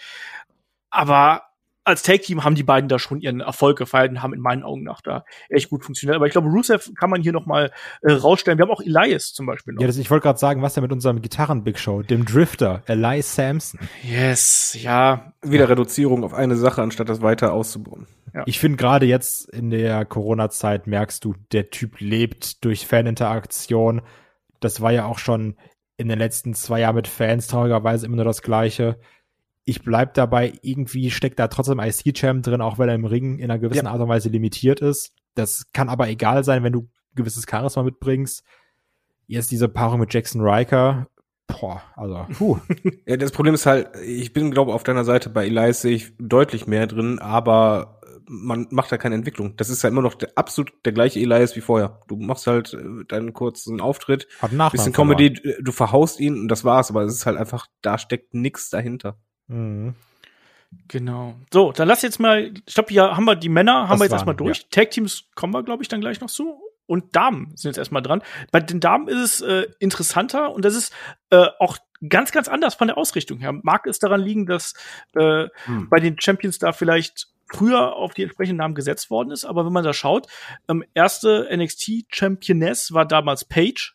[0.90, 1.44] Aber
[1.84, 4.84] als Tag-Team haben die beiden da schon ihren Erfolg gefeiert und haben in meinen Augen
[4.84, 6.16] nach da echt gut funktioniert.
[6.16, 7.72] Aber ich glaube, Rusev kann man hier noch mal
[8.02, 8.58] äh, rausstellen.
[8.58, 9.82] Wir haben auch Elias zum Beispiel noch.
[9.82, 13.36] Ja, das, ich wollte gerade sagen, was denn mit unserem Gitarren-Big Show, dem Drifter, Elias
[13.36, 13.80] Sampson.
[14.04, 15.34] yes, ja.
[15.42, 18.08] Wieder Reduzierung auf eine Sache, anstatt das weiter auszubauen.
[18.34, 18.44] Ja.
[18.46, 24.02] Ich finde gerade jetzt in der Corona-Zeit merkst du, der Typ lebt durch Faninteraktion.
[24.60, 25.56] Das war ja auch schon
[25.98, 29.00] in den letzten zwei Jahren mit Fans traurigerweise immer nur das Gleiche.
[29.64, 33.46] Ich bleib dabei, irgendwie steckt da trotzdem IC-Champ drin, auch wenn er im Ring in
[33.52, 35.14] einer gewissen Art und Weise limitiert ist.
[35.36, 38.44] Das kann aber egal sein, wenn du gewisses Charisma mitbringst.
[39.28, 41.08] Jetzt diese Paarung mit Jackson Riker.
[41.48, 42.58] Boah, also, puh.
[43.06, 46.14] Ja, das Problem ist halt, ich bin, glaube auf deiner Seite bei Elias sehe ich
[46.18, 49.58] deutlich mehr drin, aber man macht da keine Entwicklung.
[49.58, 52.02] Das ist ja immer noch der, absolut der gleiche Elias wie vorher.
[52.08, 54.94] Du machst halt äh, deinen kurzen Auftritt, Hat bisschen.
[54.94, 58.34] Comedy, du- du verhaust ihn und das war's, aber es ist halt einfach, da steckt
[58.34, 59.18] nix dahinter.
[59.52, 59.96] Mhm.
[60.88, 61.36] Genau.
[61.52, 64.04] So, dann lass jetzt mal, ich glaube, hier haben wir die Männer, haben Das wir
[64.06, 64.68] jetzt waren, erstmal durch.
[64.70, 66.62] Tag-Teams kommen wir, glaube ich, dann gleich noch zu.
[66.86, 68.22] Und Damen sind jetzt erstmal dran.
[68.52, 70.94] Bei den Damen ist es äh, interessanter und das ist
[71.30, 71.78] äh, auch
[72.08, 73.54] ganz, ganz anders von der Ausrichtung her.
[73.64, 74.74] Mag es daran liegen, dass
[75.16, 75.90] äh, Hm.
[75.90, 79.74] bei den Champions da vielleicht früher auf die entsprechenden Namen gesetzt worden ist, aber wenn
[79.74, 80.28] man da schaut,
[80.70, 83.92] ähm, erste NXT-Championess war damals Paige.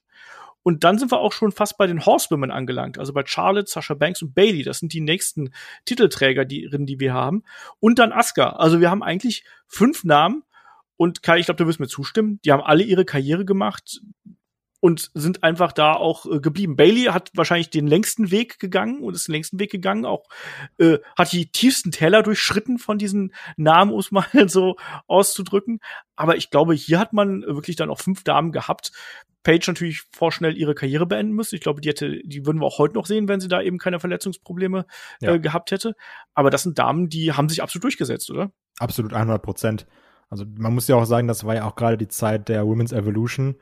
[0.67, 3.95] Und dann sind wir auch schon fast bei den Horsewomen angelangt, also bei Charlotte, Sasha
[3.95, 4.65] Banks und Bailey.
[4.65, 5.53] Das sind die nächsten
[5.85, 7.45] Titelträger, die, die wir haben.
[7.79, 8.49] Und dann Asuka.
[8.49, 10.43] Also wir haben eigentlich fünf Namen.
[10.97, 12.41] Und Kai, ich glaube, du wirst mir zustimmen.
[12.45, 14.01] Die haben alle ihre Karriere gemacht
[14.87, 16.77] und sind einfach da auch äh, geblieben.
[16.77, 20.29] Bailey hat wahrscheinlich den längsten Weg gegangen und ist den längsten Weg gegangen, auch
[20.79, 24.77] äh, hat die tiefsten Täler durchschritten von diesen Namen, um es mal so
[25.09, 25.81] auszudrücken.
[26.15, 28.93] Aber ich glaube, hier hat man wirklich dann auch fünf Damen gehabt.
[29.43, 31.57] Paige natürlich vorschnell ihre Karriere beenden müsste.
[31.57, 33.79] Ich glaube, die hätte, die würden wir auch heute noch sehen, wenn sie da eben
[33.79, 34.87] keine Verletzungsprobleme
[35.21, 35.35] Ja.
[35.35, 35.97] äh, gehabt hätte.
[36.35, 38.53] Aber das sind Damen, die haben sich absolut durchgesetzt, oder?
[38.79, 39.87] Absolut 100 Prozent.
[40.31, 42.93] Also man muss ja auch sagen, das war ja auch gerade die Zeit der Women's
[42.93, 43.57] Evolution,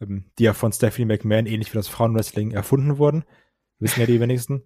[0.00, 3.24] die ja von Stephanie McMahon ähnlich wie das Frauenwrestling erfunden wurden.
[3.78, 4.62] Wissen ja die wenigsten.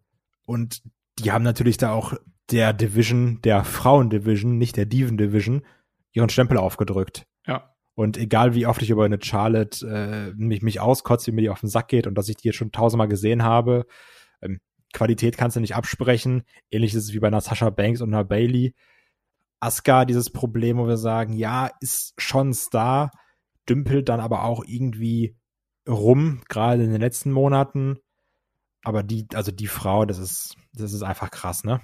[0.46, 0.82] Und
[1.18, 2.14] die haben natürlich da auch
[2.50, 5.64] der Division, der Frauen-Division, nicht der Diven-Division,
[6.12, 7.26] ihren Stempel aufgedrückt.
[7.46, 7.74] Ja.
[7.94, 11.50] Und egal wie oft ich über eine Charlotte äh, mich, mich auskotze, wie mir die
[11.50, 13.86] auf den Sack geht und dass ich die jetzt schon tausendmal gesehen habe,
[14.42, 14.60] ähm,
[14.92, 16.44] Qualität kannst du nicht absprechen.
[16.70, 18.74] Ähnlich ist es wie bei einer Sasha Banks und einer Bailey.
[19.60, 23.10] Asuka dieses Problem, wo wir sagen, ja, ist schon Star,
[23.68, 25.36] dümpelt dann aber auch irgendwie
[25.88, 27.98] rum, gerade in den letzten Monaten.
[28.82, 31.80] Aber die, also die Frau, das ist, das ist einfach krass, ne?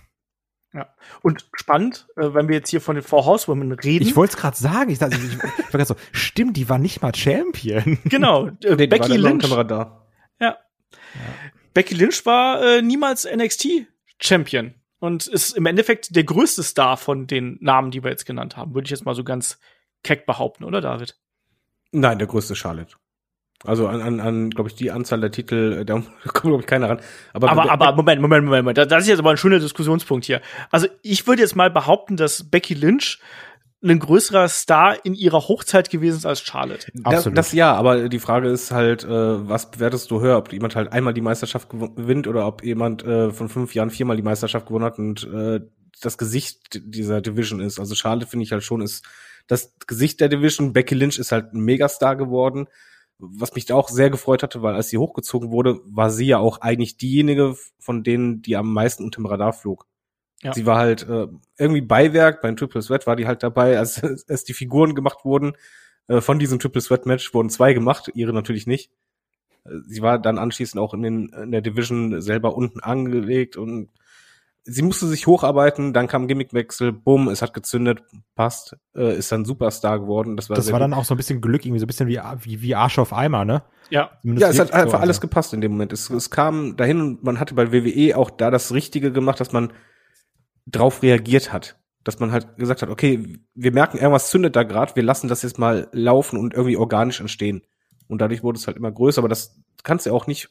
[1.23, 4.07] Und spannend, äh, wenn wir jetzt hier von den Four Horsewomen reden.
[4.07, 6.79] Ich wollte es gerade sagen, ich, dachte, ich, ich war gerade so, stimmt, die war
[6.79, 7.99] nicht mal Champion.
[8.05, 9.43] genau, äh, Nee, war Becky Lynch.
[9.43, 10.07] Kamera da.
[11.75, 17.59] Becky Lynch war äh, niemals NXT-Champion und ist im Endeffekt der größte Star von den
[17.61, 18.75] Namen, die wir jetzt genannt haben.
[18.75, 19.59] Würde ich jetzt mal so ganz
[20.03, 21.19] keck behaupten, oder David?
[21.93, 22.95] Nein, der größte Charlotte.
[23.65, 25.95] Also an, an, an glaube ich, die Anzahl der Titel, äh, da
[26.29, 27.01] kommt, glaube ich, keiner ran.
[27.35, 28.91] Aber, Aber, Be- aber Moment, Moment, Moment, Moment.
[28.91, 30.41] Das ist jetzt aber ein schöner Diskussionspunkt hier.
[30.71, 33.19] Also ich würde jetzt mal behaupten, dass Becky Lynch
[33.83, 36.91] ein größerer Star in ihrer Hochzeit gewesen ist als Charlotte.
[36.95, 37.39] Das, Absolut.
[37.39, 39.09] das ja, aber die Frage ist halt, äh,
[39.49, 40.37] was bewertest du höher?
[40.37, 43.89] Ob jemand halt einmal die Meisterschaft gew- gewinnt oder ob jemand äh, von fünf Jahren
[43.91, 45.61] viermal die Meisterschaft gewonnen hat und äh,
[46.03, 47.79] das Gesicht dieser Division ist.
[47.79, 49.05] Also Charlotte finde ich halt schon ist
[49.51, 50.73] das Gesicht der Division.
[50.73, 52.69] Becky Lynch ist halt ein Megastar geworden.
[53.19, 56.39] Was mich da auch sehr gefreut hatte, weil als sie hochgezogen wurde, war sie ja
[56.39, 59.87] auch eigentlich diejenige von denen, die am meisten unterm Radar flog.
[60.43, 60.55] Ja.
[60.55, 61.27] Sie war halt äh,
[61.59, 65.55] irgendwie Beiwerk, beim Triple Threat war die halt dabei, als, als die Figuren gemacht wurden.
[66.07, 68.93] Äh, von diesem Triple Threat Match wurden zwei gemacht, ihre natürlich nicht.
[69.65, 73.91] Äh, sie war dann anschließend auch in, den, in der Division selber unten angelegt und
[74.65, 78.03] sie musste sich hocharbeiten, dann kam Gimmickwechsel, bumm, es hat gezündet,
[78.35, 80.37] passt, äh, ist dann Superstar geworden.
[80.37, 82.21] Das war, das war dann auch so ein bisschen Glück, irgendwie so ein bisschen wie,
[82.41, 83.63] wie, wie Arsch auf Eimer, ne?
[83.89, 85.93] Ja, ja es hat einfach alles gepasst in dem Moment.
[85.93, 89.53] Es, es kam dahin und man hatte bei WWE auch da das Richtige gemacht, dass
[89.53, 89.73] man
[90.67, 91.77] drauf reagiert hat.
[92.05, 95.43] Dass man halt gesagt hat, okay, wir merken, irgendwas zündet da gerade, wir lassen das
[95.43, 97.63] jetzt mal laufen und irgendwie organisch entstehen.
[98.09, 100.49] Und dadurch wurde es halt immer größer, aber das kannst du auch nicht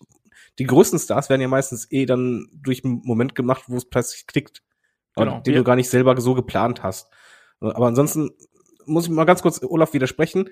[0.57, 4.27] die größten Stars werden ja meistens eh dann durch einen Moment gemacht, wo es plötzlich
[4.27, 4.63] klickt.
[5.15, 5.59] Genau, den ja.
[5.59, 7.09] du gar nicht selber so geplant hast.
[7.59, 8.31] Aber ansonsten
[8.85, 10.49] muss ich mal ganz kurz Olaf widersprechen.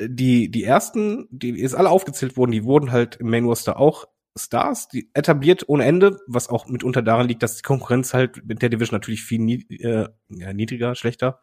[0.00, 4.06] Die, die ersten, die jetzt alle aufgezählt wurden, die wurden halt im Main Roster auch
[4.36, 8.62] Stars, die etabliert ohne Ende, was auch mitunter daran liegt, dass die Konkurrenz halt mit
[8.62, 11.40] der Division natürlich viel nied äh, ja, niedriger, schlechter,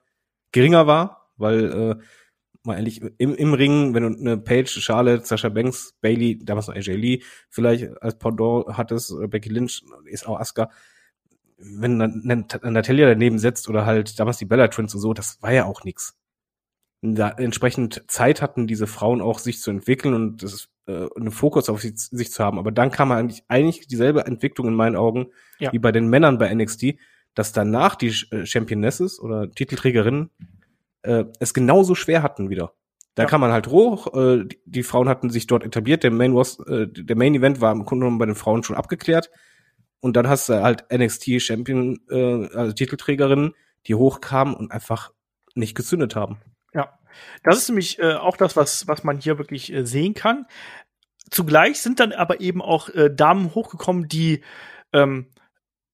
[0.51, 2.03] geringer war, weil äh,
[2.63, 6.75] mal ehrlich, im, im Ring, wenn du eine Page, Charlotte, Sasha Banks, Bailey, damals noch
[6.75, 10.69] AJ Lee, vielleicht als Pendant hattest, oder Becky Lynch, ist auch Asuka,
[11.57, 15.53] wenn dann Natalia daneben setzt oder halt damals die Bella Twins und so, das war
[15.53, 16.17] ja auch nix.
[17.03, 21.67] Da entsprechend Zeit hatten diese Frauen auch sich zu entwickeln und das äh, einen Fokus
[21.69, 22.59] auf sich, sich zu haben.
[22.59, 25.27] Aber dann kam eigentlich eigentlich dieselbe Entwicklung in meinen Augen
[25.59, 25.73] ja.
[25.73, 26.95] wie bei den Männern bei NXT,
[27.33, 30.29] dass danach die äh, Championesses oder Titelträgerinnen
[31.03, 32.73] äh, es genauso schwer hatten wieder.
[33.15, 33.29] Da ja.
[33.29, 36.59] kam man halt hoch, äh, die, die, Frauen hatten sich dort etabliert, der Main, was,
[36.59, 39.29] äh, der Main Event war im Grunde genommen bei den Frauen schon abgeklärt.
[39.99, 43.53] Und dann hast du halt NXT Champion, äh, also Titelträgerinnen,
[43.87, 45.11] die hochkamen und einfach
[45.53, 46.39] nicht gezündet haben.
[46.73, 46.97] Ja,
[47.43, 50.45] das ist nämlich äh, auch das, was, was man hier wirklich äh, sehen kann.
[51.29, 54.43] Zugleich sind dann aber eben auch äh, Damen hochgekommen, die
[54.93, 55.27] ähm,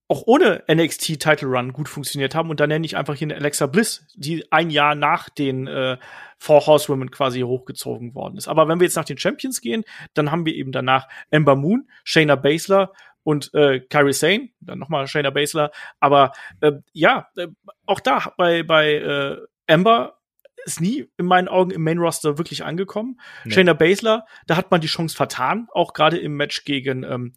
[0.09, 2.49] auch ohne NXT Title Run gut funktioniert haben.
[2.49, 5.97] Und da nenne ich einfach hier eine Alexa Bliss, die ein Jahr nach den äh,
[6.37, 8.47] Four Horsewomen quasi hochgezogen worden ist.
[8.47, 9.83] Aber wenn wir jetzt nach den Champions gehen,
[10.13, 12.93] dann haben wir eben danach Ember Moon, Shayna Baszler
[13.23, 15.71] und äh, Kyrie Sane, dann nochmal Shayna Baszler.
[15.99, 16.31] Aber
[16.61, 17.47] äh, ja, äh,
[17.85, 20.19] auch da bei, bei äh, Ember
[20.63, 23.19] ist nie in meinen Augen im Main Roster wirklich angekommen.
[23.43, 23.53] Nee.
[23.53, 27.33] Shayna Baszler, da hat man die Chance vertan, auch gerade im Match gegen ähm,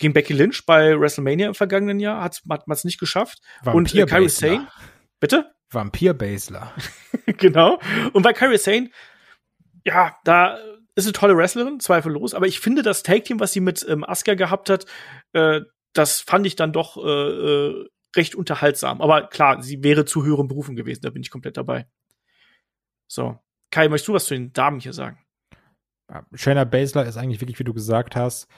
[0.00, 3.40] gegen Becky Lynch bei WrestleMania im vergangenen Jahr hat, hat man es nicht geschafft.
[3.62, 4.68] Vampir und äh, Kyrie Sane,
[5.20, 5.52] bitte?
[5.70, 6.72] Vampir Basler.
[7.26, 7.78] genau.
[8.12, 8.90] Und bei Kyrie Sane,
[9.84, 10.58] ja, da
[10.96, 12.34] ist eine tolle Wrestlerin, zweifellos.
[12.34, 14.86] Aber ich finde das Tag Team, was sie mit ähm, Asuka gehabt hat,
[15.32, 15.60] äh,
[15.92, 19.00] das fand ich dann doch äh, äh, recht unterhaltsam.
[19.00, 21.02] Aber klar, sie wäre zu höheren Berufen gewesen.
[21.02, 21.86] Da bin ich komplett dabei.
[23.06, 23.38] So.
[23.70, 25.18] Kai, möchtest du was zu den Damen hier sagen?
[26.34, 28.48] Shayna Baszler ist eigentlich wirklich, wie du gesagt hast,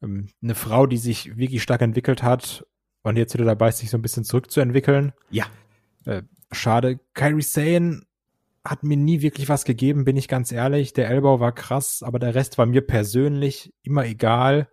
[0.00, 2.66] eine Frau, die sich wirklich stark entwickelt hat
[3.02, 5.12] und jetzt wieder dabei ist, sich so ein bisschen zurückzuentwickeln.
[5.30, 5.46] Ja.
[6.04, 6.22] Äh,
[6.52, 7.00] schade.
[7.14, 8.02] Kyrie Sane
[8.64, 10.92] hat mir nie wirklich was gegeben, bin ich ganz ehrlich.
[10.92, 14.68] Der Elbow war krass, aber der Rest war mir persönlich immer egal.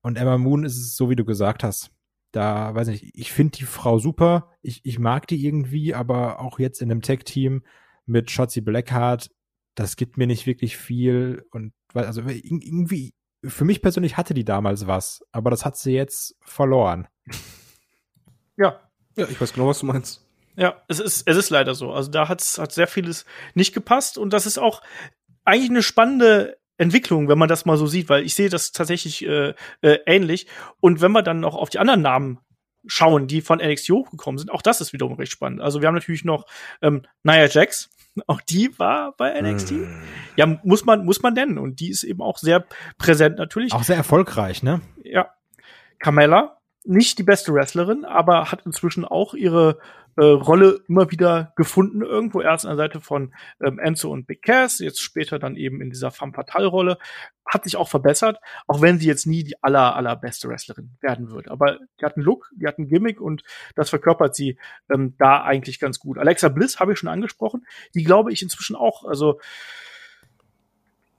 [0.00, 1.90] Und Emma Moon ist es so, wie du gesagt hast.
[2.30, 4.52] Da, weiß nicht, ich finde die Frau super.
[4.62, 7.62] Ich, ich mag die irgendwie, aber auch jetzt in einem Tech-Team
[8.06, 9.30] mit Shotzi Blackheart,
[9.74, 11.44] das gibt mir nicht wirklich viel.
[11.50, 13.14] Und also irgendwie,
[13.44, 17.08] für mich persönlich hatte die damals was, aber das hat sie jetzt verloren.
[18.56, 18.80] Ja.
[19.16, 20.24] Ja, ich weiß genau, was du meinst.
[20.56, 21.92] Ja, es ist, es ist leider so.
[21.92, 23.24] Also da hat's, hat sehr vieles
[23.54, 24.82] nicht gepasst und das ist auch
[25.44, 29.26] eigentlich eine spannende Entwicklung, wenn man das mal so sieht, weil ich sehe das tatsächlich
[29.26, 30.46] äh, äh, ähnlich.
[30.80, 32.38] Und wenn wir dann noch auf die anderen Namen
[32.86, 35.60] schauen, die von NXT hochgekommen sind, auch das ist wiederum recht spannend.
[35.60, 36.44] Also wir haben natürlich noch
[36.80, 37.90] ähm, Nia Jax,
[38.26, 39.72] auch die war bei NXT.
[39.72, 40.02] Mm.
[40.36, 41.58] Ja, muss man, muss man nennen.
[41.58, 42.64] Und die ist eben auch sehr
[42.98, 43.72] präsent natürlich.
[43.72, 44.80] Auch sehr erfolgreich, ne?
[45.02, 45.30] Ja.
[45.98, 49.78] Carmella, nicht die beste Wrestlerin, aber hat inzwischen auch ihre
[50.18, 52.40] äh, Rolle immer wieder gefunden irgendwo.
[52.40, 53.32] Erst an der Seite von
[53.64, 56.98] ähm, Enzo und Big Cass, jetzt später dann eben in dieser Femme Fatale Rolle.
[57.46, 61.48] Hat sich auch verbessert, auch wenn sie jetzt nie die aller, allerbeste Wrestlerin werden wird.
[61.48, 63.44] Aber die hat einen Look, die hat einen Gimmick und
[63.76, 64.58] das verkörpert sie
[64.92, 66.18] ähm, da eigentlich ganz gut.
[66.18, 67.64] Alexa Bliss habe ich schon angesprochen.
[67.94, 69.38] Die glaube ich inzwischen auch, also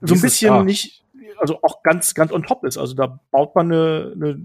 [0.02, 1.04] so ein bisschen nicht,
[1.38, 2.76] also auch ganz, ganz on top ist.
[2.76, 4.40] Also da baut man eine, eine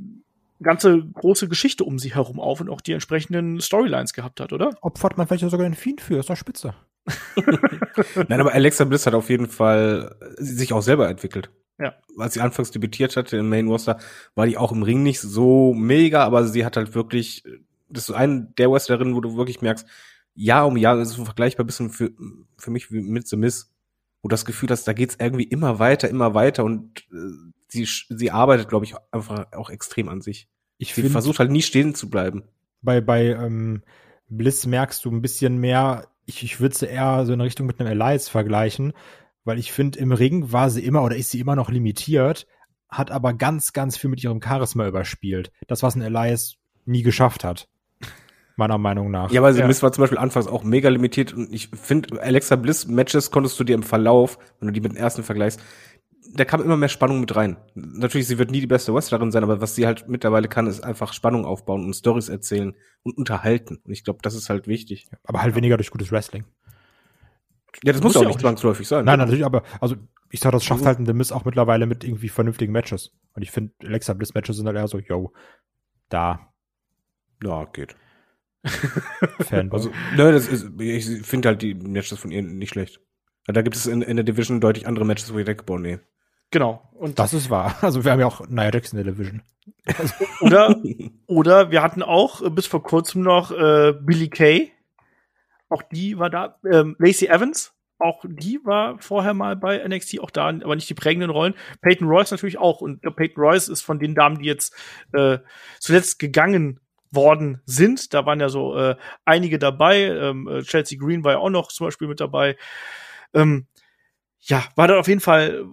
[0.62, 4.72] ganze große Geschichte um sie herum auf und auch die entsprechenden Storylines gehabt hat, oder?
[4.82, 6.74] Opfert man vielleicht sogar den Fiend für, ist doch spitze.
[8.28, 11.51] Nein, aber Alexa Bliss hat auf jeden Fall sich auch selber entwickelt.
[11.78, 11.93] Ja.
[12.18, 13.99] Als sie anfangs debütiert hatte im Main Roster,
[14.34, 17.43] war die auch im Ring nicht so mega, aber sie hat halt wirklich,
[17.89, 19.86] das ist eine der Wrestlerinnen, wo du wirklich merkst,
[20.34, 22.12] Jahr um Jahr, das ist so vergleichbar ein bisschen für,
[22.58, 23.74] für mich wie mit The Miss,
[24.26, 28.32] wo das Gefühl hast, da geht's irgendwie immer weiter, immer weiter und äh, sie, sie
[28.32, 30.47] arbeitet, glaube ich, einfach auch extrem an sich.
[30.80, 32.41] Ich Sie finde, versucht halt nie stehen zu bleiben.
[32.82, 33.84] bei, bei ähm,
[34.28, 37.80] Bliss merkst du ein bisschen mehr, ich, ich würde sie eher so in Richtung mit
[37.80, 38.93] einem Elias vergleichen,
[39.43, 42.47] weil ich finde, im Ring war sie immer oder ist sie immer noch limitiert,
[42.89, 45.51] hat aber ganz, ganz viel mit ihrem Charisma überspielt.
[45.67, 46.55] Das, was ein Elias
[46.86, 47.67] nie geschafft hat.
[48.58, 49.32] Meiner Meinung nach.
[49.32, 49.68] Ja, aber sie Ja.
[49.68, 53.60] Miss war zum Beispiel anfangs auch mega limitiert und ich finde, Alexa Bliss Matches konntest
[53.60, 55.60] du dir im Verlauf, wenn du die mit den ersten vergleichst,
[56.34, 57.58] da kam immer mehr Spannung mit rein.
[57.76, 60.84] Natürlich, sie wird nie die beste Wrestlerin sein, aber was sie halt mittlerweile kann, ist
[60.84, 63.80] einfach Spannung aufbauen und Stories erzählen und unterhalten.
[63.86, 65.08] Und ich glaube, das ist halt wichtig.
[65.26, 66.45] aber halt weniger durch gutes Wrestling.
[67.84, 69.03] Ja, das Muss muss, ja ja auch nicht zwangsläufig sein.
[69.06, 69.95] Nein, natürlich, aber also
[70.32, 70.88] ich sag, das schafft Mhm.
[70.88, 73.12] halt ein The Miz auch mittlerweile mit irgendwie vernünftigen Matches.
[73.34, 75.34] Und ich finde, Alexa Bliss Matches sind halt eher so, yo,
[76.10, 76.53] da,
[77.43, 77.95] Ja, geht.
[79.41, 79.78] Fanboy.
[79.78, 82.99] Also, ne, das ist, ich finde halt die Matches von ihr nicht schlecht.
[83.47, 85.99] Da gibt es in, in der Division deutlich andere Matches, wo ich denke, boah, nee.
[86.51, 86.89] Genau.
[86.93, 87.76] Und das ist wahr.
[87.82, 89.41] Also wir haben ja auch Nia Jax in der Division.
[90.41, 90.82] oder
[91.28, 94.72] oder wir hatten auch äh, bis vor kurzem noch äh, Billy Kay.
[95.70, 96.59] Auch die war da.
[96.72, 97.74] Ähm, Lacey Evans.
[97.97, 101.53] Auch die war vorher mal bei NXT, auch da, aber nicht die prägenden Rollen.
[101.82, 102.82] Peyton Royce natürlich auch.
[102.82, 104.76] Und glaub, Peyton Royce ist von den Damen, die jetzt
[105.13, 105.38] äh,
[105.80, 106.82] zuletzt gegangen
[107.16, 108.13] worden sind.
[108.13, 108.95] Da waren ja so äh,
[109.26, 110.03] einige dabei.
[110.03, 112.57] Ähm, äh, Chelsea Green war ja auch noch zum Beispiel mit dabei.
[113.34, 113.68] Ähm,
[114.39, 115.66] ja, war da auf jeden Fall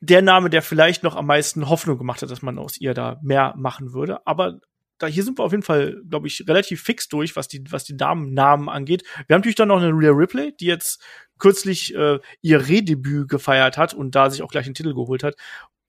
[0.00, 3.18] der Name, der vielleicht noch am meisten Hoffnung gemacht hat, dass man aus ihr da
[3.22, 4.26] mehr machen würde.
[4.26, 4.58] Aber
[4.98, 7.84] da hier sind wir auf jeden Fall, glaube ich, relativ fix durch, was die, was
[7.84, 9.02] die Damennamen angeht.
[9.26, 11.02] Wir haben natürlich dann noch eine Rhea Ripley, die jetzt
[11.38, 15.34] kürzlich äh, ihr Rehdebüt gefeiert hat und da sich auch gleich den Titel geholt hat.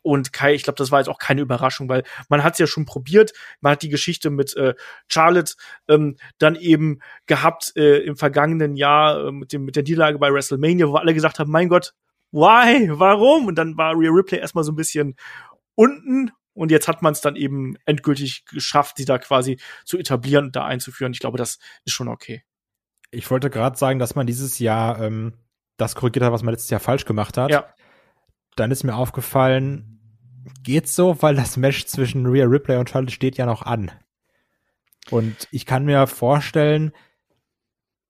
[0.04, 2.68] Und Kai, ich glaube, das war jetzt auch keine Überraschung, weil man hat es ja
[2.68, 3.34] schon probiert.
[3.62, 4.76] Man hat die Geschichte mit äh,
[5.10, 5.54] Charlotte
[5.88, 10.32] ähm, dann eben gehabt äh, im vergangenen Jahr äh, mit, dem, mit der Niederlage bei
[10.32, 11.94] WrestleMania, wo alle gesagt haben, mein Gott,
[12.32, 13.48] why, warum?
[13.48, 15.16] Und dann war Rhea Ripley erstmal so ein bisschen
[15.76, 20.46] unten und jetzt hat man es dann eben endgültig geschafft, sie da quasi zu etablieren
[20.46, 21.14] und da einzuführen.
[21.14, 22.44] Ich glaube, das ist schon okay.
[23.12, 25.34] Ich wollte gerade sagen, dass man dieses Jahr ähm,
[25.78, 27.52] das korrigiert hat, was man letztes Jahr falsch gemacht hat.
[27.52, 27.74] Ja.
[28.56, 29.93] Dann ist mir aufgefallen,
[30.64, 33.92] geht's so, weil das Match zwischen Rhea Ripley und Charlotte steht ja noch an.
[35.12, 36.92] Und ich kann mir vorstellen,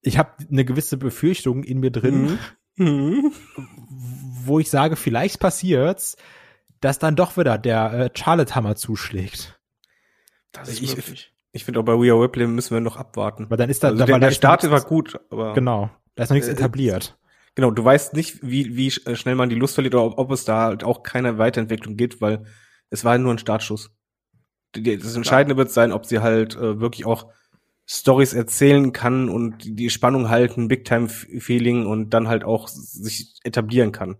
[0.02, 2.38] ich habe eine gewisse Befürchtung in mir drin,
[2.76, 3.32] Mhm.
[4.46, 6.18] wo ich sage, vielleicht passiert's,
[6.82, 9.60] dass dann doch wieder der äh, Charlotte-Hammer zuschlägt.
[10.52, 11.32] Das ist möglich.
[11.52, 13.50] Ich finde auch bei Rhea Ripley müssen wir noch abwarten.
[13.50, 15.90] Weil dann ist da, Also da der, der Start war gut, aber Genau.
[16.16, 17.18] Da ist noch nichts Äh, etabliert.
[17.56, 20.32] Genau, du weißt nicht, wie, wie sch- schnell man die Lust verliert oder ob, ob
[20.32, 22.46] es da halt auch keine Weiterentwicklung gibt, weil
[22.90, 23.92] es war nur ein Startschuss.
[24.74, 27.32] Das Entscheidende wird sein, ob sie halt äh, wirklich auch
[27.86, 33.36] Stories erzählen kann und die- Spannung halten, Big Time Feeling und dann halt auch sich
[33.44, 34.18] etablieren kann.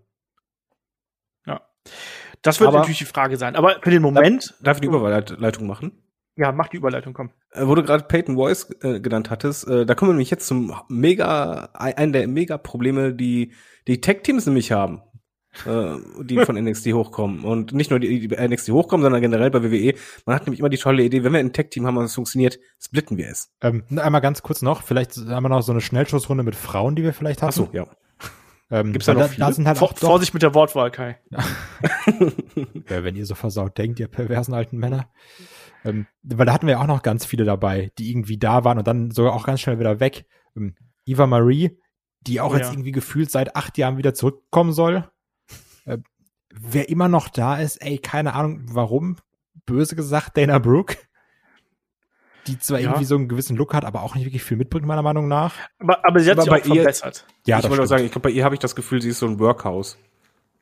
[2.42, 3.56] Das wird Aber- natürlich die Frage sein.
[3.56, 5.92] Aber für den Moment, Darf ich die Überleitung machen?
[6.36, 7.30] Ja, mach die Überleitung, komm.
[7.52, 10.46] Äh, Wo du gerade Peyton Royce äh, genannt hattest, äh, da kommen wir nämlich jetzt
[10.46, 13.52] zum mega, ein, einen der mega Probleme, die
[13.86, 15.02] die Tech-Teams nämlich haben,
[15.66, 17.44] äh, die von NXT hochkommen.
[17.44, 19.94] Und nicht nur die, die bei NXT hochkommen, sondern generell bei WWE.
[20.26, 23.16] Man hat nämlich immer die tolle Idee, wenn wir ein Tech-Team haben, was funktioniert, splitten
[23.16, 23.52] wir es.
[23.60, 27.04] Ähm, einmal ganz kurz noch, vielleicht haben wir noch so eine Schnellschussrunde mit Frauen, die
[27.04, 27.50] wir vielleicht hatten.
[27.50, 27.86] Ach so, ja.
[28.70, 29.46] Ähm, Gibt's da noch da, viele?
[29.46, 31.18] da sind halt Vor, auch Vorsicht mit der Wortwahl, Kai.
[32.90, 35.08] Ja, wenn ihr so versaut denkt, ihr perversen alten Männer.
[35.84, 38.78] Ähm, weil da hatten wir ja auch noch ganz viele dabei, die irgendwie da waren
[38.78, 40.26] und dann sogar auch ganz schnell wieder weg.
[40.56, 40.74] Ähm,
[41.04, 41.78] Eva Marie,
[42.22, 42.72] die auch Oh jetzt ja.
[42.72, 45.10] irgendwie gefühlt seit acht Jahren wieder zurückkommen soll.
[45.84, 45.98] Äh,
[46.54, 49.16] wer immer noch da ist, ey, keine Ahnung, warum.
[49.66, 50.96] Böse gesagt, Dana Brooke.
[52.46, 52.88] Die zwar Ja.
[52.88, 55.54] irgendwie so einen gewissen Look hat, aber auch nicht wirklich viel mitbringt, meiner Meinung nach.
[55.78, 57.26] Aber, aber sie hat Aber sich bei auch ihr- verbessert.
[57.46, 59.08] Ja, ich das wollte auch sagen, ich glaube, bei ihr habe ich das Gefühl, sie
[59.10, 59.96] ist so ein Workhouse.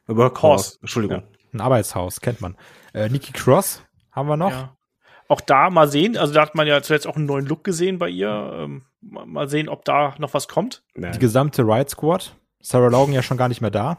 [0.07, 0.19] Ein Horse.
[0.19, 1.23] Workhouse, Entschuldigung.
[1.53, 2.57] Ein Arbeitshaus, kennt man.
[2.95, 3.83] Äh, Nikki Cross
[4.13, 4.51] haben wir noch.
[4.51, 4.77] Ja.
[5.33, 7.99] Auch da mal sehen, also da hat man ja zuletzt auch einen neuen Look gesehen
[7.99, 8.29] bei ihr.
[8.55, 10.83] Ähm, mal sehen, ob da noch was kommt.
[10.95, 11.13] Nein.
[11.13, 12.37] Die gesamte Riot Squad.
[12.61, 13.97] Sarah Logan ja schon gar nicht mehr da.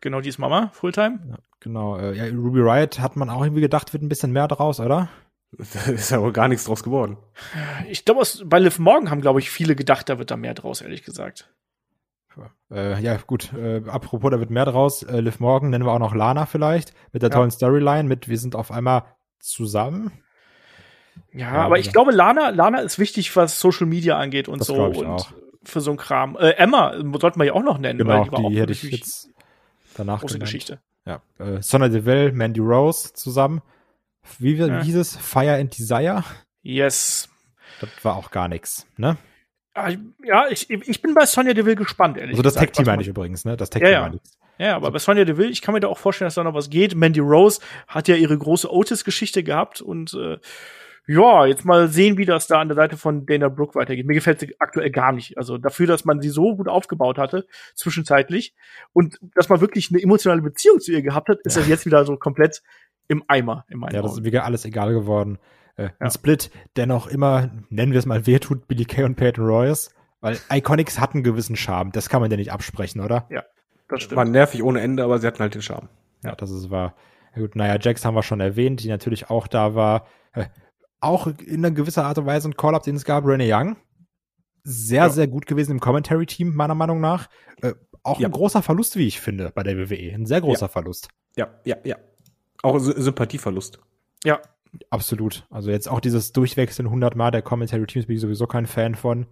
[0.00, 1.20] Genau, die ist Mama, Fulltime.
[1.60, 4.80] Genau, äh, ja, Ruby Riot hat man auch irgendwie gedacht, wird ein bisschen mehr draus,
[4.80, 5.08] oder?
[5.52, 7.18] Da ist ja wohl gar nichts draus geworden.
[7.88, 10.80] Ich glaube, bei Liv Morgan haben, glaube ich, viele gedacht, da wird da mehr draus,
[10.80, 11.48] ehrlich gesagt.
[12.70, 15.04] Äh, ja, gut, äh, apropos, da wird mehr draus.
[15.04, 17.36] Äh, Liv Morgan nennen wir auch noch Lana vielleicht, mit der Ja.
[17.36, 19.04] tollen Storyline, mit wir sind auf einmal
[19.38, 20.12] zusammen.
[21.32, 24.68] Ja, Ja, aber ich glaube, Lana, Lana ist wichtig, was Social Media angeht und Das
[24.68, 24.74] so.
[24.84, 25.30] und auch.
[25.64, 26.36] für so ein Kram.
[26.36, 28.72] Äh, Emma äh, sollten wir ja auch noch nennen, Genau, die war die auch hätte
[28.72, 29.30] ich jetzt
[29.96, 30.46] danach große genannt.
[30.48, 30.80] Geschichte.
[31.06, 33.62] Ja, äh, Sonia Deville, Mandy Rose zusammen.
[34.38, 34.82] Wie, Ja.
[34.82, 35.16] hieß es?
[35.16, 36.22] Fire and Desire?
[36.62, 37.28] Yes.
[37.80, 39.16] Das war auch gar nix, ne?
[39.74, 39.90] Ah,
[40.24, 42.66] Ja, ich, ich bin bei Sonja Deville gespannt, ehrlich Also das gesagt.
[42.74, 43.56] Tech-Team was meine man- ich übrigens, ne?
[43.56, 44.02] Das Tech-Team Ja, ja.
[44.02, 44.22] meine ich.
[44.58, 46.68] Ja, aber bei Sonja Deville, ich kann mir da auch vorstellen, dass da noch was
[46.68, 46.96] geht.
[46.96, 50.38] Mandy Rose hat ja ihre große Otis-Geschichte gehabt und äh,
[51.08, 54.06] ja, jetzt mal sehen, wie das da an der Seite von Dana Brooke weitergeht.
[54.06, 55.38] Mir gefällt sie aktuell gar nicht.
[55.38, 58.54] Also dafür, dass man sie so gut aufgebaut hatte, zwischenzeitlich,
[58.92, 62.04] und dass man wirklich eine emotionale Beziehung zu ihr gehabt hat, ist das jetzt wieder
[62.04, 62.62] so komplett
[63.08, 65.38] im Eimer, in meinen Ja, das ist wieder alles egal geworden.
[65.76, 65.90] Äh, Ja.
[65.98, 69.94] Ein Split, der noch immer, nennen wir es mal, wehtut, Billy Kay und Peyton Royce.
[70.20, 71.92] Weil Iconics hat einen gewissen Charme.
[71.92, 73.28] Das kann man ja nicht absprechen, oder?
[73.88, 74.16] Das stimmt.
[74.16, 75.88] War nervig ohne Ende, aber sie hatten halt den Charme.
[76.24, 76.94] Ja, das ist wahr.
[77.34, 80.06] Ja, gut, naja, Jax haben wir schon erwähnt, die natürlich auch da war.
[80.32, 80.46] Äh,
[81.00, 83.76] auch in einer gewisser Art und Weise ein Call-Up, den es gab, Renee Young.
[84.64, 85.08] Sehr, Ja.
[85.10, 87.28] sehr gut gewesen im Commentary-Team, meiner Meinung nach.
[87.62, 88.28] Äh, auch Ja.
[88.28, 90.12] ein großer Verlust, wie ich finde, bei der WWE.
[90.14, 91.08] Ein sehr großer Verlust.
[91.36, 91.96] Ja, ja, ja.
[92.62, 93.78] Auch Sy Sympathieverlust.
[94.24, 94.40] ja,
[94.90, 95.46] Absolut.
[95.48, 99.26] Also jetzt auch dieses Durchwechseln 100 Mal der Commentary-Teams bin ich sowieso kein Fan von.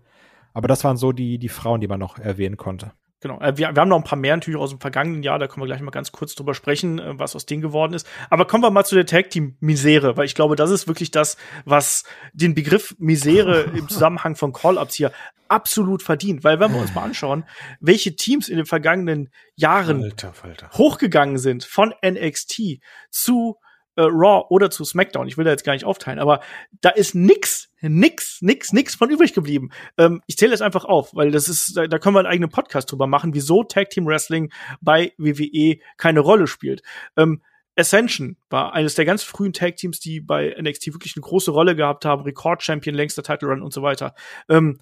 [0.55, 2.93] Aber das waren so die, die Frauen, die man noch erwähnen konnte.
[3.27, 3.41] Genau.
[3.41, 5.63] Äh, wir, wir haben noch ein paar mehr natürlich aus dem vergangenen Jahr, da können
[5.63, 8.07] wir gleich mal ganz kurz drüber sprechen, äh, was aus denen geworden ist.
[8.31, 11.11] Aber kommen wir mal zu der Tag Team Misere, weil ich glaube, das ist wirklich
[11.11, 15.13] das, was den Begriff Misere im Zusammenhang von Call-Ups hier
[15.49, 16.45] absolut verdient.
[16.45, 17.45] Weil wenn wir uns mal anschauen,
[17.81, 20.71] welche Teams in den vergangenen Jahren Alter, Falter.
[20.73, 22.81] hochgegangen sind von NXT
[23.11, 23.57] zu
[23.97, 25.29] äh, Raw oder zu SmackDown.
[25.29, 26.41] Ich will da jetzt gar nicht aufteilen, aber
[26.81, 29.71] da ist nix, nix, nix, nix von übrig geblieben.
[29.99, 32.51] Ähm, ich zähle das einfach auf, weil das ist, da, da können wir einen eigenen
[32.51, 36.83] Podcast drüber machen, wieso Tag Team Wrestling bei WWE keine Rolle spielt.
[37.17, 37.43] Ähm,
[37.79, 41.77] Ascension war eines der ganz frühen Tag Teams, die bei NXT wirklich eine große Rolle
[41.77, 44.15] gehabt haben, Rekord-Champion, längster Title Run und so weiter.
[44.49, 44.79] Ähm,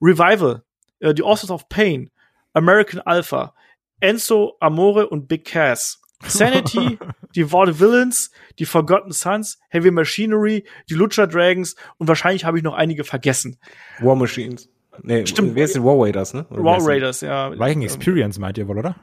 [0.00, 0.64] Revival,
[0.98, 2.10] äh, die Authors of Pain,
[2.52, 3.54] American Alpha,
[4.00, 6.00] Enzo Amore und Big Cass.
[6.26, 6.98] Sanity,
[7.34, 12.74] die Vaudevillains, die Forgotten Sons, Heavy Machinery, die Lucha Dragons und wahrscheinlich habe ich noch
[12.74, 13.58] einige vergessen.
[14.00, 14.68] War Machines.
[15.02, 15.56] Nee, Stimmt.
[15.56, 16.46] Wer ist denn War Raiders, ne?
[16.50, 17.50] Oder denn- Raiders, ja.
[17.58, 18.94] Viking Experience meint ihr wohl, oder?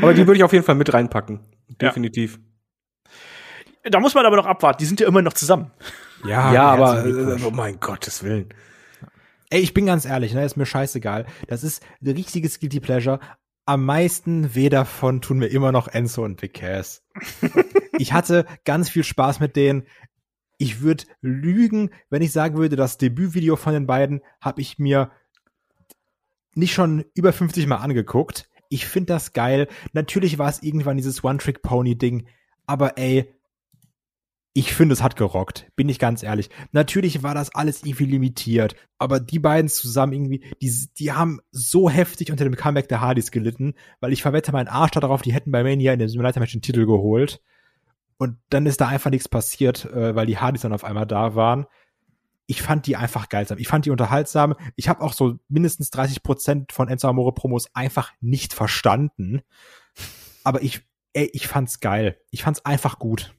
[0.00, 1.40] Aber die würde ich auf jeden Fall mit reinpacken.
[1.80, 1.88] Ja.
[1.88, 2.38] Definitiv.
[3.84, 5.70] Da muss man aber noch abwarten, die sind ja immer noch zusammen.
[6.24, 8.48] Ja, Ja, aber, äh, oh mein Gottes Willen.
[9.50, 11.26] Ey, ich bin ganz ehrlich, ne, ist mir scheißegal.
[11.48, 13.18] Das ist ein richtiges Guilty Pleasure.
[13.64, 17.04] Am meisten weh davon tun mir immer noch Enzo und Big Cass.
[17.98, 19.84] ich hatte ganz viel Spaß mit denen.
[20.58, 25.10] Ich würde lügen, wenn ich sagen würde, das Debütvideo von den beiden habe ich mir
[26.54, 28.48] nicht schon über 50 Mal angeguckt.
[28.68, 29.68] Ich finde das geil.
[29.92, 32.26] Natürlich war es irgendwann dieses One-Trick-Pony-Ding,
[32.66, 33.34] aber ey,
[34.54, 36.50] ich finde, es hat gerockt, bin ich ganz ehrlich.
[36.72, 41.88] Natürlich war das alles irgendwie limitiert, aber die beiden zusammen irgendwie, die, die haben so
[41.88, 45.52] heftig unter dem Comeback der Hardys gelitten, weil ich verwette meinen Arsch darauf, die hätten
[45.52, 47.40] bei Mania in dem Simulator-Match den Titel geholt.
[48.18, 51.34] Und dann ist da einfach nichts passiert, äh, weil die Hardys dann auf einmal da
[51.34, 51.66] waren.
[52.46, 53.56] Ich fand die einfach geilsam.
[53.58, 54.54] Ich fand die unterhaltsam.
[54.76, 59.40] Ich habe auch so mindestens 30 Prozent von Enzo Amore Promos einfach nicht verstanden.
[60.44, 60.82] Aber ich,
[61.14, 62.18] ey, ich fand's geil.
[62.30, 63.34] Ich fand's einfach gut.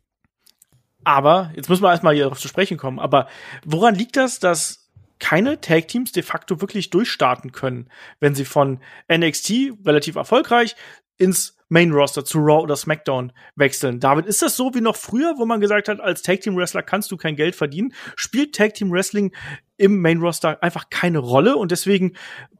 [1.03, 3.27] Aber, jetzt müssen wir erstmal hier darauf zu sprechen kommen, aber
[3.65, 4.89] woran liegt das, dass
[5.19, 7.89] keine Tag Teams de facto wirklich durchstarten können,
[8.19, 8.79] wenn sie von
[9.11, 10.75] NXT relativ erfolgreich
[11.17, 13.99] ins Main Roster zu Raw oder SmackDown wechseln.
[13.99, 16.83] David, ist das so wie noch früher, wo man gesagt hat, als Tag Team Wrestler
[16.83, 17.93] kannst du kein Geld verdienen?
[18.15, 19.33] Spielt Tag Team Wrestling
[19.77, 22.15] im Main Roster einfach keine Rolle und deswegen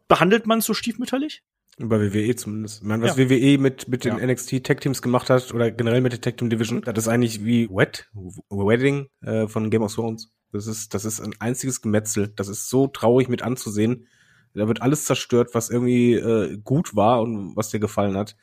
[0.08, 1.44] behandelt man es so stiefmütterlich?
[1.80, 2.82] Bei WWE zumindest.
[2.82, 3.30] Ich meine, was Ja.
[3.30, 4.26] WWE mit, mit den Ja.
[4.28, 7.44] NXT Tag Teams gemacht hat oder generell mit der Tag Team Division, das ist eigentlich
[7.44, 10.32] wie Wet, Wedding äh, von Game of Thrones.
[10.52, 12.32] Das ist, das ist ein einziges Gemetzel.
[12.36, 14.08] Das ist so traurig mit anzusehen.
[14.54, 18.36] Da wird alles zerstört, was irgendwie äh, gut war und was dir gefallen hat.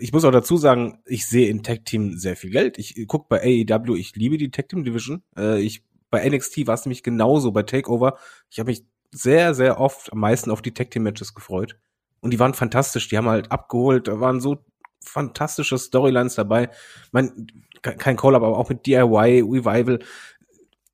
[0.00, 2.76] Ich muss auch dazu sagen, ich sehe in Tag Team sehr viel Geld.
[2.78, 5.22] Ich guck bei AEW, ich liebe die Tag Team Division.
[5.36, 8.18] Äh, ich bei NXT war es nämlich genauso bei Takeover.
[8.50, 11.78] Ich habe mich sehr, sehr oft am meisten auf die Tag Team Matches gefreut.
[12.20, 13.08] Und die waren fantastisch.
[13.08, 14.08] Die haben halt abgeholt.
[14.08, 14.64] Da waren so
[15.04, 16.70] fantastische Storylines dabei.
[17.12, 17.46] Mein,
[17.82, 20.00] kein Call-up, aber auch mit DIY, Revival.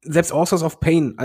[0.02, 1.16] Selbst Authors of Pain.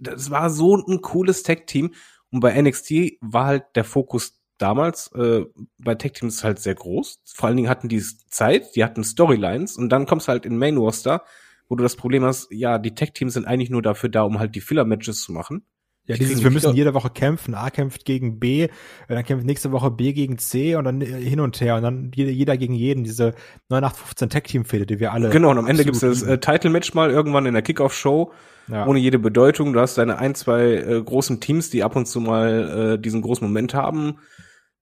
[0.00, 1.92] Das war so ein cooles Tag-Team.
[2.30, 5.44] Und bei NXT war halt der Fokus damals äh,
[5.78, 7.20] bei Tag-Teams halt sehr groß.
[7.24, 9.76] Vor allen Dingen hatten die Zeit, die hatten Storylines.
[9.76, 11.24] Und dann kommst du halt in Main Roster,
[11.68, 14.54] wo du das Problem hast, ja, die Tag-Teams sind eigentlich nur dafür da, um halt
[14.54, 15.66] die Filler-Matches zu machen.
[16.06, 17.54] Ja, Die dieses, wir müssen jede Woche kämpfen.
[17.54, 18.68] A kämpft gegen B,
[19.08, 22.12] dann kämpft nächste Woche B gegen C und dann äh, hin und her und dann
[22.14, 23.02] jeder, gegen jeden.
[23.02, 23.34] Diese
[23.70, 25.30] 9-8-15 Tag-Team-Fehde, die wir alle.
[25.30, 28.32] Genau, und am Ende gibt's das äh, Title-Match mal irgendwann in der Kickoff-Show,
[28.68, 28.86] ja.
[28.86, 29.72] ohne jede Bedeutung.
[29.72, 33.20] Du hast deine ein, zwei äh, großen Teams, die ab und zu mal äh, diesen
[33.20, 34.18] großen Moment haben.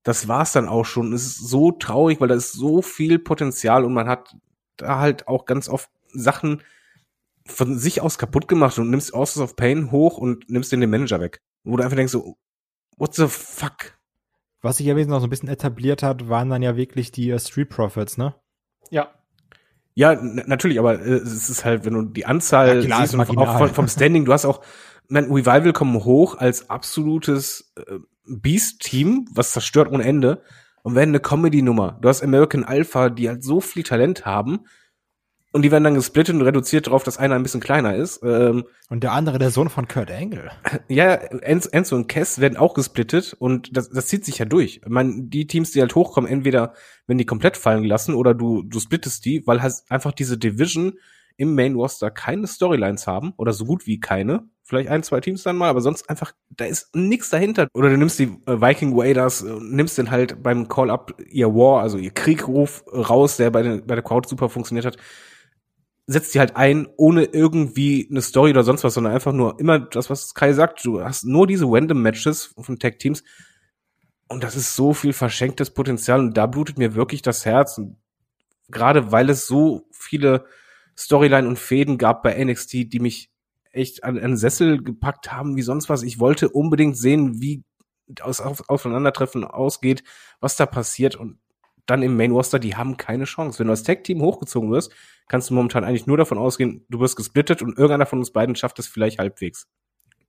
[0.02, 1.14] Das war's dann auch schon.
[1.14, 4.36] Es ist so traurig, weil da ist so viel Potenzial und man hat
[4.76, 6.60] da halt auch ganz oft Sachen
[7.46, 10.90] von sich aus kaputt gemacht und nimmst Authors of Pain hoch und nimmst den den
[10.90, 11.42] Manager weg.
[11.62, 12.36] Wo du einfach denkst so,
[12.96, 13.98] what the fuck?
[14.62, 17.30] Was sich ja wesentlich noch so ein bisschen etabliert hat, waren dann ja wirklich die
[17.30, 18.34] äh, Street Profits, ne?
[18.90, 19.12] Ja.
[19.94, 23.38] Ja, natürlich, aber äh, es ist halt, wenn du die Anzahl Ja, klar, siehst und
[23.38, 24.62] auch von, vom Standing, du hast auch,
[25.08, 30.42] mein Revival kommen hoch als absolutes äh, Beast-Team, was zerstört ohne Ende
[30.82, 31.98] und werden eine Comedy-Nummer.
[32.00, 34.60] Du hast American Alpha, die halt so viel Talent haben
[35.54, 38.20] und die werden dann gesplittet und reduziert darauf, dass einer ein bisschen kleiner ist.
[38.24, 40.50] Ähm, Und der andere, der Sohn von Kurt Angle.
[40.88, 44.80] ja, Enzo, Enzo und Kess werden auch gesplittet und das, das zieht sich ja durch.
[44.82, 46.74] Ich meine, die Teams, die halt hochkommen, entweder
[47.06, 50.94] wenn die komplett fallen gelassen oder du, du splittest die, weil halt einfach diese Division
[51.36, 54.48] im Main Roster keine Storylines haben oder so gut wie keine.
[54.64, 57.68] Vielleicht ein, zwei Teams dann mal, aber sonst einfach, da ist nichts dahinter.
[57.74, 61.80] Oder du nimmst die äh, Viking Raiders, äh, nimmst den halt beim Call-Up ihr War,
[61.80, 64.96] also ihr Kriegruf raus, der bei, den, bei der Crowd super funktioniert hat
[66.06, 69.78] setzt die halt ein, ohne irgendwie eine Story oder sonst was, sondern einfach nur immer
[69.78, 70.84] das, was Kai sagt.
[70.84, 73.22] Du hast nur diese random Matches von Tag Teams.
[74.28, 76.20] Und das ist so viel verschenktes Potenzial.
[76.20, 77.78] Und da blutet mir wirklich das Herz.
[77.78, 77.96] Und
[78.68, 80.44] gerade weil es so viele
[80.96, 83.30] Storyline und Fäden gab bei NXT, die mich
[83.72, 86.02] echt an einen Sessel gepackt haben, wie sonst was.
[86.02, 87.64] Ich wollte unbedingt sehen, wie
[88.06, 90.04] das Auf- Aufeinandertreffen ausgeht,
[90.40, 91.16] was da passiert.
[91.16, 91.38] Und
[91.86, 93.58] dann im Main Roster, die haben keine Chance.
[93.58, 94.92] Wenn du als Tag-Team hochgezogen wirst,
[95.28, 98.56] kannst du momentan eigentlich nur davon ausgehen, du wirst gesplittet und irgendeiner von uns beiden
[98.56, 99.68] schafft es vielleicht halbwegs.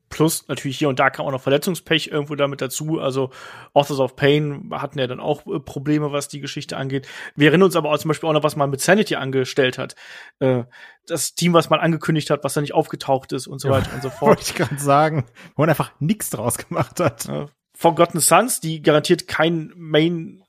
[0.09, 2.99] Plus natürlich hier und da kam auch noch Verletzungspech irgendwo damit dazu.
[2.99, 3.31] Also
[3.73, 7.07] Authors of Pain hatten ja dann auch äh, Probleme, was die Geschichte angeht.
[7.35, 9.95] Wir erinnern uns aber auch zum Beispiel auch noch, was man mit Sanity angestellt hat.
[10.39, 10.65] Äh,
[11.07, 14.03] das Team, was man angekündigt hat, was da nicht aufgetaucht ist und so weiter und
[14.03, 14.37] so fort.
[14.37, 15.25] Wollte ich gerade sagen.
[15.55, 17.27] Wo man einfach nichts draus gemacht hat.
[17.27, 20.44] äh, Forgotten Sons, die garantiert kein Main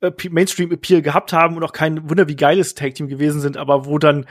[0.00, 3.56] äh, Mainstream Appeal gehabt haben und auch kein Wunder wie geiles Tag Team gewesen sind,
[3.56, 4.26] aber wo dann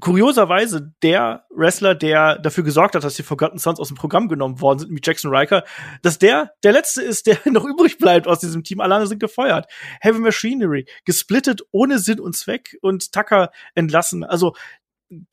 [0.00, 4.60] kurioserweise der Wrestler, der dafür gesorgt hat, dass die Forgotten Sons aus dem Programm genommen
[4.60, 5.64] worden sind, wie Jackson Riker,
[6.02, 8.80] dass der der letzte ist, der noch übrig bleibt aus diesem Team.
[8.80, 9.66] Alle sind gefeuert.
[10.00, 14.24] Heavy Machinery gesplittet ohne Sinn und Zweck und Tucker entlassen.
[14.24, 14.54] Also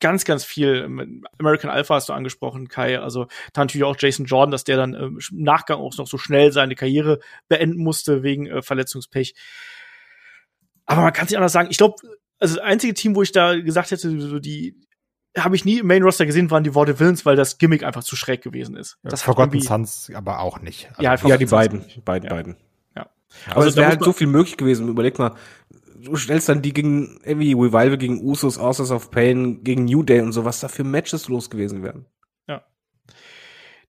[0.00, 0.84] ganz, ganz viel.
[1.38, 2.98] American Alpha hast du angesprochen, Kai.
[3.00, 6.18] Also da natürlich auch Jason Jordan, dass der dann ähm, im Nachgang auch noch so
[6.18, 9.34] schnell seine Karriere beenden musste wegen äh, Verletzungspech.
[10.86, 11.68] Aber man kann es nicht anders sagen.
[11.70, 11.96] Ich glaube,
[12.38, 14.80] also das einzige Team, wo ich da gesagt hätte, so die
[15.36, 18.02] habe ich nie im Main Roster gesehen, waren die Worte Villains, weil das Gimmick einfach
[18.02, 18.96] zu schräg gewesen ist.
[19.02, 20.88] Das hat Forgotten Sons aber auch nicht.
[20.90, 21.84] Also, Ja, Ja, die beiden.
[22.04, 22.34] beiden, Ja.
[22.34, 22.56] beiden.
[22.94, 23.10] Ja.
[23.48, 24.88] Aber Also es da wäre halt so viel möglich gewesen.
[24.88, 25.34] Überleg mal,
[25.96, 30.20] du stellst dann die gegen irgendwie Revival gegen Usos, Authors of Pain, gegen New Day
[30.20, 32.06] und so, was da für Matches los gewesen wären.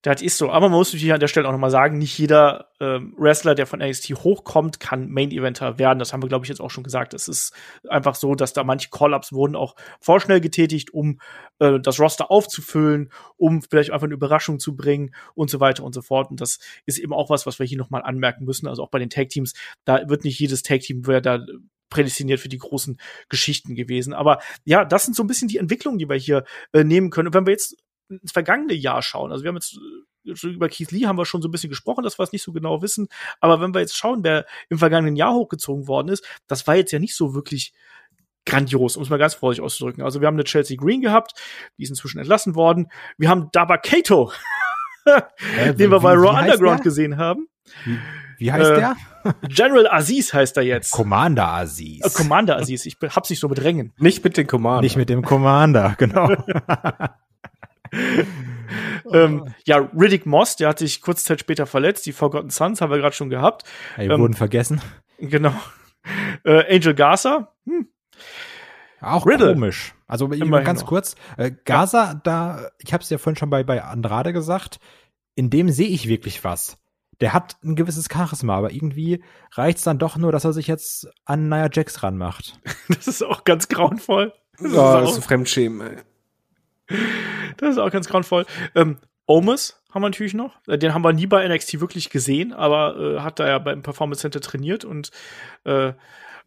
[0.04, 0.52] Das ist so.
[0.52, 3.66] Aber man muss natürlich an der Stelle auch nochmal sagen, nicht jeder ähm, Wrestler, der
[3.66, 5.98] von NXT hochkommt, kann Main Eventer werden.
[5.98, 7.16] Das haben wir, glaube ich, jetzt auch schon gesagt.
[7.16, 7.52] Es ist
[7.90, 11.20] einfach so, dass da manche Call-Ups wurden auch vorschnell getätigt, um
[11.60, 15.94] äh, das Roster aufzufüllen, um vielleicht einfach eine Überraschung zu bringen und so weiter und
[15.94, 16.30] so fort.
[16.30, 18.68] Und das ist eben auch was, was wir hier nochmal anmerken müssen.
[18.68, 21.40] Also auch bei den Tag-Teams, da wird nicht jedes Tag-Team wer da
[21.90, 23.00] prädestiniert für die großen
[23.30, 24.14] Geschichten gewesen.
[24.14, 26.44] Aber ja, das sind so ein bisschen die Entwicklungen, die wir hier
[26.74, 27.28] äh, nehmen können.
[27.28, 27.78] Und wenn wir jetzt
[28.10, 29.78] ins vergangene Jahr schauen, also wir haben jetzt
[30.26, 32.44] äh, über Keith Lee haben wir schon so ein bisschen gesprochen, dass wir es nicht
[32.44, 33.08] so genau wissen.
[33.40, 36.92] Aber wenn wir jetzt schauen, wer im vergangenen Jahr hochgezogen worden ist, das war jetzt
[36.92, 37.74] ja nicht so wirklich
[38.46, 40.04] grandios, um es mal ganz vorsichtig auszudrücken.
[40.04, 41.34] Also wir haben eine Chelsea Green gehabt,
[41.78, 42.90] die ist inzwischen entlassen worden.
[43.18, 44.32] Wir haben Daba Kato,
[45.06, 46.84] den wir bei Raw Underground der?
[46.84, 47.48] gesehen haben.
[47.86, 48.00] Wie,
[48.38, 48.96] wie heißt Äh, der?
[49.50, 50.92] General Aziz heißt er jetzt.
[50.92, 52.06] Commander Aziz.
[52.06, 52.86] Äh, Commander Aziz.
[52.86, 53.94] Ich hab's nicht so mit Rängen.
[53.98, 54.82] Nicht mit den Commander.
[54.82, 56.30] Nicht mit dem Commander, genau.
[59.14, 62.06] Ähm, ja, Riddick Moss, der hat sich kurze Zeit später verletzt.
[62.06, 63.64] Die Forgotten Sons haben wir gerade schon gehabt.
[63.96, 64.82] Ey, Ähm, wurden vergessen.
[65.20, 65.54] Genau.
[66.44, 67.54] Äh, Angel Garza.
[67.66, 67.88] Hm.
[69.00, 69.54] Auch Riddle.
[69.54, 69.94] komisch.
[70.08, 70.88] Also Immerhin ganz noch.
[70.90, 74.80] kurz, äh, Gaza, da, ich habe es ja vorhin schon bei, bei Andrade gesagt,
[75.36, 76.78] in dem sehe ich wirklich was.
[77.22, 81.08] Der hat ein gewisses Charisma, aber irgendwie reicht's dann doch nur, dass er sich jetzt
[81.26, 82.60] an Nia Jax ranmacht.
[82.90, 84.34] Das ist auch ganz grauenvoll.
[84.60, 86.98] Das, Ja, ist, das ist auch, ein Fremdschämen, ey.
[87.58, 88.46] das ist auch ganz grauenvoll.
[88.76, 90.56] Ähm, Omus haben wir natürlich noch.
[90.68, 93.82] Äh, Den haben wir nie bei NXT wirklich gesehen, aber äh, hat da ja beim
[93.82, 95.12] Performance Center trainiert und
[95.66, 95.94] äh,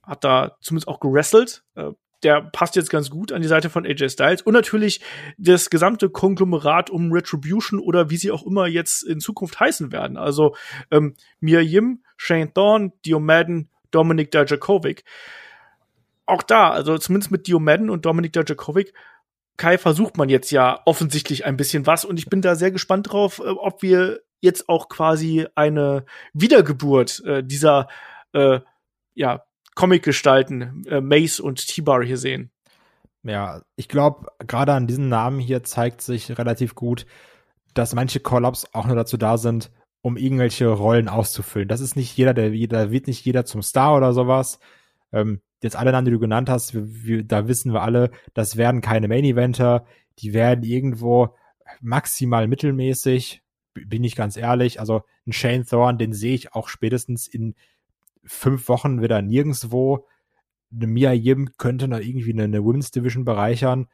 [0.02, 1.62] hat da zumindest auch gewrestelt.
[1.74, 1.90] Äh,
[2.22, 4.42] der passt jetzt ganz gut an die Seite von AJ Styles.
[4.42, 5.01] Und natürlich
[5.38, 10.16] das gesamte Konglomerat um Retribution oder wie sie auch immer jetzt in Zukunft heißen werden.
[10.16, 10.55] Also
[10.90, 15.05] ähm, Mia Yim, Shane Thorne, Dio Madden, Dominik Dajakovic.
[16.26, 18.92] Auch da, also zumindest mit Dio Madden und Dominik Dajakovic,
[19.56, 23.12] Kai versucht man jetzt ja offensichtlich ein bisschen was und ich bin da sehr gespannt
[23.12, 27.88] drauf, äh, ob wir jetzt auch quasi eine Wiedergeburt äh, dieser
[28.32, 28.60] äh,
[29.14, 29.44] ja,
[29.74, 32.51] Comic-Gestalten äh, Mace und T-Bar hier sehen.
[33.22, 37.06] Ja, ich glaube, gerade an diesen Namen hier zeigt sich relativ gut,
[37.74, 39.70] dass manche Call-Ups auch nur dazu da sind,
[40.02, 41.68] um irgendwelche Rollen auszufüllen.
[41.68, 44.59] Das ist nicht jeder, der, da wird nicht jeder zum Star oder sowas.
[45.12, 48.56] Ähm, jetzt alle Namen, die du genannt hast, wir, wir, da wissen wir alle, das
[48.56, 49.84] werden keine Main Eventer,
[50.18, 51.36] die werden irgendwo
[51.80, 53.42] maximal mittelmäßig,
[53.74, 54.80] bin ich ganz ehrlich.
[54.80, 57.55] Also ein Shane Thorne, den sehe ich auch spätestens in
[58.31, 60.07] fünf Wochen wieder nirgendwo.
[60.73, 63.89] Eine Mia Yim könnte noch irgendwie eine, eine Women's Division bereichern.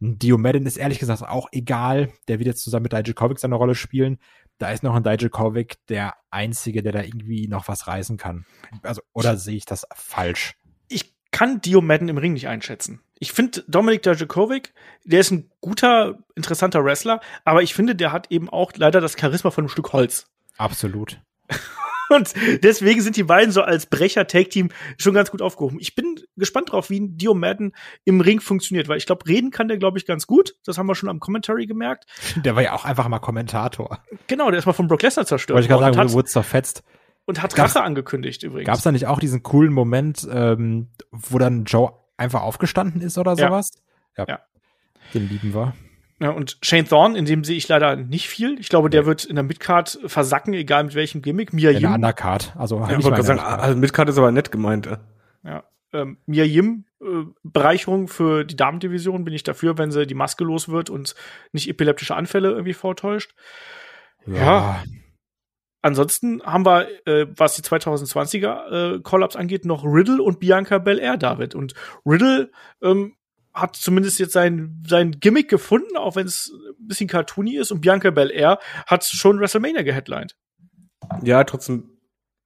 [0.00, 2.12] Ein Dio Madden ist ehrlich gesagt auch egal.
[2.28, 4.18] Der wird jetzt zusammen mit Dijakovic seine Rolle spielen.
[4.58, 8.44] Da ist noch ein Dijakovic der Einzige, der da irgendwie noch was reißen kann.
[8.82, 10.54] Also, oder sehe ich das falsch?
[10.88, 13.00] Ich kann Dio Madden im Ring nicht einschätzen.
[13.18, 14.74] Ich finde Dominik Dijakovic,
[15.04, 19.16] der ist ein guter, interessanter Wrestler, aber ich finde, der hat eben auch leider das
[19.18, 20.26] Charisma von einem Stück Holz.
[20.58, 21.22] Absolut.
[22.12, 25.78] Und deswegen sind die beiden so als Brecher-Tag-Team schon ganz gut aufgehoben.
[25.80, 27.72] Ich bin gespannt drauf, wie Dio Madden
[28.04, 30.54] im Ring funktioniert, weil ich glaube, reden kann der, glaube ich, ganz gut.
[30.64, 32.06] Das haben wir schon am Commentary gemerkt.
[32.36, 34.00] Der war ja auch einfach mal Kommentator.
[34.26, 35.54] Genau, der ist mal von Brock Lesnar zerstört.
[35.54, 36.82] Wollte ich gerade sagen, wurde zerfetzt.
[37.24, 38.66] Und hat Rache angekündigt übrigens.
[38.66, 43.16] Gab es da nicht auch diesen coolen Moment, ähm, wo dann Joe einfach aufgestanden ist
[43.16, 43.70] oder sowas?
[44.16, 44.24] Ja.
[44.28, 44.40] ja.
[45.14, 45.74] Den lieben wir.
[46.22, 48.56] Ja, und Shane Thorne, in dem sehe ich leider nicht viel.
[48.60, 51.52] Ich glaube, der wird in der Midcard versacken, egal mit welchem Gimmick.
[51.52, 51.78] Mia Yim.
[51.78, 52.54] In der Undercard.
[52.56, 54.88] Also, ja, ich wollte sagen, also Midcard ist aber nett gemeint.
[55.42, 55.64] Ja.
[55.92, 60.44] Ähm, Mia Yim, äh, Bereicherung für die Damendivision, bin ich dafür, wenn sie die Maske
[60.44, 61.16] los wird und
[61.50, 63.34] nicht epileptische Anfälle irgendwie vortäuscht.
[64.24, 64.36] Ja.
[64.36, 64.84] ja.
[65.80, 71.16] Ansonsten haben wir, äh, was die 2020er äh, Call-Ups angeht, noch Riddle und Bianca Belair,
[71.16, 71.56] David.
[71.56, 71.74] Und
[72.06, 73.16] Riddle ähm,
[73.54, 77.70] hat zumindest jetzt sein, sein Gimmick gefunden, auch wenn es ein bisschen cartoony ist.
[77.70, 80.36] Und Bianca Belair hat schon WrestleMania geheadlined.
[81.22, 81.90] Ja, trotzdem,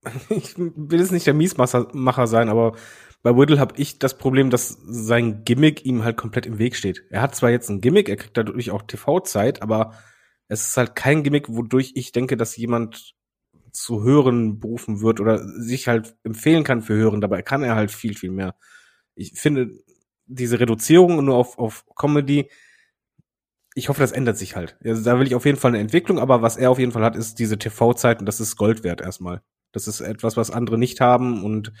[0.29, 2.75] ich will jetzt nicht der Miesmacher sein, aber
[3.23, 7.03] bei Riddle habe ich das Problem, dass sein Gimmick ihm halt komplett im Weg steht.
[7.09, 9.93] Er hat zwar jetzt ein Gimmick, er kriegt dadurch auch TV-Zeit, aber
[10.47, 13.15] es ist halt kein Gimmick, wodurch ich denke, dass jemand
[13.71, 17.21] zu Hören berufen wird oder sich halt empfehlen kann für Hören.
[17.21, 18.55] Dabei kann er halt viel, viel mehr.
[19.13, 19.71] Ich finde,
[20.27, 22.49] diese Reduzierung nur auf, auf Comedy,
[23.73, 24.77] ich hoffe, das ändert sich halt.
[24.83, 27.03] Also da will ich auf jeden Fall eine Entwicklung, aber was er auf jeden Fall
[27.03, 29.41] hat, ist diese TV-Zeit und das ist Gold wert erstmal.
[29.71, 31.73] Das ist etwas, was andere nicht haben und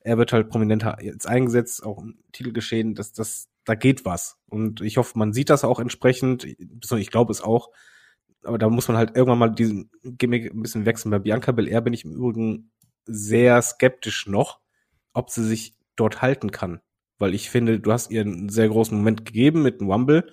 [0.00, 4.38] er wird halt prominenter jetzt eingesetzt, auch im Titelgeschehen, dass das, da geht was.
[4.46, 6.44] Und ich hoffe, man sieht das auch entsprechend.
[6.44, 7.70] Ich glaube es auch.
[8.42, 11.10] Aber da muss man halt irgendwann mal diesen Gimmick ein bisschen wechseln.
[11.10, 12.70] Bei Bianca Belair bin ich im Übrigen
[13.06, 14.60] sehr skeptisch noch,
[15.14, 16.80] ob sie sich dort halten kann
[17.24, 20.30] weil ich finde, du hast ihr einen sehr großen Moment gegeben mit dem Rumble,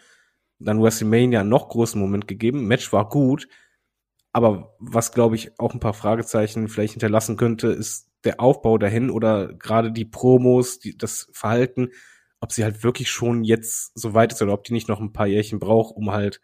[0.59, 3.47] dann WrestleMania noch großen Moment gegeben, Match war gut,
[4.33, 9.09] aber was glaube ich auch ein paar Fragezeichen vielleicht hinterlassen könnte, ist der Aufbau dahin
[9.09, 11.91] oder gerade die Promos, die, das Verhalten,
[12.41, 15.13] ob sie halt wirklich schon jetzt so weit ist oder ob die nicht noch ein
[15.13, 16.41] paar Jährchen braucht, um halt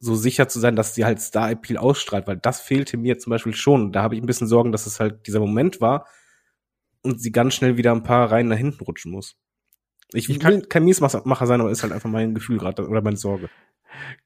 [0.00, 3.54] so sicher zu sein, dass sie halt Star-Appeal ausstrahlt, weil das fehlte mir zum Beispiel
[3.54, 3.92] schon.
[3.92, 6.06] Da habe ich ein bisschen Sorgen, dass es halt dieser Moment war,
[7.02, 9.36] und sie ganz schnell wieder ein paar Reihen nach hinten rutschen muss.
[10.12, 13.16] Ich, ich kann kein Miesmacher sein, aber ist halt einfach mein Gefühl gerade oder meine
[13.16, 13.48] Sorge.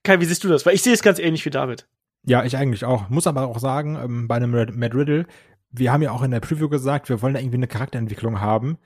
[0.03, 0.67] Kai, wie siehst du das?
[0.67, 1.87] Weil ich sehe es ganz ähnlich wie David.
[2.25, 3.09] Ja, ich eigentlich auch.
[3.09, 5.27] Muss aber auch sagen, ähm, bei einem Matt Riddle,
[5.71, 8.79] wir haben ja auch in der Preview gesagt, wir wollen da irgendwie eine Charakterentwicklung haben.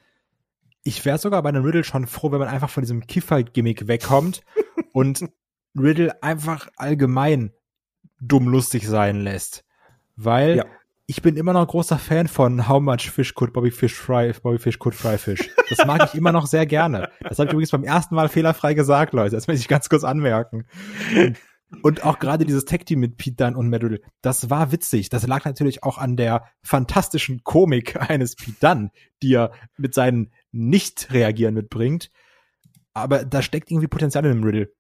[0.83, 4.43] Ich wäre sogar bei einem Riddle schon froh, wenn man einfach von diesem Kiffer-Gimmick wegkommt
[4.93, 5.29] und
[5.79, 7.53] Riddle einfach allgemein
[8.21, 9.65] dumm lustig sein lässt.
[10.17, 10.65] Weil ja
[11.11, 14.61] ich bin immer noch großer Fan von How Much Fish Could Bobby Fish Fry, Bobby
[14.61, 15.51] Fish Could Fry Fish.
[15.69, 17.11] Das mag ich immer noch sehr gerne.
[17.21, 19.35] Das habe ich übrigens beim ersten Mal fehlerfrei gesagt, Leute.
[19.35, 20.67] Das möchte ich ganz kurz anmerken.
[21.83, 25.09] Und auch gerade dieses Tag Team mit Pete Dunne und Riddle, das war witzig.
[25.09, 30.31] Das lag natürlich auch an der fantastischen Komik eines Pete Dunne, die er mit seinen
[30.53, 32.13] Nicht-Reagieren mitbringt.
[32.95, 34.73] Aber da steckt irgendwie Potenzial in dem Riddle.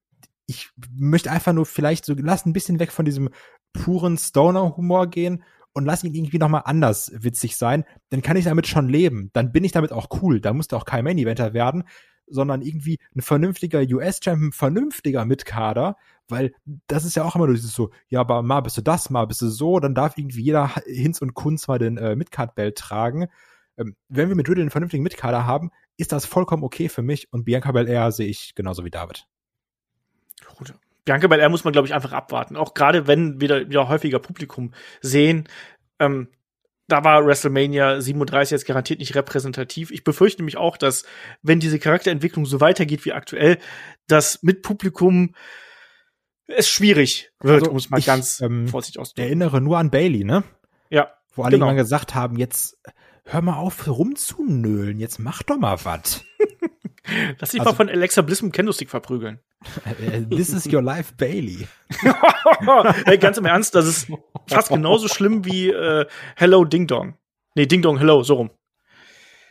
[0.47, 3.31] Ich möchte einfach nur vielleicht so, lass ein bisschen weg von diesem
[3.73, 5.43] puren Stoner-Humor gehen
[5.73, 9.31] und lass ihn irgendwie nochmal anders witzig sein, dann kann ich damit schon leben.
[9.33, 10.41] Dann bin ich damit auch cool.
[10.41, 11.85] Da muss der auch kein Main-Eventer werden,
[12.27, 15.97] sondern irgendwie ein vernünftiger US-Champion, vernünftiger Mitkader,
[16.29, 16.55] weil
[16.87, 19.43] das ist ja auch immer dieses so, ja, aber mal bist du das, mal bist
[19.43, 23.29] du so, dann darf irgendwie jeder Hinz und Kunz mal den äh, Midcard-Belt tragen.
[23.77, 27.33] Ähm, wenn wir mit Riddle einen vernünftigen Mitkader haben, ist das vollkommen okay für mich
[27.33, 29.27] und Bianca Belair sehe ich genauso wie David.
[30.57, 30.75] Gut,
[31.05, 32.57] Bianca Belair muss man, glaube ich, einfach abwarten.
[32.57, 35.49] Auch gerade wenn wir wieder häufiger Publikum sehen.
[35.99, 36.29] Ähm,
[36.89, 39.91] da war WrestleMania 37 jetzt garantiert nicht repräsentativ.
[39.91, 41.05] Ich befürchte mich auch, dass,
[41.43, 43.59] wenn diese Charakterentwicklung so weitergeht wie aktuell,
[44.09, 45.35] dass mit Publikum
[46.47, 49.29] es schwierig wird, also um es mal ich, ganz ähm, vorsichtig auszudrücken.
[49.29, 50.43] erinnere nur an Bailey, ne?
[50.91, 51.13] Ja.
[51.33, 51.67] Wo alle genau.
[51.67, 52.77] immer gesagt haben, jetzt
[53.25, 56.25] hör mal auf rumzunölen, jetzt mach doch mal was.
[57.39, 59.41] Lass dich also, mal von Alexa Bliss mit Candlestick verprügeln.
[60.31, 61.66] This is your life, Bailey.
[63.05, 64.09] hey, ganz im Ernst, das ist
[64.47, 66.07] fast genauso schlimm wie äh,
[66.37, 67.15] Hello Ding Dong.
[67.55, 68.51] Nee, Ding Dong Hello, so rum.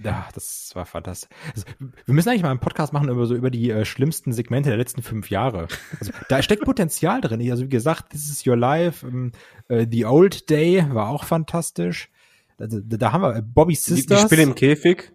[0.02, 1.30] Ja, das war fantastisch.
[1.54, 1.68] Also,
[2.06, 4.78] wir müssen eigentlich mal einen Podcast machen über so über die äh, schlimmsten Segmente der
[4.78, 5.68] letzten fünf Jahre.
[6.00, 7.52] Also, da steckt Potenzial drin.
[7.52, 9.34] Also wie gesagt, This is Your Life, ähm,
[9.68, 12.10] äh, The Old Day war auch fantastisch.
[12.58, 14.06] Also, da, da haben wir äh, Bobby Sisters.
[14.06, 15.12] Die, die Spinne im Käfig.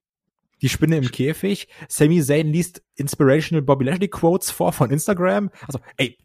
[0.63, 1.69] Die Spinne im Käfig.
[1.89, 5.51] Sami Zayn liest Inspirational Bobby Lashley Quotes vor von Instagram.
[5.67, 6.17] Also, ey,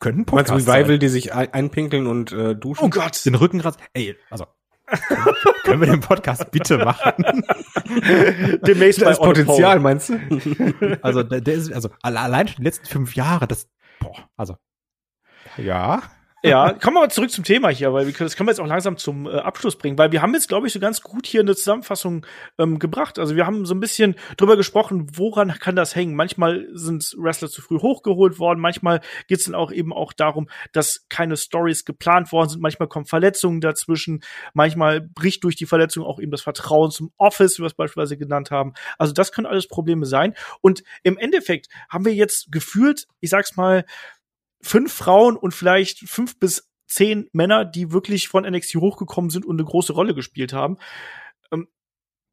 [0.00, 1.00] könnten Podcast Meinst Revival, sein.
[1.00, 2.84] die sich einpinkeln und äh, duschen?
[2.84, 3.24] Oh Gott.
[3.24, 3.76] Den Rückengrat.
[3.92, 4.46] Ey, also
[5.64, 7.12] können wir den Podcast bitte machen?
[8.66, 10.98] Demnächst das Potenzial, meinst du?
[11.00, 14.56] Also, der, der ist, also, allein schon die letzten fünf Jahre, das, boah, also,
[15.56, 16.02] ja.
[16.46, 18.60] Ja, kommen wir mal zurück zum Thema hier, weil wir können, das können wir jetzt
[18.60, 21.26] auch langsam zum äh, Abschluss bringen, weil wir haben jetzt, glaube ich, so ganz gut
[21.26, 22.26] hier eine Zusammenfassung
[22.58, 23.18] ähm, gebracht.
[23.18, 26.14] Also wir haben so ein bisschen drüber gesprochen, woran kann das hängen.
[26.16, 30.50] Manchmal sind Wrestler zu früh hochgeholt worden, manchmal geht es dann auch eben auch darum,
[30.72, 34.22] dass keine Stories geplant worden sind, manchmal kommen Verletzungen dazwischen,
[34.52, 38.18] manchmal bricht durch die Verletzung auch eben das Vertrauen zum Office, wie wir es beispielsweise
[38.18, 38.74] genannt haben.
[38.98, 40.34] Also das können alles Probleme sein.
[40.60, 43.86] Und im Endeffekt haben wir jetzt gefühlt, ich sag's mal,
[44.64, 49.56] fünf Frauen und vielleicht fünf bis zehn Männer, die wirklich von NXT hochgekommen sind und
[49.56, 50.78] eine große Rolle gespielt haben.
[51.52, 51.68] Ähm,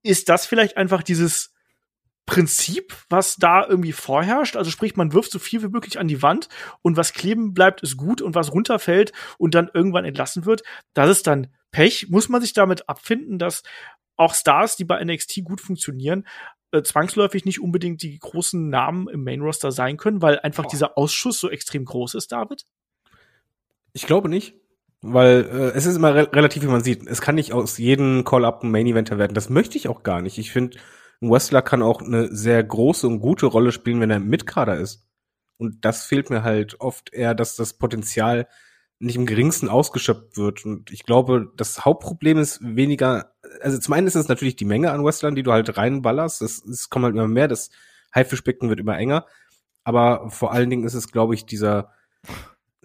[0.04, 1.54] ist das vielleicht einfach dieses
[2.26, 4.56] Prinzip, was da irgendwie vorherrscht?
[4.56, 6.48] Also sprich, man wirft so viel wie möglich an die Wand
[6.82, 10.64] und was kleben bleibt, ist gut und was runterfällt und dann irgendwann entlassen wird,
[10.94, 12.10] das ist dann Pech.
[12.10, 13.64] Muss man sich damit abfinden, dass
[14.16, 16.28] auch Stars, die bei NXT gut funktionieren,
[16.72, 20.70] äh, zwangsläufig nicht unbedingt die großen Namen im Main Roster sein können, weil einfach oh.
[20.70, 22.66] dieser Ausschuss so extrem groß ist, David?
[23.94, 24.56] Ich glaube nicht.
[25.02, 27.08] Weil äh, es ist immer re relativ, wie man sieht.
[27.08, 29.34] Es kann nicht aus jedem Call-Up ein Main-Eventer werden.
[29.34, 30.38] Das möchte ich auch gar nicht.
[30.38, 30.78] Ich finde,
[31.22, 35.08] ein Wrestler kann auch eine sehr große und gute Rolle spielen, wenn er Mitkader ist.
[35.58, 38.48] Und das fehlt mir halt oft eher, dass das Potenzial
[39.00, 40.66] nicht im geringsten ausgeschöpft wird.
[40.66, 43.31] Und ich glaube, das Hauptproblem ist weniger,
[43.62, 46.42] also zum einen ist es natürlich die Menge an Wrestlern, die du halt reinballerst.
[46.42, 47.70] Es, es kommen halt immer mehr, das
[48.14, 49.26] Haifischbecken wird immer enger.
[49.84, 51.92] Aber vor allen Dingen ist es, glaube ich, dieser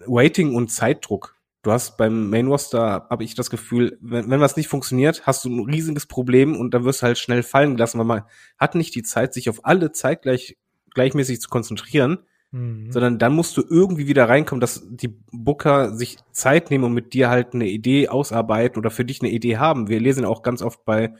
[0.05, 1.35] Waiting und Zeitdruck.
[1.63, 5.43] Du hast beim Main Roster, habe ich das Gefühl, wenn, wenn was nicht funktioniert, hast
[5.43, 8.23] du ein riesiges Problem und dann wirst du halt schnell fallen gelassen, weil man
[8.57, 10.57] hat nicht die Zeit, sich auf alle Zeit gleich,
[10.93, 12.19] gleichmäßig zu konzentrieren
[12.51, 12.91] Mhm.
[12.91, 17.13] Sondern dann musst du irgendwie wieder reinkommen, dass die Booker sich Zeit nehmen und mit
[17.13, 19.89] dir halt eine Idee ausarbeiten oder für dich eine Idee haben.
[19.89, 21.13] Wir lesen auch ganz oft bei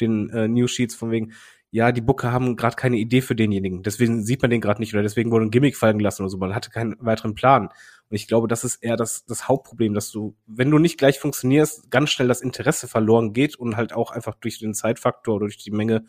[0.00, 1.32] den äh, News Sheets von wegen,
[1.70, 3.82] ja, die Booker haben gerade keine Idee für denjenigen.
[3.82, 6.38] Deswegen sieht man den gerade nicht oder deswegen wurde ein Gimmick fallen gelassen oder so.
[6.38, 7.68] Man hatte keinen weiteren Plan.
[8.08, 11.18] Und ich glaube, das ist eher das, das Hauptproblem, dass du, wenn du nicht gleich
[11.18, 15.46] funktionierst, ganz schnell das Interesse verloren geht und halt auch einfach durch den Zeitfaktor oder
[15.46, 16.04] durch die Menge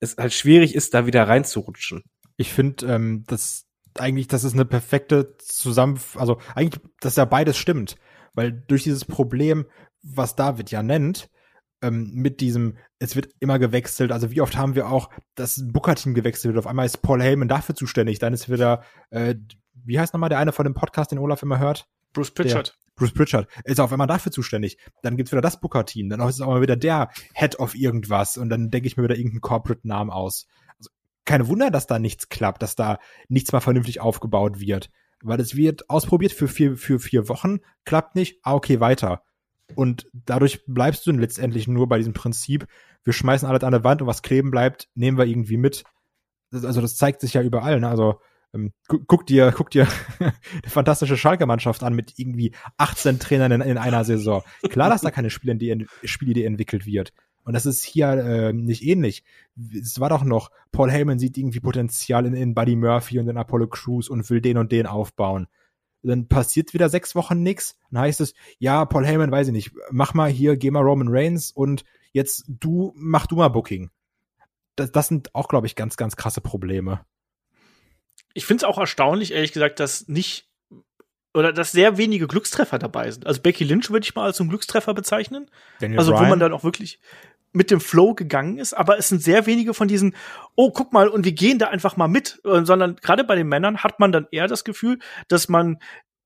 [0.00, 2.02] es halt schwierig ist, da wieder reinzurutschen.
[2.36, 3.66] Ich finde, ähm, dass
[3.98, 7.96] eigentlich, das ist eine perfekte Zusammen, also eigentlich, dass ja beides stimmt,
[8.34, 9.66] weil durch dieses Problem,
[10.02, 11.30] was David ja nennt,
[11.82, 16.14] ähm, mit diesem, es wird immer gewechselt, also wie oft haben wir auch das Booker-Team
[16.14, 19.34] gewechselt wird, auf einmal ist Paul Heyman dafür zuständig, dann ist wieder, äh,
[19.72, 21.86] wie heißt nochmal der eine von dem Podcast, den Olaf immer hört?
[22.12, 22.68] Bruce Pritchard.
[22.68, 24.76] Der, Bruce Pritchard ist auf einmal dafür zuständig.
[25.02, 28.36] Dann gibt's wieder das Booker-Team, dann ist es auch mal wieder der Head of irgendwas.
[28.36, 30.46] Und dann denke ich mir wieder irgendeinen Corporate-Namen aus
[31.30, 32.98] kein Wunder, dass da nichts klappt, dass da
[33.28, 34.90] nichts mal vernünftig aufgebaut wird.
[35.22, 39.22] Weil es wird ausprobiert für vier, für vier Wochen, klappt nicht, ah, okay, weiter.
[39.76, 42.66] Und dadurch bleibst du letztendlich nur bei diesem Prinzip,
[43.04, 45.84] wir schmeißen alles an der Wand und was kleben bleibt, nehmen wir irgendwie mit.
[46.50, 47.78] Das, also das zeigt sich ja überall.
[47.78, 47.88] Ne?
[47.88, 48.20] Also
[48.52, 49.86] ähm, guck, guck dir, guck dir
[50.18, 50.32] eine
[50.66, 54.42] fantastische Schalke-Mannschaft an mit irgendwie 18 Trainern in, in einer Saison.
[54.68, 57.12] Klar, dass da keine Spielidee entwickelt wird.
[57.44, 59.24] Und das ist hier äh, nicht ähnlich.
[59.74, 63.36] Es war doch noch, Paul Heyman sieht irgendwie Potenzial in, in Buddy Murphy und in
[63.36, 65.48] Apollo Crews und will den und den aufbauen.
[66.02, 67.76] Dann passiert wieder sechs Wochen nix.
[67.90, 71.08] Dann heißt es, ja, Paul Heyman, weiß ich nicht, mach mal hier, geh mal Roman
[71.10, 73.90] Reigns und jetzt du, mach du mal Booking.
[74.76, 77.04] Das, das sind auch, glaube ich, ganz, ganz krasse Probleme.
[78.32, 80.49] Ich finde es auch erstaunlich, ehrlich gesagt, dass nicht
[81.34, 83.26] oder dass sehr wenige Glückstreffer dabei sind.
[83.26, 85.50] Also Becky Lynch würde ich mal als einen Glückstreffer bezeichnen.
[85.80, 86.24] Daniel also Bryan.
[86.24, 86.98] wo man dann auch wirklich
[87.52, 90.14] mit dem Flow gegangen ist, aber es sind sehr wenige von diesen,
[90.54, 93.78] oh, guck mal, und wir gehen da einfach mal mit, sondern gerade bei den Männern
[93.78, 95.78] hat man dann eher das Gefühl, dass man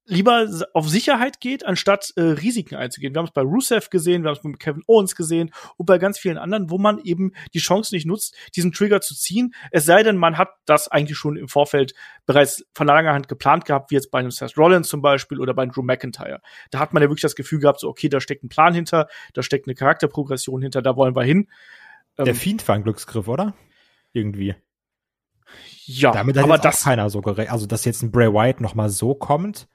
[0.06, 3.14] lieber auf Sicherheit geht, anstatt äh, Risiken einzugehen.
[3.14, 5.98] Wir haben es bei Rusev gesehen, wir haben es mit Kevin Owens gesehen und bei
[5.98, 9.54] ganz vielen anderen, wo man eben die Chance nicht nutzt, diesen Trigger zu ziehen.
[9.70, 11.94] Es sei denn, man hat das eigentlich schon im Vorfeld
[12.26, 15.54] bereits von langer Hand geplant gehabt, wie jetzt bei einem Seth Rollins zum Beispiel oder
[15.54, 16.40] bei Drew McIntyre.
[16.70, 19.08] Da hat man ja wirklich das Gefühl gehabt, so okay, da steckt ein Plan hinter,
[19.32, 21.48] da steckt eine Charakterprogression hinter, da wollen wir hin.
[22.18, 23.54] Der ähm, Fiend war ein Glücksgriff, oder?
[24.12, 24.54] Irgendwie.
[25.86, 27.52] Ja, Damit hat aber das, keiner so gerechnet.
[27.52, 29.68] Also, dass jetzt ein Bray Wyatt noch mal so kommt.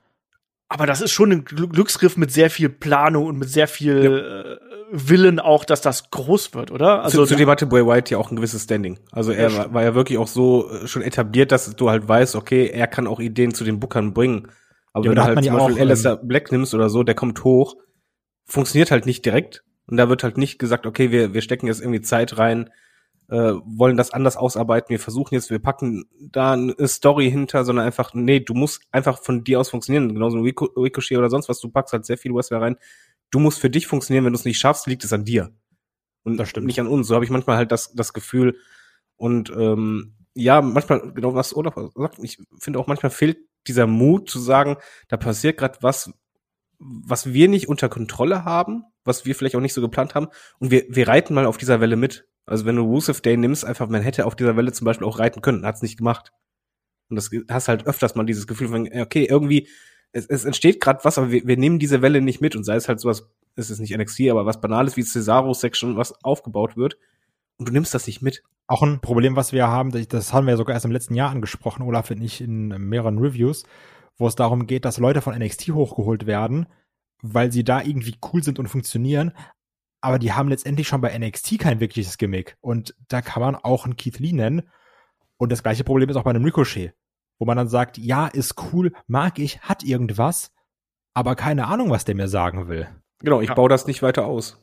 [0.70, 4.60] Aber das ist schon ein Gl- Glücksgriff mit sehr viel Planung und mit sehr viel
[4.62, 7.04] äh, Willen auch, dass das groß wird, oder?
[7.04, 9.00] Also zu, zudem hatte Bray Wyatt ja auch ein gewisses Standing.
[9.12, 12.08] Also er Ja, war, war ja wirklich auch so äh, schon etabliert, dass du halt
[12.08, 14.48] weißt, okay, er kann auch Ideen zu den Bookern bringen.
[14.94, 17.16] Aber Ja, wenn du halt zum ja Beispiel ähm, Alistair Black nimmst oder so, der
[17.16, 17.76] kommt hoch,
[18.46, 19.64] funktioniert halt nicht direkt.
[19.88, 22.70] Und da wird halt nicht gesagt, okay, wir, wir stecken jetzt irgendwie Zeit rein,
[23.30, 27.86] äh, wollen das anders ausarbeiten, wir versuchen jetzt, wir packen da eine Story hinter, sondern
[27.86, 30.14] einfach, nee, du musst einfach von dir aus funktionieren.
[30.14, 32.78] Genauso wie Rico- Ricochet oder sonst was, du packst halt sehr viel Wrestler rein.
[33.30, 35.52] Du musst für dich funktionieren, wenn du es nicht schaffst, liegt es an dir.
[36.24, 36.66] Und Das stimmt.
[36.68, 37.08] nicht an uns.
[37.08, 38.58] So habe ich manchmal halt das, das Gefühl.
[39.16, 43.38] Und ähm, ja, manchmal, genau was Olaf sagt, ich finde auch manchmal fehlt
[43.68, 44.78] dieser Mut zu sagen,
[45.08, 46.12] da passiert gerade was,
[46.80, 50.28] was wir nicht unter Kontrolle haben, was wir vielleicht auch nicht so geplant haben.
[50.60, 52.28] Und wir, wir reiten mal auf dieser Welle mit.
[52.50, 55.20] Also wenn du Rusev Day nimmst, einfach, man hätte auf dieser Welle zum Beispiel auch
[55.20, 56.32] reiten können, hat's nicht gemacht.
[57.10, 59.68] Und das hast halt öfters mal dieses Gefühl von, okay, irgendwie,
[60.12, 62.76] es, es entsteht gerade was, aber wir, wir nehmen diese Welle nicht mit und sei
[62.76, 66.98] es halt sowas, es ist nicht NXT, aber was Banales wie Cesaro-Section, was aufgebaut wird,
[67.58, 68.44] und du nimmst das nicht mit.
[68.68, 71.84] Auch ein Problem, was wir haben, das- haben wir sogar erst im letzten Jahr angesprochen,
[71.84, 73.64] Olaf und ich in mehreren Reviews,
[74.18, 76.68] wo es darum geht, dass Leute von NXT hochgeholt werden,
[77.22, 79.34] weil sie da irgendwie cool sind und funktionieren,
[80.02, 82.58] aber die haben letztendlich schon bei NXT kein wirkliches Gimmick.
[82.62, 84.64] Und da kann man auch einen Keith Lee nennen.
[85.38, 86.94] Und das gleiche Problem ist auch bei einem Ricochet,
[87.38, 90.52] wo man dann sagt, ja, ist cool, mag ich, hat irgendwas,
[91.14, 92.88] aber keine Ahnung, was der mir sagen will.
[93.20, 93.56] Genau, ich Ja.
[93.56, 94.58] baue das nicht weiter aus.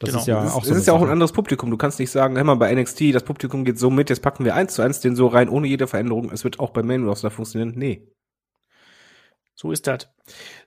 [0.00, 0.20] Das Genau.
[0.20, 0.72] ist ja es auch ist, so.
[0.74, 1.70] es ist ja auch ein anderes Publikum.
[1.70, 4.44] Du kannst nicht sagen, hör mal, bei NXT, das Publikum geht so mit, jetzt packen
[4.44, 6.30] wir eins zu eins den so rein, ohne jede Veränderung.
[6.30, 7.72] Es wird auch bei Main Roster funktionieren.
[7.78, 8.06] Nee.
[9.54, 10.08] So ist das.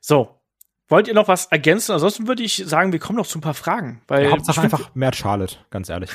[0.02, 0.39] So.
[0.90, 1.92] Wollt ihr noch was ergänzen?
[1.94, 4.02] Ansonsten würde ich sagen, wir kommen noch zu ein paar Fragen.
[4.08, 6.10] Weil Ja, Hauptsache einfach mehr Charlotte, ganz ehrlich.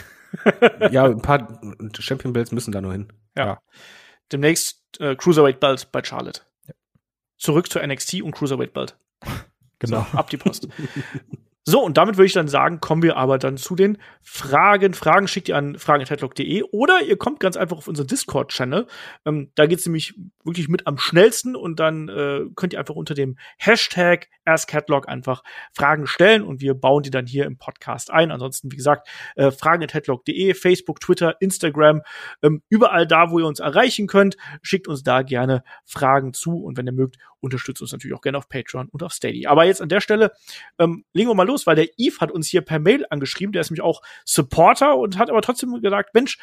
[0.91, 1.61] ja, ein paar
[1.99, 3.13] Champion Belts müssen da nur hin.
[4.33, 6.43] demnächst äh, Cruiserweight Belt bei Charlotte.
[7.39, 8.97] Zurück zu NXT und Cruiserweight Belt.
[9.81, 10.07] Genau.
[10.13, 10.69] So, ab die Post.
[11.67, 14.93] So, und damit würde ich dann sagen, kommen wir aber dann zu den Fragen.
[14.93, 18.87] Fragen schickt ihr an fragen.headlock.de oder ihr kommt ganz einfach auf unseren Discord-Channel.
[19.25, 20.15] Ähm, da geht's nämlich
[20.45, 25.43] wirklich mit am schnellsten und dann äh, könnt ihr einfach unter dem Hashtag AskHeadlock einfach
[25.73, 28.31] Fragen stellen und wir bauen die dann hier im Podcast ein.
[28.31, 32.03] Ansonsten, wie gesagt, äh, fragen.headlock.de, Facebook, Twitter, Instagram,
[32.43, 36.77] ähm, überall da, wo ihr uns erreichen könnt, schickt uns da gerne Fragen zu und
[36.77, 39.47] wenn ihr mögt, unterstützt uns natürlich auch gerne auf Patreon und auf Steady.
[39.47, 40.33] Aber jetzt an der Stelle
[40.79, 43.61] ähm, legen wir mal los, weil der Eve hat uns hier per Mail angeschrieben, der
[43.61, 46.39] ist nämlich auch Supporter und hat aber trotzdem gesagt, Mensch,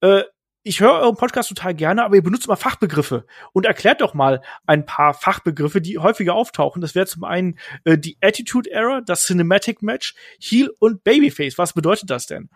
[0.00, 0.22] äh,
[0.64, 4.42] ich höre euren Podcast total gerne, aber ihr benutzt mal Fachbegriffe und erklärt doch mal
[4.66, 6.80] ein paar Fachbegriffe, die häufiger auftauchen.
[6.80, 11.58] Das wäre zum einen äh, die Attitude Error, das Cinematic Match, Heel und Babyface.
[11.58, 12.48] Was bedeutet das denn?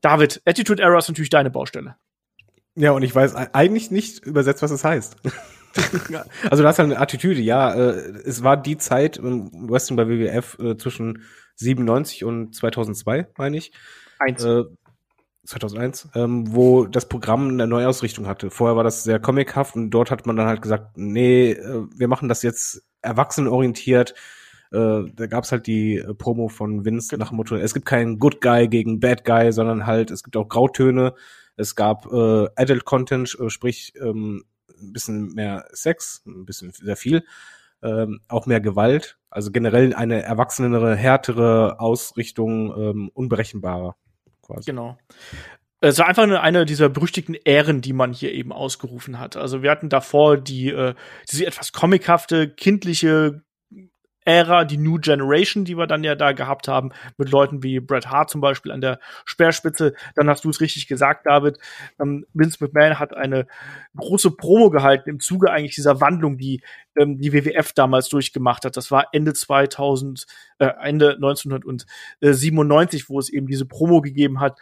[0.00, 1.96] David, Attitude Error ist natürlich deine Baustelle.
[2.74, 5.16] Ja, und ich weiß eigentlich nicht übersetzt, was es heißt.
[6.50, 7.74] also du hast halt eine Attitüde, ja.
[7.74, 11.24] Äh, es war die Zeit im Wrestling bei WWF äh, zwischen
[11.56, 13.72] 97 und 2002, meine ich.
[14.18, 14.44] Eins.
[14.44, 14.64] Äh,
[15.46, 18.50] 2001, ähm, wo das Programm eine Neuausrichtung hatte.
[18.50, 22.08] Vorher war das sehr comichaft und dort hat man dann halt gesagt, nee, äh, wir
[22.08, 24.14] machen das jetzt erwachsenenorientiert.
[24.72, 28.18] Äh, da gab's halt die äh, Promo von Vince nach dem Motto, es gibt keinen
[28.18, 31.14] Good Guy gegen Bad Guy, sondern halt, es gibt auch Grautöne.
[31.56, 34.44] Es gab äh, Adult Content, äh, sprich ähm,
[34.80, 37.24] ein bisschen mehr Sex, ein bisschen sehr viel,
[37.82, 39.18] ähm, auch mehr Gewalt.
[39.30, 43.96] Also generell eine erwachsenere, härtere Ausrichtung, ähm, unberechenbarer
[44.42, 44.66] quasi.
[44.66, 44.96] Genau.
[45.80, 49.36] Es war einfach eine, eine dieser berüchtigten Ähren, die man hier eben ausgerufen hat.
[49.36, 50.94] Also wir hatten davor die äh,
[51.30, 53.42] diese etwas comichafte, kindliche
[54.24, 58.08] Ära, die New Generation, die wir dann ja da gehabt haben, mit Leuten wie Bret
[58.08, 59.94] Hart zum Beispiel an der Speerspitze.
[60.14, 61.58] Dann hast du es richtig gesagt, David.
[62.00, 63.46] Ähm, Vince McMahon hat eine
[63.96, 66.62] große Promo gehalten im Zuge eigentlich dieser Wandlung, die
[66.96, 68.76] ähm, die WWF damals durchgemacht hat.
[68.76, 70.26] Das war Ende 2000,
[70.58, 74.58] äh, Ende 1997, wo es eben diese Promo gegeben hat,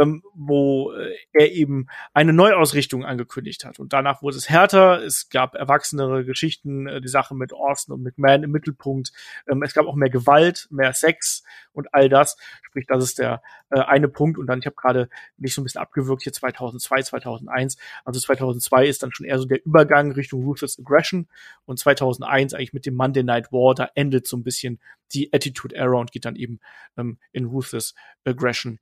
[0.00, 3.78] ähm, wo äh, er eben eine Neuausrichtung angekündigt hat.
[3.78, 8.02] Und danach wurde es härter, es gab erwachsenere Geschichten, äh, die Sache mit Austin und
[8.02, 9.12] McMahon im Mittelpunkt.
[9.48, 11.42] Ähm, es gab auch mehr Gewalt, mehr Sex
[11.72, 12.36] und all das.
[12.62, 14.38] Sprich, das ist der äh, eine Punkt.
[14.38, 17.76] Und dann, ich habe gerade mich so ein bisschen abgewürgt hier 2002, 2001.
[18.04, 21.28] Also 2002 ist dann schon eher so der Übergang Richtung Ruthless Aggression
[21.64, 24.80] und 2001 eigentlich mit dem Monday Night War, da endet so ein bisschen
[25.12, 26.60] die Attitude Era und geht dann eben
[26.96, 27.94] ähm, in Ruthless
[28.24, 28.78] Aggression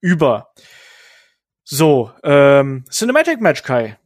[0.00, 0.52] über.
[1.64, 3.98] So, ähm, Cinematic Match, Kai.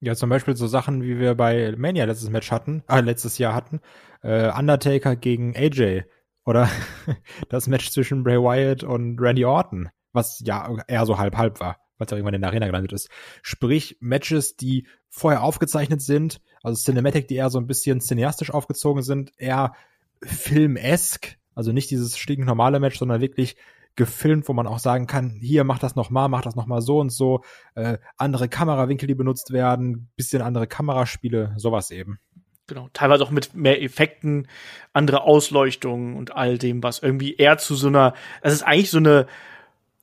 [0.00, 3.54] Ja, zum Beispiel so Sachen, wie wir bei Mania letztes Match hatten, äh, letztes Jahr
[3.54, 3.80] hatten,
[4.22, 6.04] äh, Undertaker gegen AJ
[6.44, 6.68] oder
[7.48, 12.12] das Match zwischen Bray Wyatt und Randy Orton, was ja eher so halb-halb war, falls
[12.12, 13.10] er irgendwann in der Arena gelandet ist.
[13.42, 19.02] Sprich, Matches, die vorher aufgezeichnet sind, also Cinematic, die eher so ein bisschen cineastisch aufgezogen
[19.02, 19.74] sind, eher
[20.22, 23.56] filmesk, also nicht dieses stinknormale Match, sondern wirklich
[23.96, 26.80] gefilmt, wo man auch sagen kann, hier mach das noch mal, mach das noch mal
[26.80, 27.42] so und so,
[27.74, 32.18] äh, andere Kamerawinkel, die benutzt werden, bisschen andere Kameraspiele, sowas eben.
[32.66, 34.48] Genau, teilweise auch mit mehr Effekten,
[34.94, 38.98] andere Ausleuchtungen und all dem, was irgendwie eher zu so einer, es ist eigentlich so
[38.98, 39.26] eine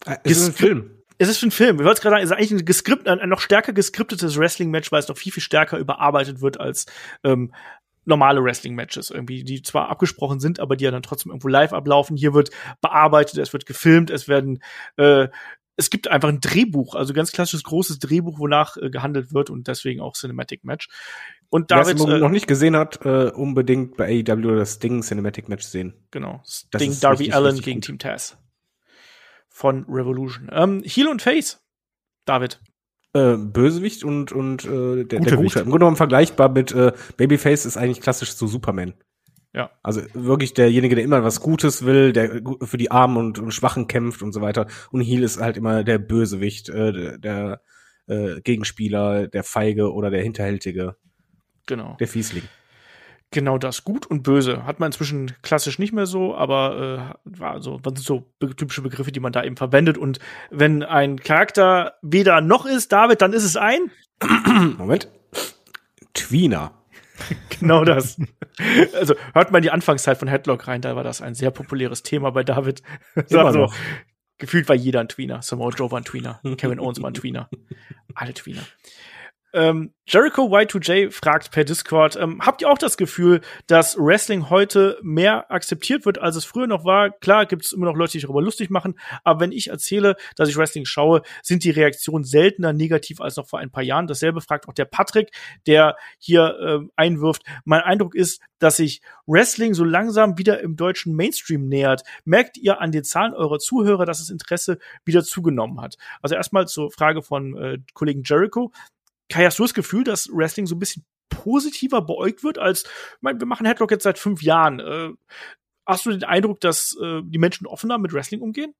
[0.06, 0.92] äh, es ist ein Film.
[1.18, 1.80] Es ist ein Film.
[1.80, 4.92] Ich wollte gerade sagen, es ist eigentlich ein, geskript, ein, ein noch stärker geskriptetes Wrestling-Match,
[4.92, 6.86] weil es noch viel, viel stärker überarbeitet wird als
[7.24, 7.54] ähm,
[8.06, 12.18] normale Wrestling-Matches irgendwie, die zwar abgesprochen sind, aber die ja dann trotzdem irgendwo live ablaufen.
[12.18, 14.62] Hier wird bearbeitet, es wird gefilmt, es werden
[14.96, 15.28] äh,
[15.80, 19.68] es gibt einfach ein Drehbuch, also ganz klassisches großes Drehbuch, wonach äh, gehandelt wird und
[19.68, 20.90] deswegen auch Cinematic Match.
[21.50, 25.02] Und David Wer es äh, noch nicht gesehen hat, äh, unbedingt bei AEW das Sting
[25.02, 25.94] Cinematic Match sehen.
[26.10, 27.86] Genau, Sting Darby richtig, Allen richtig gegen gut.
[27.86, 28.38] Team Taz
[29.58, 30.50] von Revolution.
[30.52, 31.60] Ähm, Heel und Face,
[32.26, 32.62] David.
[33.14, 35.60] Äh, Bösewicht und, und äh, der, Gute der Gute.
[35.60, 38.94] Im Grunde genommen vergleichbar mit äh, Babyface ist eigentlich klassisch zu Superman.
[39.54, 39.72] Ja.
[39.82, 43.88] Also wirklich derjenige, der immer was Gutes will, der für die Armen und, und Schwachen
[43.88, 44.68] kämpft und so weiter.
[44.92, 47.62] Und Heel ist halt immer der Bösewicht, äh, der, der
[48.06, 50.98] äh, Gegenspieler, der Feige oder der Hinterhältige.
[51.66, 51.98] Genau.
[52.00, 52.44] Der Fiesling
[53.32, 53.84] genau das.
[53.84, 57.94] Gut und böse hat man inzwischen klassisch nicht mehr so, aber äh, war so, was
[57.96, 59.98] sind so typische Begriffe, die man da eben verwendet.
[59.98, 63.92] Und wenn ein Charakter weder noch ist, David, dann ist es ein.
[64.78, 65.10] Moment.
[66.14, 66.74] Tweener.
[67.60, 68.20] genau das.
[68.94, 72.32] Also hört man die Anfangszeit von Headlock rein, da war das ein sehr populäres Thema
[72.32, 72.82] bei David.
[73.30, 73.70] Immer so,
[74.40, 75.42] Gefühlt war jeder ein Tweener.
[75.42, 76.40] Samoa Joe war ein Tweener.
[76.58, 77.50] Kevin Owens war ein Tweener.
[78.14, 78.62] Alle Tweener.
[79.54, 84.98] Ähm, Jericho Y2J fragt per Discord, ähm, habt ihr auch das Gefühl, dass Wrestling heute
[85.02, 87.12] mehr akzeptiert wird, als es früher noch war?
[87.12, 90.16] Klar, gibt es immer noch Leute, die sich darüber lustig machen, aber wenn ich erzähle,
[90.36, 94.08] dass ich Wrestling schaue, sind die Reaktionen seltener negativ als noch vor ein paar Jahren.
[94.08, 95.32] Dasselbe fragt auch der Patrick,
[95.66, 97.44] der hier äh, einwirft.
[97.66, 102.04] Mein Eindruck ist, dass sich Wrestling so langsam wieder im deutschen Mainstream nähert.
[102.26, 105.98] Merkt ihr an den Zahlen eurer Zuhörer, dass das Interesse wieder zugenommen hat?
[106.22, 108.72] Also erstmal zur Frage von äh, Kollegen Jericho.
[109.30, 113.22] Kai, hast du das Gefühl, dass Wrestling so ein bisschen positiver beäugt wird als, ich
[113.22, 114.80] meine, wir machen Headlock jetzt seit fünf Jahren.
[114.80, 115.10] Äh,
[115.86, 118.74] hast du den Eindruck, dass äh, die Menschen offener mit Wrestling umgehen?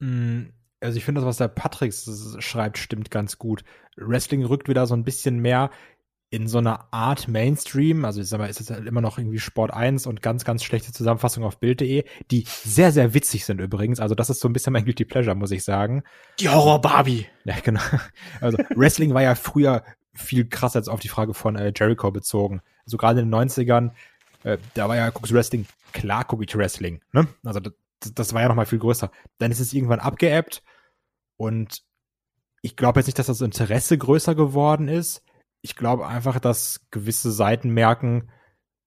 [0.00, 0.46] Mm,
[0.80, 1.94] also ich finde das, was der Patrick
[2.38, 3.64] schreibt, stimmt ganz gut.
[3.96, 5.70] Wrestling rückt wieder so ein bisschen mehr
[6.36, 9.38] in so einer Art Mainstream, also ich sag mal, ist es halt immer noch irgendwie
[9.38, 14.00] Sport 1 und ganz, ganz schlechte Zusammenfassung auf Bild.de, die sehr, sehr witzig sind übrigens.
[14.00, 16.04] Also das ist so ein bisschen mein Guilty Pleasure, muss ich sagen.
[16.38, 17.26] Die Horror Barbie.
[17.44, 17.80] Ja, genau.
[18.42, 19.82] Also Wrestling war ja früher
[20.12, 22.60] viel krasser als auf die Frage von äh, Jericho bezogen.
[22.84, 23.92] Also gerade in den 90ern,
[24.44, 25.64] äh, da war ja, guckst du Wrestling,
[25.94, 27.28] klar gucke ich Wrestling, ne?
[27.46, 27.72] Also das,
[28.14, 29.10] das war ja noch mal viel größer.
[29.38, 30.62] Dann ist es irgendwann abgeebbt
[31.38, 31.82] und
[32.60, 35.22] ich glaube jetzt nicht, dass das Interesse größer geworden ist
[35.66, 38.30] ich glaube einfach, dass gewisse Seiten merken,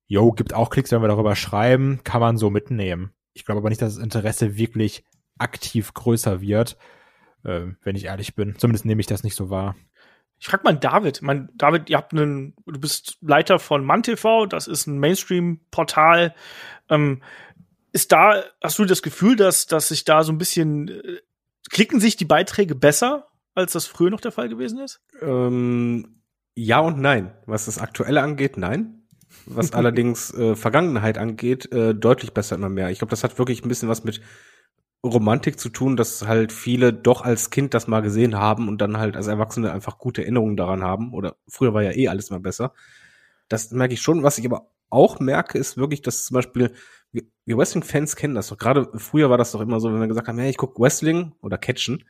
[0.07, 3.11] yo, gibt auch Klicks, wenn wir darüber schreiben, kann man so mitnehmen.
[3.33, 5.03] Ich glaube aber nicht, dass das Interesse wirklich
[5.37, 6.77] aktiv größer wird,
[7.43, 8.57] äh, wenn ich ehrlich bin.
[8.57, 9.75] Zumindest nehme ich das nicht so wahr.
[10.39, 11.21] Ich frag mal David.
[11.21, 16.33] Mein, David, ihr habt einen, du bist Leiter von MannTV, das ist ein Mainstream-Portal.
[16.87, 17.21] Ähm,
[17.91, 21.19] ist da, hast du das Gefühl, dass, dass sich da so ein bisschen, äh,
[21.69, 25.01] klicken sich die Beiträge besser, als das früher noch der Fall gewesen ist?
[25.21, 26.18] Ähm,
[26.59, 27.31] ja und nein.
[27.45, 29.03] Was das Aktuelle angeht, nein.
[29.45, 32.89] Was allerdings äh, Vergangenheit angeht, äh, deutlich besser immer mehr.
[32.89, 34.21] Ich glaube, das hat wirklich ein bisschen was mit
[35.03, 38.97] Romantik zu tun, dass halt viele doch als Kind das mal gesehen haben und dann
[38.97, 41.13] halt als Erwachsene einfach gute Erinnerungen daran haben.
[41.13, 42.73] Oder früher war ja eh alles mal besser.
[43.47, 44.23] Das merke ich schon.
[44.23, 46.73] Was ich aber auch merke, ist wirklich, dass zum Beispiel
[47.11, 47.23] wir,
[47.57, 48.57] Wrestling-Fans kennen das doch.
[48.57, 51.33] Gerade früher war das doch immer so, wenn wir gesagt haben, hey, ich gucke Wrestling
[51.41, 52.03] oder Catchen,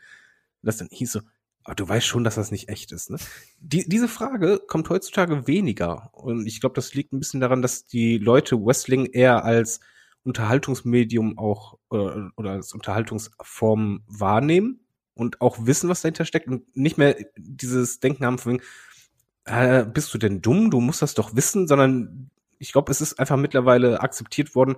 [0.61, 1.21] das dann hieß so,
[1.69, 3.17] aber du weißt schon, dass das nicht echt ist, ne?
[3.59, 6.09] Die, diese Frage kommt heutzutage weniger.
[6.13, 9.79] Und ich glaube, das liegt ein bisschen daran, dass die Leute Wrestling eher als
[10.23, 14.79] Unterhaltungsmedium auch oder, oder als Unterhaltungsform wahrnehmen
[15.13, 18.61] und auch wissen, was dahinter steckt und nicht mehr dieses Denken haben von
[19.45, 20.71] äh, bist du denn dumm?
[20.71, 24.77] Du musst das doch wissen, sondern ich glaube, es ist einfach mittlerweile akzeptiert worden,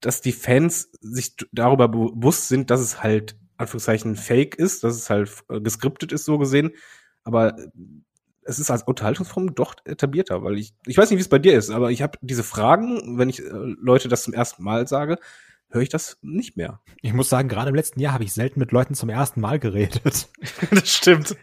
[0.00, 5.10] dass die Fans sich darüber bewusst sind, dass es halt Anführungszeichen fake ist, dass es
[5.10, 6.72] halt äh, geskriptet ist, so gesehen.
[7.24, 7.68] Aber äh,
[8.42, 11.58] es ist als Unterhaltungsform doch etablierter, weil ich, ich weiß nicht, wie es bei dir
[11.58, 15.18] ist, aber ich habe diese Fragen, wenn ich äh, Leute das zum ersten Mal sage,
[15.68, 16.80] höre ich das nicht mehr.
[17.02, 19.58] Ich muss sagen, gerade im letzten Jahr habe ich selten mit Leuten zum ersten Mal
[19.58, 20.28] geredet.
[20.70, 21.36] das stimmt.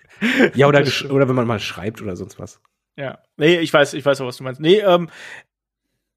[0.56, 2.61] Ja, oder, oder wenn man mal schreibt oder sonst was.
[2.95, 3.19] Ja.
[3.38, 4.61] Nee, ich weiß, ich weiß auch, was du meinst.
[4.61, 5.10] Nee, ähm,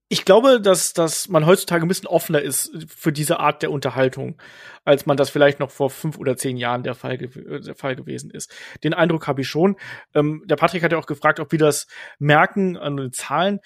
[0.08, 4.40] ich glaube, dass, dass man heutzutage ein bisschen offener ist für diese Art der Unterhaltung,
[4.84, 7.96] als man das vielleicht noch vor fünf oder zehn Jahren der Fall, ge der Fall
[7.96, 8.54] gewesen ist.
[8.84, 9.76] Den Eindruck habe ich schon.
[10.14, 11.88] Ähm, der Patrick hat ja auch gefragt, ob wir das
[12.18, 13.60] merken an den Zahlen.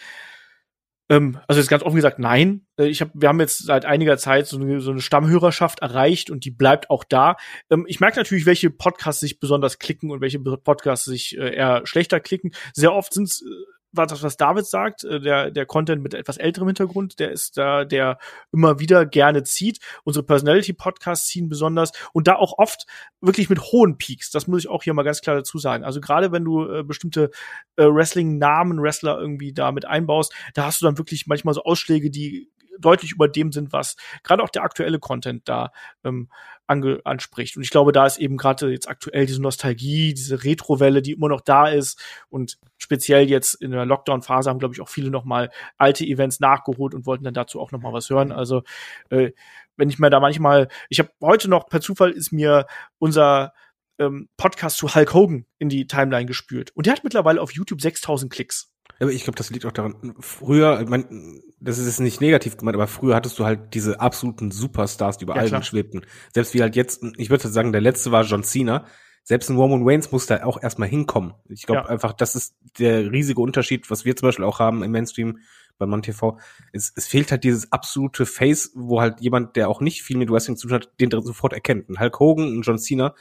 [1.11, 2.67] Ähm, also jetzt ganz offen gesagt, nein.
[2.79, 6.31] Äh, ich hab, wir haben jetzt seit einiger Zeit so eine, so eine Stammhörerschaft erreicht
[6.31, 7.37] und die bleibt auch da.
[7.69, 11.83] Ähm, ich merke natürlich, welche Podcasts sich besonders klicken und welche Podcasts sich äh, eher
[11.85, 12.53] schlechter klicken.
[12.73, 16.15] Sehr oft sind es äh, war das, was David sagt, äh, der, der Content mit
[16.15, 18.19] etwas älterem Hintergrund, der ist da, der
[18.53, 19.81] immer wieder gerne zieht.
[20.05, 22.87] Unsere Personality-Podcasts ziehen besonders und da auch oft
[23.21, 24.31] wirklich mit hohen Peaks.
[24.31, 25.85] Das muss ich auch hier mal ganz klar dazu sagen.
[25.85, 27.31] Also gerade wenn du äh, bestimmte
[27.77, 32.11] äh, Wrestling-Namen, Wrestler irgendwie da mit einbaust, da hast du dann wirklich manchmal so Ausschläge,
[32.11, 35.73] die deutlich über dem sind, was gerade auch der aktuelle Content da
[36.05, 36.29] ähm,
[36.67, 37.57] ange anspricht.
[37.57, 41.29] Und ich glaube, da ist eben gerade jetzt aktuell diese Nostalgie, diese Retro-Welle, die immer
[41.29, 42.01] noch da ist.
[42.29, 46.39] Und speziell jetzt in der Lockdown-Phase haben, glaube ich, auch viele noch mal alte Events
[46.41, 48.31] nachgeholt und wollten dann dazu auch noch mal was hören.
[48.31, 48.63] Also
[49.11, 49.33] äh,
[49.77, 52.67] wenn ich mir da manchmal, ich habe heute noch per Zufall ist mir
[52.99, 53.53] unser
[53.99, 56.71] ähm, Podcast zu Hulk Hogan in die Timeline gespürt.
[56.75, 58.73] Und der hat mittlerweile auf YouTube 6000 Klicks.
[59.01, 62.59] Aber ich glaube, das liegt auch daran, früher, ich mein, das ist jetzt nicht negativ
[62.59, 66.03] gemeint, aber früher hattest du halt diese absoluten Superstars, die über ja, allen schwebten.
[66.35, 68.85] Selbst wie halt jetzt, ich würde sagen, der letzte war John Cena.
[69.23, 71.33] Selbst ein Roman Reigns muss da auch erstmal hinkommen.
[71.49, 71.87] Ich glaube ja.
[71.87, 75.39] einfach, das ist der riesige Unterschied, was wir zum Beispiel auch haben im Mainstream
[75.79, 76.39] bei MonTV.
[76.73, 80.31] Es, es fehlt halt dieses absolute Face, wo halt jemand, der auch nicht viel mit
[80.31, 81.89] Wrestling zu tun hat, den sofort erkennt.
[81.89, 83.15] Ein Hulk Hogan, ein John Cena,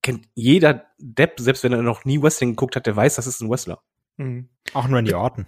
[0.00, 3.40] kennt jeder Depp, selbst wenn er noch nie Wrestling geguckt hat, der weiß, das ist
[3.40, 3.82] ein Wrestler.
[4.18, 4.48] Mhm.
[4.74, 5.46] Auch nur in die Orten.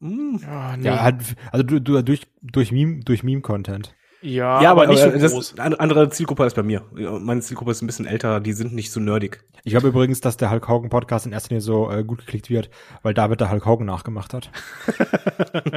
[0.00, 0.40] Mhm.
[0.42, 0.86] Ja, nee.
[0.86, 3.94] ja, halt, also du, du durch durch Meme durch Meme Content.
[4.20, 5.58] Ja, ja, aber, aber nicht so das groß.
[5.60, 6.82] Eine andere Zielgruppe als bei mir.
[6.92, 9.44] Meine Zielgruppe ist ein bisschen älter, die sind nicht so nerdig.
[9.62, 12.50] Ich glaube übrigens, dass der Hulk Hogan Podcast in erster Linie so äh, gut geklickt
[12.50, 12.68] wird,
[13.02, 14.50] weil David der Hulk Hogan nachgemacht hat.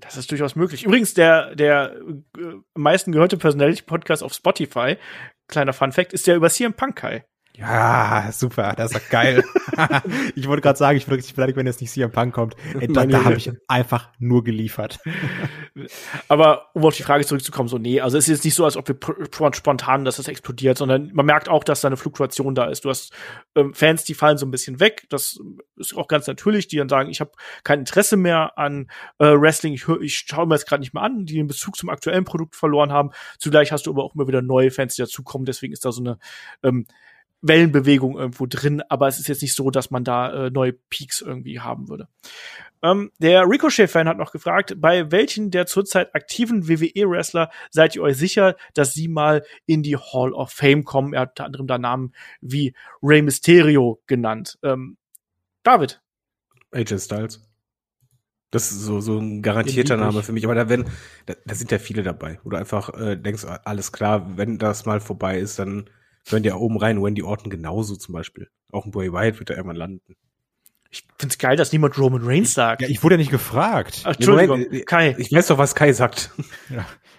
[0.00, 0.84] das ist durchaus möglich.
[0.84, 1.96] Übrigens, der, der
[2.36, 2.40] äh,
[2.74, 4.98] am meisten gehörte Personality Podcast auf Spotify,
[5.48, 7.24] kleiner Fun Fact, ist der über CM Punk Kai.
[7.58, 9.42] Ja, super, das ist doch geil.
[10.34, 12.54] ich wollte gerade sagen, ich bin richtig beleidigt, wenn jetzt nicht CM Punk kommt.
[12.78, 14.98] Ey, da da habe ich einfach nur geliefert.
[16.28, 18.76] Aber um auf die Frage zurückzukommen, so nee, also es ist jetzt nicht so, als
[18.76, 22.66] ob wir spontan, dass das explodiert, sondern man merkt auch, dass da eine Fluktuation da
[22.66, 22.84] ist.
[22.84, 23.14] Du hast
[23.54, 25.06] ähm, Fans, die fallen so ein bisschen weg.
[25.08, 25.38] Das
[25.76, 27.32] ist auch ganz natürlich, die dann sagen, ich habe
[27.64, 31.02] kein Interesse mehr an äh, Wrestling, ich, hör, ich schaue mir das gerade nicht mehr
[31.02, 33.12] an, die den Bezug zum aktuellen Produkt verloren haben.
[33.38, 35.46] Zugleich hast du aber auch immer wieder neue Fans, die dazukommen.
[35.46, 36.18] Deswegen ist da so eine
[36.62, 36.86] ähm,
[37.42, 41.20] Wellenbewegung irgendwo drin, aber es ist jetzt nicht so, dass man da äh, neue Peaks
[41.20, 42.08] irgendwie haben würde.
[42.82, 48.16] Ähm, der Ricochet-Fan hat noch gefragt, bei welchen der zurzeit aktiven WWE-Wrestler seid ihr euch
[48.16, 51.14] sicher, dass sie mal in die Hall of Fame kommen?
[51.14, 54.58] Er hat unter anderem da Namen wie Rey Mysterio genannt.
[54.62, 54.96] Ähm,
[55.62, 56.00] David.
[56.72, 57.42] AJ Styles.
[58.50, 60.44] Das ist so, so ein garantierter Name für mich.
[60.44, 60.86] Aber da, werden,
[61.26, 62.38] da, da sind ja viele dabei.
[62.44, 65.90] Oder einfach äh, denkst, alles klar, wenn das mal vorbei ist, dann
[66.32, 68.48] hören ja oben rein, Wendy Orton genauso zum Beispiel.
[68.70, 70.16] Auch ein Boy Wyatt wird da irgendwann landen.
[70.90, 72.82] Ich find's geil, dass niemand Roman Reigns sagt.
[72.82, 74.02] Ja, ich wurde ja nicht gefragt.
[74.04, 75.14] Ach, Entschuldigung, Moment, äh, Kai.
[75.18, 76.30] Ich weiß doch, was Kai sagt.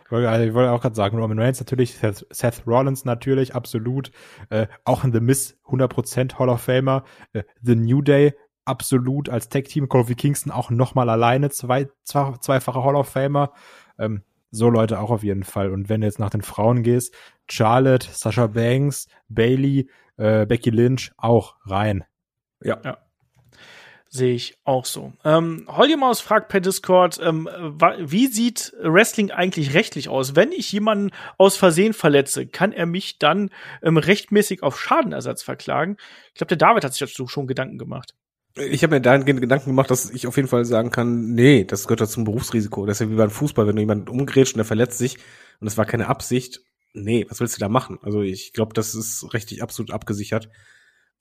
[0.09, 4.11] Ja, ich wollte auch gerade sagen, Roman Reigns natürlich, Seth, Seth Rollins natürlich, absolut.
[4.49, 7.03] Äh, auch in The Miss 100% Hall of Famer.
[7.33, 9.89] Äh, The New Day absolut als Tag-Team.
[9.89, 13.51] Kofi Kingston auch nochmal alleine, zwei, zwei, zweifacher Hall of Famer.
[13.99, 14.23] Ähm,
[14.57, 15.71] so Leute auch auf jeden Fall.
[15.71, 17.13] Und wenn du jetzt nach den Frauen gehst,
[17.49, 22.03] Charlotte, Sasha Banks, Bailey, äh, Becky Lynch auch rein.
[22.61, 22.79] Ja.
[22.83, 22.97] ja.
[24.09, 25.11] Sehe ich auch so.
[25.25, 27.49] Ähm, Hollymaus fragt per Discord, ähm,
[27.99, 30.35] wie sieht Wrestling eigentlich rechtlich aus?
[30.35, 33.49] Wenn ich jemanden aus Versehen verletze, kann er mich dann
[33.83, 35.97] ähm, rechtmäßig auf Schadenersatz verklagen?
[36.29, 38.15] Ich glaube, der David hat sich dazu schon Gedanken gemacht.
[38.69, 41.87] Ich habe mir dahingehend Gedanken gemacht, dass ich auf jeden Fall sagen kann, nee, das
[41.87, 42.85] gehört ja zum Berufsrisiko.
[42.85, 45.17] Das ist ja wie beim Fußball, wenn du jemanden umgrätscht und der verletzt sich
[45.59, 46.61] und es war keine Absicht,
[46.93, 47.99] nee, was willst du da machen?
[48.01, 50.49] Also ich glaube, das ist richtig absolut abgesichert.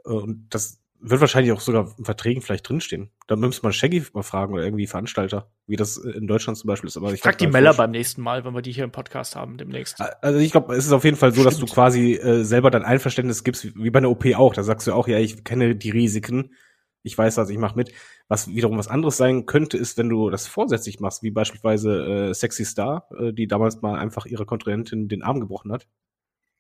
[0.04, 3.10] Äh, und das wird wahrscheinlich auch sogar in Verträgen vielleicht drinstehen.
[3.26, 6.88] Da müsste man Shaggy mal fragen oder irgendwie Veranstalter, wie das in Deutschland zum Beispiel
[6.88, 6.96] ist.
[6.96, 9.58] Aber ich frag die Meller beim nächsten Mal, wenn wir die hier im Podcast haben
[9.58, 10.00] demnächst.
[10.22, 11.52] Also ich glaube, es ist auf jeden Fall so, Stimmt.
[11.52, 14.54] dass du quasi äh, selber dein Einverständnis gibst, wie bei einer OP auch.
[14.54, 16.52] Da sagst du auch, ja, ich kenne die Risiken
[17.02, 17.92] ich weiß das, ich mache mit.
[18.28, 22.34] Was wiederum was anderes sein könnte, ist, wenn du das vorsätzlich machst, wie beispielsweise äh,
[22.34, 25.86] Sexy Star, äh, die damals mal einfach ihre Kontrahentin den Arm gebrochen hat,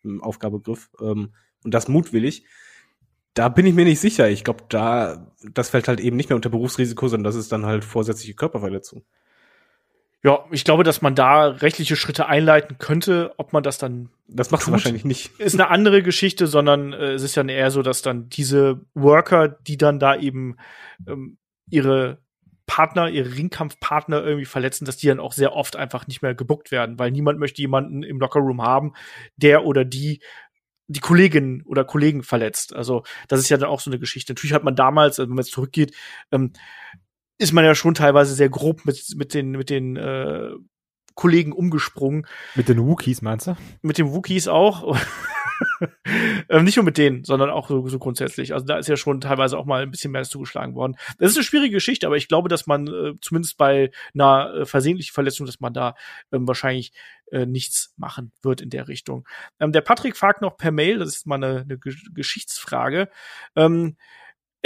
[0.04, 1.32] im Aufgabegriff, ähm,
[1.64, 2.44] und das mutwillig.
[3.34, 4.30] Da bin ich mir nicht sicher.
[4.30, 7.66] Ich glaube, da, das fällt halt eben nicht mehr unter Berufsrisiko, sondern das ist dann
[7.66, 9.04] halt vorsätzliche Körperverletzung.
[10.26, 13.32] Ja, ich glaube, dass man da rechtliche Schritte einleiten könnte.
[13.36, 14.08] Ob man das dann.
[14.26, 15.38] Das macht wahrscheinlich nicht.
[15.38, 19.46] Ist eine andere Geschichte, sondern äh, es ist ja eher so, dass dann diese Worker,
[19.48, 20.56] die dann da eben
[21.06, 21.38] ähm,
[21.70, 22.18] ihre
[22.66, 26.72] Partner, ihre Ringkampfpartner irgendwie verletzen, dass die dann auch sehr oft einfach nicht mehr gebuckt
[26.72, 28.94] werden, weil niemand möchte jemanden im Lockerroom haben,
[29.36, 30.20] der oder die
[30.88, 32.74] die Kolleginnen oder Kollegen verletzt.
[32.74, 34.32] Also das ist ja dann auch so eine Geschichte.
[34.32, 35.94] Natürlich hat man damals, also wenn man jetzt zurückgeht,
[36.32, 36.52] ähm,
[37.38, 40.50] ist man ja schon teilweise sehr grob mit, mit den, mit den äh,
[41.14, 42.26] Kollegen umgesprungen.
[42.54, 43.56] Mit den Wookies, meinst du?
[43.82, 44.96] Mit den Wookies auch.
[46.48, 48.52] ähm, nicht nur mit denen, sondern auch so, so grundsätzlich.
[48.52, 50.96] Also da ist ja schon teilweise auch mal ein bisschen mehr zugeschlagen worden.
[51.18, 54.66] Das ist eine schwierige Geschichte, aber ich glaube, dass man äh, zumindest bei einer äh,
[54.66, 55.94] versehentlichen Verletzung, dass man da
[56.32, 56.92] ähm, wahrscheinlich
[57.30, 59.26] äh, nichts machen wird in der Richtung.
[59.58, 63.08] Ähm, der Patrick fragt noch per Mail, das ist mal eine, eine Geschichtsfrage.
[63.54, 63.96] Ähm,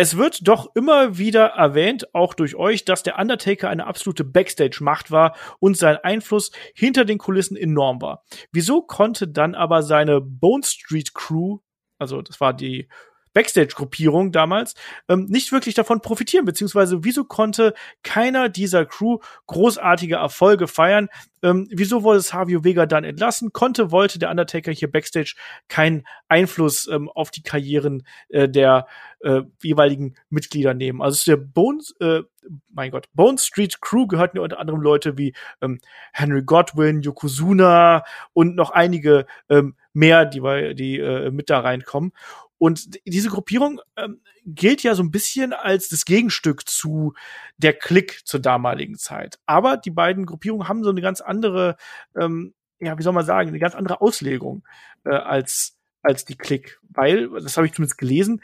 [0.01, 5.11] es wird doch immer wieder erwähnt, auch durch euch, dass der Undertaker eine absolute Backstage-Macht
[5.11, 8.25] war und sein Einfluss hinter den Kulissen enorm war.
[8.51, 11.59] Wieso konnte dann aber seine Bone Street Crew,
[11.99, 12.89] also das war die
[13.33, 14.75] Backstage-Gruppierung damals,
[15.09, 21.09] ähm, nicht wirklich davon profitieren, beziehungsweise wieso konnte keiner dieser Crew großartige Erfolge feiern?
[21.43, 23.53] Ähm, wieso wurde Savio Vega dann entlassen?
[23.53, 25.35] Konnte, wollte der Undertaker hier Backstage
[25.69, 28.87] keinen Einfluss ähm, auf die Karrieren äh, der
[29.21, 31.01] äh, jeweiligen Mitglieder nehmen?
[31.01, 32.23] Also der Bones, äh,
[32.69, 35.81] mein Gott, Bone Street Crew gehörten ja unter anderem Leute wie ähm,
[36.13, 42.13] Henry Godwin, Yokozuna und noch einige ähm, mehr, die, die äh, mit da reinkommen.
[42.61, 47.15] Und diese Gruppierung ähm, gilt ja so ein bisschen als das Gegenstück zu
[47.57, 49.39] der Klick zur damaligen Zeit.
[49.47, 51.79] Aber die beiden Gruppierungen haben so eine ganz andere,
[52.15, 54.63] ähm, ja, wie soll man sagen, eine ganz andere Auslegung
[55.05, 58.43] äh, als als die Klick, weil das habe ich zumindest gelesen.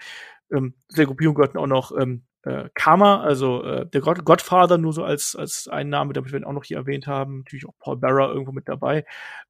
[0.51, 4.95] Ähm, der Gruppierung gehörten auch noch ähm, äh, Karma, also äh, der God Godfather nur
[4.95, 7.41] so als als ein Name, damit wir ihn auch noch hier erwähnt haben.
[7.41, 9.05] Natürlich auch Paul Barra irgendwo mit dabei.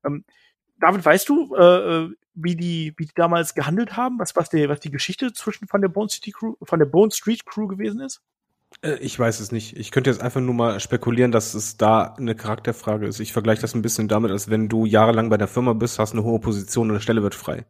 [0.05, 0.25] Ähm,
[0.81, 4.19] David, weißt du, äh, äh, wie die, wie die damals gehandelt haben?
[4.19, 7.11] Was, was, die, was die Geschichte zwischen von der Bone City Crew, von der Bone
[7.11, 8.23] Street Crew gewesen ist?
[8.83, 9.77] Äh, ich weiß es nicht.
[9.77, 13.21] Ich könnte jetzt einfach nur mal spekulieren, dass es da eine Charakterfrage ist.
[13.21, 16.13] Ich vergleiche das ein bisschen damit, als wenn du jahrelang bei der Firma bist, hast
[16.13, 17.67] eine hohe Position und eine Stelle wird frei.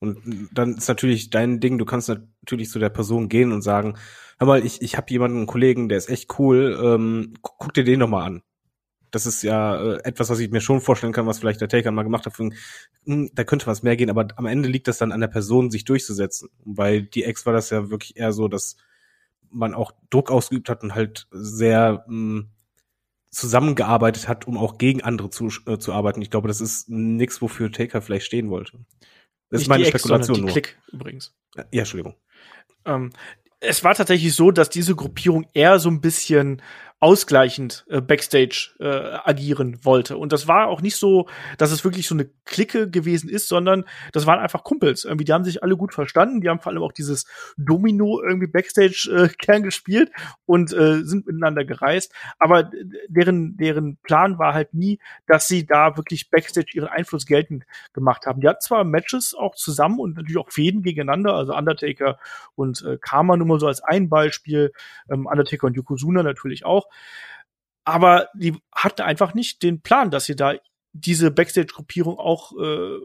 [0.00, 3.96] Und dann ist natürlich dein Ding, du kannst natürlich zu der Person gehen und sagen,
[4.38, 7.82] hör mal, ich, ich habe jemanden, einen Kollegen, der ist echt cool, ähm, guck dir
[7.82, 8.42] den doch mal an.
[9.10, 11.90] Das ist ja äh, etwas, was ich mir schon vorstellen kann, was vielleicht der Taker
[11.90, 12.34] mal gemacht hat.
[12.34, 12.50] Für,
[13.04, 15.70] hm, da könnte was mehr gehen, aber am Ende liegt das dann an der Person,
[15.70, 16.50] sich durchzusetzen.
[16.64, 18.76] Bei die Ex war das ja wirklich eher so, dass
[19.50, 22.50] man auch Druck ausgeübt hat und halt sehr mh, hm,
[23.30, 26.22] zusammengearbeitet hat, um auch gegen andere zu, äh, zu arbeiten.
[26.22, 28.78] Ich glaube, das ist nichts, wofür Taker vielleicht stehen wollte.
[29.50, 30.50] Das Nicht ist meine die Spekulation Ex, die nur.
[30.52, 31.34] Klick übrigens.
[31.56, 32.14] Ja, Entschuldigung.
[32.84, 33.10] Ähm,
[33.60, 36.62] es war tatsächlich so, dass diese Gruppierung eher so ein bisschen
[37.00, 40.16] ausgleichend äh, backstage äh, agieren wollte.
[40.16, 43.84] Und das war auch nicht so, dass es wirklich so eine Clique gewesen ist, sondern
[44.12, 45.04] das waren einfach Kumpels.
[45.04, 46.40] Irgendwie, die haben sich alle gut verstanden.
[46.40, 47.26] Die haben vor allem auch dieses
[47.56, 50.10] Domino irgendwie backstage äh, gespielt
[50.44, 52.12] und äh, sind miteinander gereist.
[52.40, 52.68] Aber
[53.08, 54.98] deren, deren Plan war halt nie,
[55.28, 58.40] dass sie da wirklich backstage ihren Einfluss geltend gemacht haben.
[58.40, 62.18] Die hatten zwar Matches auch zusammen und natürlich auch Fäden gegeneinander, also Undertaker
[62.56, 64.72] und äh, Karma nur mal so als ein Beispiel,
[65.08, 66.87] ähm, Undertaker und Yokozuna natürlich auch.
[67.84, 70.54] Aber die hatten einfach nicht den Plan, dass sie da
[70.92, 72.98] diese Backstage-Gruppierung auch äh,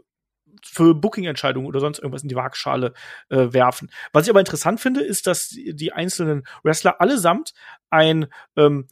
[0.62, 2.94] für Booking-Entscheidungen oder sonst irgendwas in die Waagschale
[3.28, 3.90] äh, werfen.
[4.12, 7.52] Was ich aber interessant finde, ist, dass die einzelnen Wrestler allesamt
[7.90, 8.86] ein ähm,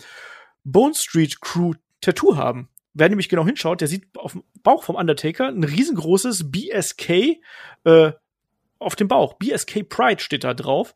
[0.65, 2.69] Bone Street Crew Tattoo haben.
[2.95, 7.41] Wer nämlich genau hinschaut, der sieht auf dem Bauch vom Undertaker ein riesengroßes BSK
[7.85, 8.13] äh,
[8.79, 9.35] auf dem Bauch.
[9.35, 10.95] BSK Pride steht da drauf.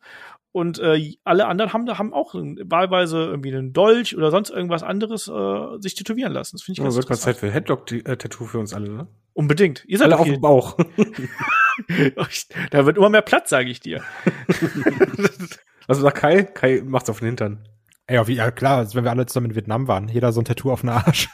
[0.57, 5.27] Und äh, alle anderen haben, haben auch wahlweise irgendwie einen Dolch oder sonst irgendwas anderes
[5.27, 6.55] äh, sich tätowieren lassen.
[6.55, 9.07] Das finde ich ganz wird mal Zeit für Headlock-Tattoo für uns alle, ne?
[9.33, 9.85] Unbedingt.
[9.85, 10.75] Ihr seid alle auf dem Bauch.
[12.71, 14.01] da wird immer mehr Platz, sage ich dir.
[15.85, 16.41] Was sagt Kai?
[16.41, 17.69] Kai macht's auf den Hintern.
[18.07, 20.07] Ey, ja klar, als wenn wir alle zusammen in Vietnam waren.
[20.07, 21.29] Jeder so ein Tattoo auf den Arsch.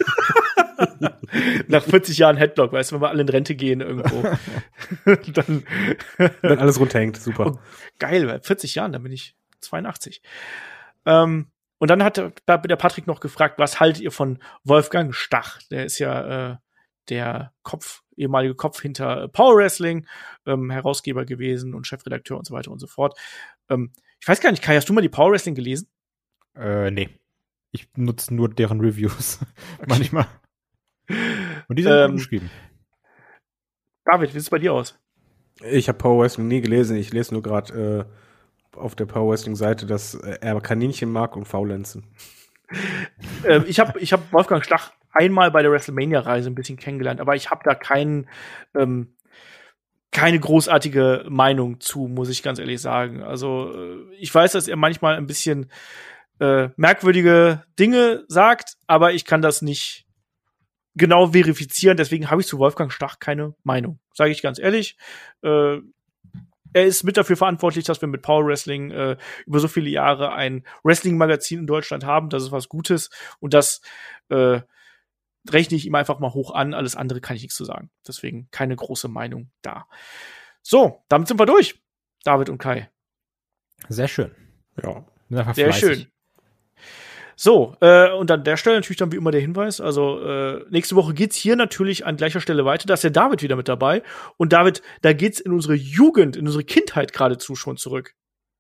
[1.68, 4.24] Nach 40 Jahren Headlock, weißt du, wenn wir alle in Rente gehen irgendwo.
[5.34, 5.64] dann,
[6.42, 7.48] Wenn alles runterhängt, super.
[7.48, 7.60] Oh,
[8.00, 10.22] geil, bei 40 Jahren, dann bin ich 82.
[11.06, 15.60] Ähm, und dann hat der, der Patrick noch gefragt, was haltet ihr von Wolfgang Stach?
[15.70, 16.58] Der ist ja äh,
[17.10, 20.08] der Kopf, ehemalige Kopf hinter Power Wrestling,
[20.46, 23.20] ähm, Herausgeber gewesen und Chefredakteur und so weiter und so fort.
[23.70, 25.90] Ähm, ich weiß gar nicht, Kai, hast du mal die Power Wrestling gelesen?
[26.56, 27.10] Äh, nee.
[27.72, 29.40] Ich nutze nur deren Reviews.
[29.80, 29.86] Okay.
[29.88, 30.28] Manchmal.
[31.08, 32.50] Und die sind ähm, geschrieben.
[34.06, 35.00] David, wie sieht es bei dir aus?
[35.62, 36.98] Ich habe Power Wrestling nie gelesen.
[36.98, 38.08] Ich lese nur gerade
[38.76, 42.08] äh, auf der Power Wrestling Seite, dass er Kaninchen mag und Faulenzen.
[43.46, 47.36] ähm, ich habe ich hab Wolfgang Stach einmal bei der WrestleMania-Reise ein bisschen kennengelernt, aber
[47.36, 48.28] ich habe da keinen
[48.74, 49.16] ähm,
[50.14, 53.24] keine großartige Meinung zu, muss ich ganz ehrlich sagen.
[53.24, 55.72] Also äh, ich weiß, dass er manchmal ein bisschen
[56.40, 60.06] äh, merkwürdige Dinge sagt, aber ich kann das nicht
[60.96, 61.98] genau verifizieren.
[61.98, 64.00] Deswegen habe ich zu Wolfgang Stach keine Meinung.
[64.14, 64.98] Sage ich ganz ehrlich.
[65.42, 65.80] Äh,
[66.76, 70.34] er ist mit dafür verantwortlich, dass wir mit Power Wrestling äh, über so viele Jahre
[70.34, 72.30] ein Wrestling-Magazin in Deutschland haben.
[72.30, 73.10] Das ist was Gutes
[73.40, 73.82] und das
[74.30, 74.62] äh,
[75.50, 76.74] rechne ich ihm einfach mal hoch an.
[76.74, 77.92] Alles andere kann ich nichts zu sagen.
[78.08, 79.88] Deswegen keine große Meinung da.
[80.64, 81.80] So, damit sind wir durch.
[82.24, 82.90] David und Kai.
[83.90, 84.32] Sehr schön.
[84.82, 85.06] Ja.
[85.30, 85.80] Sehr fleißig.
[85.80, 86.13] schön.
[87.44, 90.96] So, äh, und an der Stelle natürlich dann wie immer der Hinweis, also äh, nächste
[90.96, 94.02] Woche geht's hier natürlich an gleicher Stelle weiter, da ist der David wieder mit dabei.
[94.38, 98.14] Und David, da geht's in unsere Jugend, in unsere Kindheit geradezu schon zurück.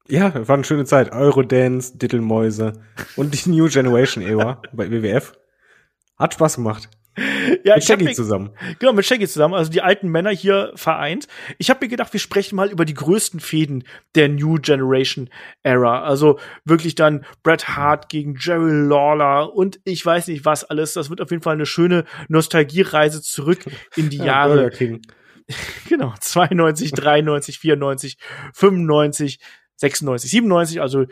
[0.09, 1.13] Ja, war eine schöne Zeit.
[1.13, 2.73] Eurodance, Dittelmäuse
[3.15, 5.31] und die New Generation Era bei WWF.
[6.17, 6.89] Hat Spaß gemacht.
[7.63, 8.51] Ja, mit Shaggy mir, zusammen.
[8.79, 11.27] Genau, mit Shaggy zusammen, also die alten Männer hier vereint.
[11.57, 13.83] Ich habe mir gedacht, wir sprechen mal über die größten Fäden
[14.15, 15.29] der New Generation
[15.61, 16.03] Era.
[16.03, 20.93] Also wirklich dann Bret Hart gegen Jerry Lawler und ich weiß nicht was alles.
[20.93, 23.59] Das wird auf jeden Fall eine schöne Nostalgiereise zurück
[23.95, 24.71] in die ja, Jahre.
[25.89, 28.17] genau, 92, 93, 94,
[28.53, 29.39] 95,
[29.75, 31.05] 96, 97, also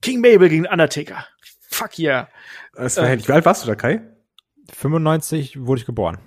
[0.00, 1.26] King Mabel gegen Undertaker.
[1.68, 2.28] Fuck yeah.
[2.74, 4.02] Das war äh, Wie alt warst du da, Kai?
[4.72, 6.18] 95 wurde ich geboren.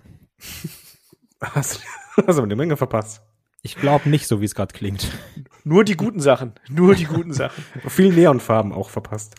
[1.41, 1.81] Hast,
[2.17, 3.21] hast aber eine Menge verpasst.
[3.61, 5.07] Ich glaube nicht so, wie es gerade klingt.
[5.63, 6.53] Nur die guten Sachen.
[6.69, 7.63] Nur die guten Sachen.
[7.87, 9.35] Viel Neonfarben auch verpasst.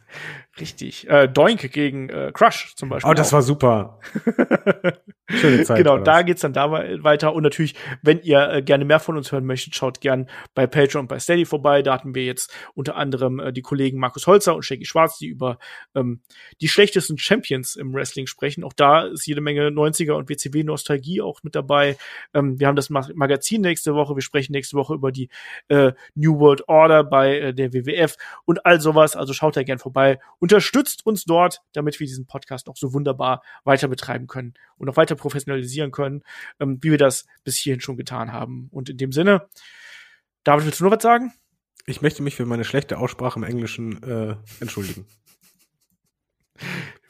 [0.60, 1.08] Richtig.
[1.08, 3.10] Äh, Doink gegen äh, Crush zum Beispiel.
[3.10, 3.32] Oh, das auch.
[3.34, 3.98] war super.
[5.28, 5.78] Schöne Zeit.
[5.78, 7.34] Genau, da geht's dann da weiter.
[7.34, 11.02] Und natürlich, wenn ihr äh, gerne mehr von uns hören möchtet, schaut gern bei Patreon
[11.02, 11.82] und bei Steady vorbei.
[11.82, 15.26] Da hatten wir jetzt unter anderem äh, die Kollegen Markus Holzer und Shaggy Schwarz, die
[15.26, 15.58] über
[15.96, 16.20] ähm,
[16.60, 18.62] die schlechtesten Champions im Wrestling sprechen.
[18.62, 21.96] Auch da ist jede Menge 90er und WCW-Nostalgie auch mit dabei.
[22.32, 24.14] Ähm, wir haben das Magazin nächste Woche.
[24.14, 25.30] Wir sprechen nächste Woche über die
[25.68, 29.16] äh, New World Order bei äh, der WWF und all sowas.
[29.16, 33.42] Also schaut da gern vorbei Unterstützt uns dort, damit wir diesen Podcast auch so wunderbar
[33.64, 36.22] weiter betreiben können und auch weiter professionalisieren können,
[36.60, 38.68] ähm, wie wir das bis hierhin schon getan haben.
[38.70, 39.48] Und in dem Sinne,
[40.42, 41.32] David, willst du noch was sagen?
[41.86, 45.06] Ich möchte mich für meine schlechte Aussprache im Englischen äh, entschuldigen.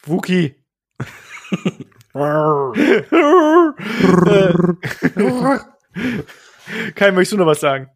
[0.04, 0.54] Wookie.
[6.94, 7.90] Kai, möchtest du noch was sagen?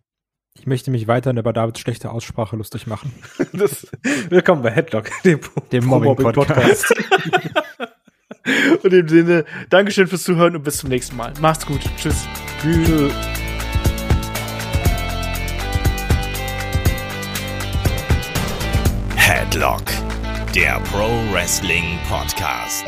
[0.58, 3.12] Ich möchte mich weiterhin über Davids schlechte Aussprache lustig machen.
[3.52, 3.86] Das,
[4.28, 5.40] willkommen bei Headlock, dem,
[5.72, 6.94] dem Mobbing-Podcast.
[8.82, 11.32] und in dem Sinne, Dankeschön fürs Zuhören und bis zum nächsten Mal.
[11.40, 11.80] Macht's gut.
[11.96, 12.26] Tschüss.
[12.60, 13.12] Tschüss.
[19.16, 19.82] Headlock,
[20.54, 22.84] der Pro Wrestling Podcast.